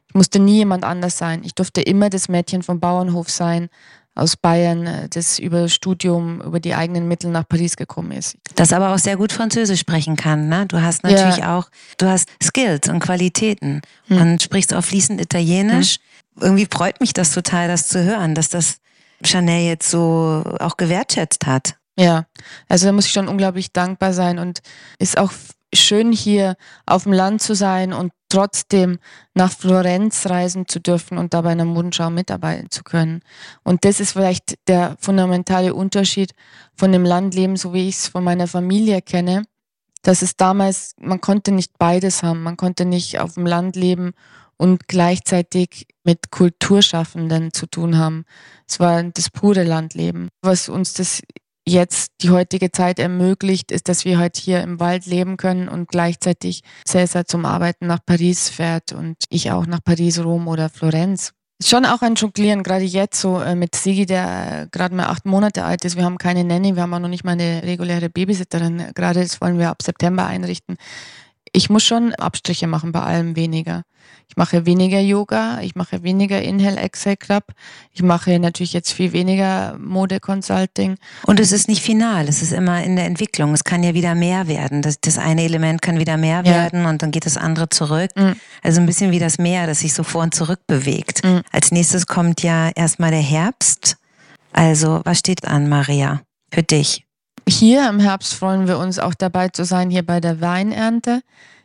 Ich 0.10 0.16
musste 0.16 0.40
nie 0.40 0.58
jemand 0.58 0.84
anders 0.84 1.18
sein. 1.18 1.44
Ich 1.46 1.56
durfte 1.56 1.82
immer 1.82 2.10
das 2.10 2.28
Mädchen 2.28 2.62
vom 2.62 2.82
Bauernhof 2.82 3.30
sein, 3.30 3.70
aus 4.16 4.36
Bayern, 4.36 5.08
das 5.14 5.40
über 5.40 5.70
Studium, 5.70 6.42
über 6.42 6.60
die 6.60 6.76
eigenen 6.76 7.08
Mittel 7.08 7.32
nach 7.32 7.48
Paris 7.48 7.78
gekommen 7.78 8.12
ist. 8.12 8.36
Das 8.56 8.74
aber 8.74 8.94
auch 8.94 9.00
sehr 9.00 9.16
gut 9.16 9.32
Französisch 9.32 9.80
sprechen 9.80 10.18
kann. 10.18 10.50
Ne? 10.50 10.66
Du 10.68 10.82
hast 10.82 11.06
natürlich 11.06 11.38
ja. 11.38 11.58
auch, 11.58 11.70
du 11.98 12.08
hast 12.08 12.30
Skills 12.44 12.90
und 12.90 13.00
Qualitäten 13.00 13.82
hm. 14.08 14.22
und 14.22 14.42
sprichst 14.42 14.74
auch 14.74 14.84
fließend 14.84 15.22
Italienisch. 15.22 16.00
Hm. 16.36 16.44
Irgendwie 16.44 16.68
freut 16.70 17.00
mich 17.00 17.14
das 17.14 17.32
total, 17.32 17.70
das 17.70 17.88
zu 17.88 18.04
hören, 18.04 18.36
dass 18.36 18.50
das 18.50 18.82
Chanel 19.24 19.68
jetzt 19.68 19.90
so 19.90 20.44
auch 20.60 20.78
gewertschätzt 20.78 21.46
hat. 21.46 21.76
Ja, 21.98 22.26
also 22.70 22.88
da 22.88 22.92
muss 22.92 23.06
ich 23.06 23.12
schon 23.12 23.28
unglaublich 23.28 23.74
dankbar 23.74 24.14
sein 24.14 24.40
und 24.40 24.62
ist 24.98 25.18
auch 25.18 25.32
schön 25.74 26.12
hier 26.12 26.56
auf 26.86 27.04
dem 27.04 27.14
Land 27.14 27.42
zu 27.42 27.54
sein 27.56 27.94
und 27.94 28.12
trotzdem 28.30 29.00
nach 29.34 29.52
Florenz 29.52 30.26
reisen 30.28 30.68
zu 30.68 30.80
dürfen 30.80 31.18
und 31.18 31.34
dabei 31.34 31.54
in 31.54 31.60
der 31.60 31.68
Modenschau 31.68 32.10
mitarbeiten 32.10 32.72
zu 32.72 32.84
können. 32.84 33.22
Und 33.64 33.86
das 33.86 34.00
ist 34.00 34.14
vielleicht 34.14 34.56
der 34.68 34.96
fundamentale 35.00 35.74
Unterschied 35.74 36.34
von 36.76 36.92
dem 36.92 37.04
Landleben, 37.04 37.56
so 37.56 37.74
wie 37.74 37.88
ich 37.90 37.96
es 37.96 38.08
von 38.08 38.24
meiner 38.24 38.48
Familie 38.48 39.02
kenne, 39.02 39.44
dass 40.02 40.22
es 40.22 40.36
damals, 40.36 40.96
man 41.00 41.22
konnte 41.22 41.52
nicht 41.52 41.78
beides 41.78 42.24
haben. 42.24 42.42
Man 42.42 42.58
konnte 42.58 42.86
nicht 42.86 43.20
auf 43.20 43.36
dem 43.36 43.46
Land 43.46 43.76
leben 43.76 44.14
und 44.62 44.88
gleichzeitig 44.88 45.88
mit 46.04 46.30
Kulturschaffenden 46.30 47.52
zu 47.52 47.66
tun 47.66 47.98
haben. 47.98 48.26
Es 48.70 48.80
war 48.80 49.02
das 49.02 49.32
pure 49.32 49.64
Landleben. 49.64 50.30
Was 50.44 50.70
uns 50.70 50.94
das 50.94 51.24
jetzt 51.68 52.12
die 52.22 52.30
heutige 52.30 52.72
Zeit 52.72 53.00
ermöglicht, 53.00 53.72
ist, 53.72 53.90
dass 53.90 54.06
wir 54.06 54.20
halt 54.20 54.38
hier 54.38 54.62
im 54.62 54.80
Wald 54.80 55.08
leben 55.08 55.38
können 55.38 55.68
und 55.68 55.88
gleichzeitig 55.88 56.62
Cäsar 56.88 57.26
zum 57.26 57.46
Arbeiten 57.46 57.88
nach 57.88 58.06
Paris 58.06 58.50
fährt 58.50 58.94
und 58.94 59.16
ich 59.30 59.50
auch 59.50 59.66
nach 59.66 59.84
Paris, 59.84 60.24
Rom 60.24 60.48
oder 60.48 60.70
Florenz. 60.70 61.34
Schon 61.64 61.86
auch 61.86 62.04
ein 62.04 62.14
Jonglieren, 62.14 62.62
gerade 62.62 62.86
jetzt 62.86 63.20
so 63.20 63.40
äh, 63.40 63.56
mit 63.56 63.74
Sigi, 63.74 64.06
der 64.06 64.68
gerade 64.72 64.94
mal 64.94 65.08
acht 65.08 65.26
Monate 65.26 65.64
alt 65.64 65.86
ist. 65.86 65.96
Wir 65.96 66.06
haben 66.06 66.20
keine 66.20 66.44
Nanny, 66.44 66.76
wir 66.76 66.84
haben 66.84 66.94
auch 66.94 67.00
noch 67.00 67.08
nicht 67.08 67.24
mal 67.24 67.32
eine 67.32 67.64
reguläre 67.64 68.12
Babysitterin. 68.12 68.92
Gerade 68.94 69.22
das 69.22 69.42
wollen 69.42 69.58
wir 69.58 69.70
ab 69.72 69.82
September 69.82 70.28
einrichten. 70.28 70.78
Ich 71.52 71.72
muss 71.72 71.84
schon 71.84 72.14
Abstriche 72.14 72.68
machen, 72.68 72.92
bei 72.92 73.02
allem 73.02 73.36
weniger. 73.36 73.82
Ich 74.32 74.38
mache 74.38 74.66
weniger 74.66 75.02
Yoga, 75.02 75.60
ich 75.60 75.76
mache 75.76 76.04
weniger 76.04 76.42
Inhale 76.42 76.80
Exhale 76.80 77.18
Club, 77.18 77.44
ich 77.92 78.02
mache 78.02 78.40
natürlich 78.40 78.72
jetzt 78.72 78.94
viel 78.94 79.12
weniger 79.12 79.78
Mode 79.78 80.22
Consulting. 80.22 80.96
Und 81.26 81.42
es 81.42 81.52
ist 81.52 81.68
nicht 81.68 81.82
final, 81.82 82.30
es 82.30 82.42
ist 82.42 82.54
immer 82.54 82.82
in 82.82 82.96
der 82.96 83.08
Entwicklung. 83.08 83.54
Es 83.54 83.66
kann 83.66 83.84
ja 83.84 83.94
wieder 83.94 84.16
mehr 84.16 84.48
werden. 84.48 84.82
Das, 84.84 85.02
das 85.02 85.18
eine 85.18 85.44
Element 85.44 85.82
kann 85.82 86.00
wieder 86.00 86.16
mehr 86.16 86.44
ja. 86.46 86.46
werden 86.46 86.86
und 86.86 87.02
dann 87.02 87.12
geht 87.12 87.26
das 87.26 87.36
andere 87.36 87.68
zurück. 87.68 88.12
Mhm. 88.16 88.38
Also 88.64 88.80
ein 88.80 88.86
bisschen 88.86 89.12
wie 89.12 89.20
das 89.20 89.38
Meer, 89.38 89.68
das 89.68 89.82
sich 89.82 89.94
so 89.94 90.04
vor 90.04 90.24
und 90.24 90.34
zurück 90.34 90.62
bewegt. 90.66 91.26
Mhm. 91.26 91.42
Als 91.52 91.74
nächstes 91.74 92.08
kommt 92.08 92.42
ja 92.42 92.70
erstmal 92.74 93.12
der 93.12 93.20
Herbst. 93.20 93.98
Also 94.54 95.02
was 95.04 95.20
steht 95.20 95.46
an, 95.46 95.68
Maria, 95.68 96.22
für 96.54 96.64
dich? 96.64 97.06
Hier 97.50 97.90
im 97.90 98.00
Herbst 98.00 98.34
freuen 98.34 98.66
wir 98.70 98.78
uns 98.78 98.98
auch 98.98 99.14
dabei 99.14 99.50
zu 99.50 99.66
sein, 99.66 99.90
hier 99.90 100.06
bei 100.06 100.22
der 100.22 100.40
Weinernte. 100.40 101.22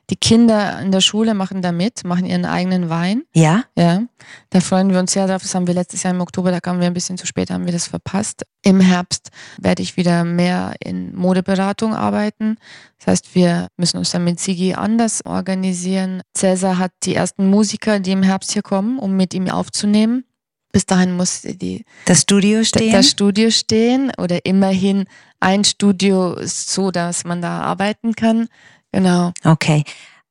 Die 0.09 0.17
Kinder 0.17 0.81
in 0.81 0.93
der 0.93 1.01
Schule 1.01 1.35
machen 1.35 1.63
da 1.63 1.73
mit, 1.73 2.05
machen 2.05 2.27
ihren 2.27 2.45
eigenen 2.45 2.89
Wein. 2.89 3.25
Ja? 3.35 3.65
Ja. 3.77 4.03
Da 4.51 4.61
freuen 4.61 4.91
wir 4.91 5.01
uns 5.01 5.13
sehr 5.13 5.27
drauf. 5.27 5.43
Das 5.43 5.55
haben 5.55 5.67
wir 5.67 5.75
letztes 5.75 6.05
Jahr 6.05 6.15
im 6.15 6.21
Oktober, 6.21 6.53
da 6.53 6.61
kamen 6.61 6.81
wir 6.81 6.87
ein 6.87 6.95
bisschen 6.95 7.19
zu 7.19 7.27
spät, 7.27 7.51
haben 7.51 7.65
wir 7.65 7.73
das 7.73 7.89
verpasst. 7.89 8.45
Im 8.63 8.81
Herbst 8.81 9.31
werde 9.61 9.83
ich 9.83 9.97
wieder 9.97 10.23
mehr 10.23 10.75
in 10.79 11.15
Modeberatung 11.17 11.95
arbeiten. 11.95 12.57
Das 12.99 13.09
heißt, 13.09 13.35
wir 13.35 13.67
müssen 13.77 13.99
uns 13.99 14.11
dann 14.11 14.25
mit 14.25 14.39
Sigi 14.39 14.75
anders 14.75 15.27
organisieren. 15.27 16.23
Cäsar 16.35 16.79
hat 16.79 16.93
die 17.03 17.17
ersten 17.17 17.51
Musiker, 17.51 17.99
die 17.99 18.13
im 18.13 18.23
Herbst 18.23 18.53
hier 18.53 18.63
kommen, 18.63 19.01
um 19.01 19.17
mit 19.17 19.35
ihm 19.35 19.49
aufzunehmen. 19.49 20.25
Bis 20.73 20.85
dahin 20.85 21.17
muss 21.17 21.41
die, 21.41 21.85
das 22.05 22.21
Studio 22.21 22.63
stehen. 22.63 22.93
Das 22.93 23.09
Studio 23.09 23.51
stehen 23.51 24.13
oder 24.19 24.45
immerhin 24.45 25.07
ein 25.41 25.65
Studio 25.65 26.37
so, 26.43 26.91
dass 26.91 27.25
man 27.25 27.41
da 27.41 27.61
arbeiten 27.63 28.15
kann. 28.15 28.49
Genau. 28.97 29.35
Okay. 29.45 29.85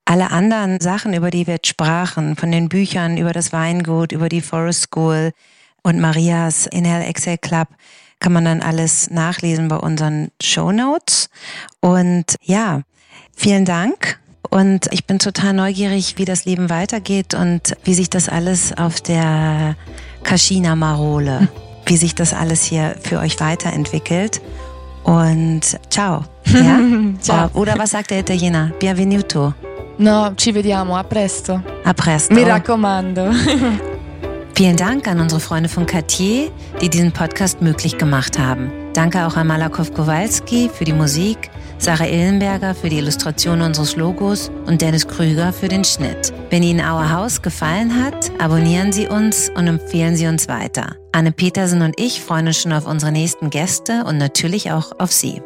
Alle 0.05 0.31
anderen 0.31 0.79
Sachen, 0.79 1.13
über 1.13 1.29
die 1.29 1.45
wir 1.45 1.55
jetzt 1.55 1.67
sprachen, 1.67 2.35
von 2.35 2.51
den 2.51 2.67
Büchern 2.67 3.15
über 3.15 3.31
das 3.31 3.53
Weingut, 3.53 4.11
über 4.11 4.27
die 4.27 4.41
Forest 4.41 4.81
School 4.89 5.33
und 5.83 5.99
Marias 5.99 6.65
Inhale 6.65 7.05
Excel 7.05 7.37
Club, 7.37 7.67
kann 8.19 8.33
man 8.33 8.43
dann 8.43 8.63
alles 8.63 9.11
nachlesen 9.11 9.67
bei 9.67 9.75
unseren 9.75 10.31
Show 10.41 10.71
Notes. 10.71 11.29
Und 11.79 12.37
ja, 12.41 12.81
vielen 13.35 13.65
Dank. 13.65 14.19
Und 14.49 14.87
ich 14.91 15.05
bin 15.05 15.19
total 15.19 15.53
neugierig, 15.53 16.17
wie 16.17 16.25
das 16.25 16.45
Leben 16.45 16.71
weitergeht 16.71 17.35
und 17.35 17.77
wie 17.83 17.93
sich 17.93 18.09
das 18.09 18.29
alles 18.29 18.75
auf 18.75 18.99
der 18.99 19.75
Kaschina 20.23 20.75
Marole, 20.75 21.49
wie 21.85 21.97
sich 21.97 22.15
das 22.15 22.33
alles 22.33 22.63
hier 22.63 22.95
für 23.03 23.19
euch 23.19 23.39
weiterentwickelt. 23.39 24.41
Und 25.05 25.61
ciao. 25.89 26.23
Ja? 26.45 26.79
ciao. 27.21 27.49
Oder 27.53 27.77
was 27.77 27.91
sagt 27.91 28.11
der 28.11 28.19
Italiener? 28.19 28.71
Bienvenuto. 28.79 29.53
No, 29.97 30.33
ci 30.35 30.51
vediamo, 30.53 30.95
a 30.95 31.03
presto. 31.03 31.61
A 31.83 31.93
presto. 31.93 32.33
Mi 32.33 32.43
raccomando. 32.43 33.31
Vielen 34.55 34.77
Dank 34.77 35.07
an 35.07 35.19
unsere 35.19 35.41
Freunde 35.41 35.69
von 35.69 35.85
Cartier, 35.85 36.49
die 36.81 36.89
diesen 36.89 37.11
Podcast 37.11 37.61
möglich 37.61 37.97
gemacht 37.97 38.39
haben. 38.39 38.71
Danke 38.93 39.25
auch 39.25 39.35
an 39.35 39.47
Malakow 39.47 39.91
Kowalski 39.93 40.69
für 40.69 40.85
die 40.85 40.93
Musik, 40.93 41.49
Sarah 41.77 42.07
Illenberger 42.07 42.73
für 42.73 42.89
die 42.89 42.97
Illustration 42.97 43.61
unseres 43.61 43.95
Logos 43.95 44.49
und 44.65 44.81
Dennis 44.81 45.07
Krüger 45.07 45.53
für 45.53 45.67
den 45.67 45.83
Schnitt. 45.83 46.33
Wenn 46.49 46.63
Ihnen 46.63 46.79
Our 46.79 47.11
House 47.11 47.41
gefallen 47.41 48.03
hat, 48.03 48.31
abonnieren 48.39 48.91
Sie 48.91 49.07
uns 49.07 49.49
und 49.55 49.67
empfehlen 49.67 50.15
Sie 50.15 50.27
uns 50.27 50.47
weiter. 50.47 50.95
Anne 51.11 51.31
Petersen 51.31 51.81
und 51.81 51.99
ich 51.99 52.21
freuen 52.21 52.47
uns 52.47 52.61
schon 52.61 52.73
auf 52.73 52.87
unsere 52.87 53.11
nächsten 53.11 53.49
Gäste 53.49 54.03
und 54.05 54.17
natürlich 54.17 54.71
auch 54.71 54.99
auf 54.99 55.11
Sie. 55.11 55.41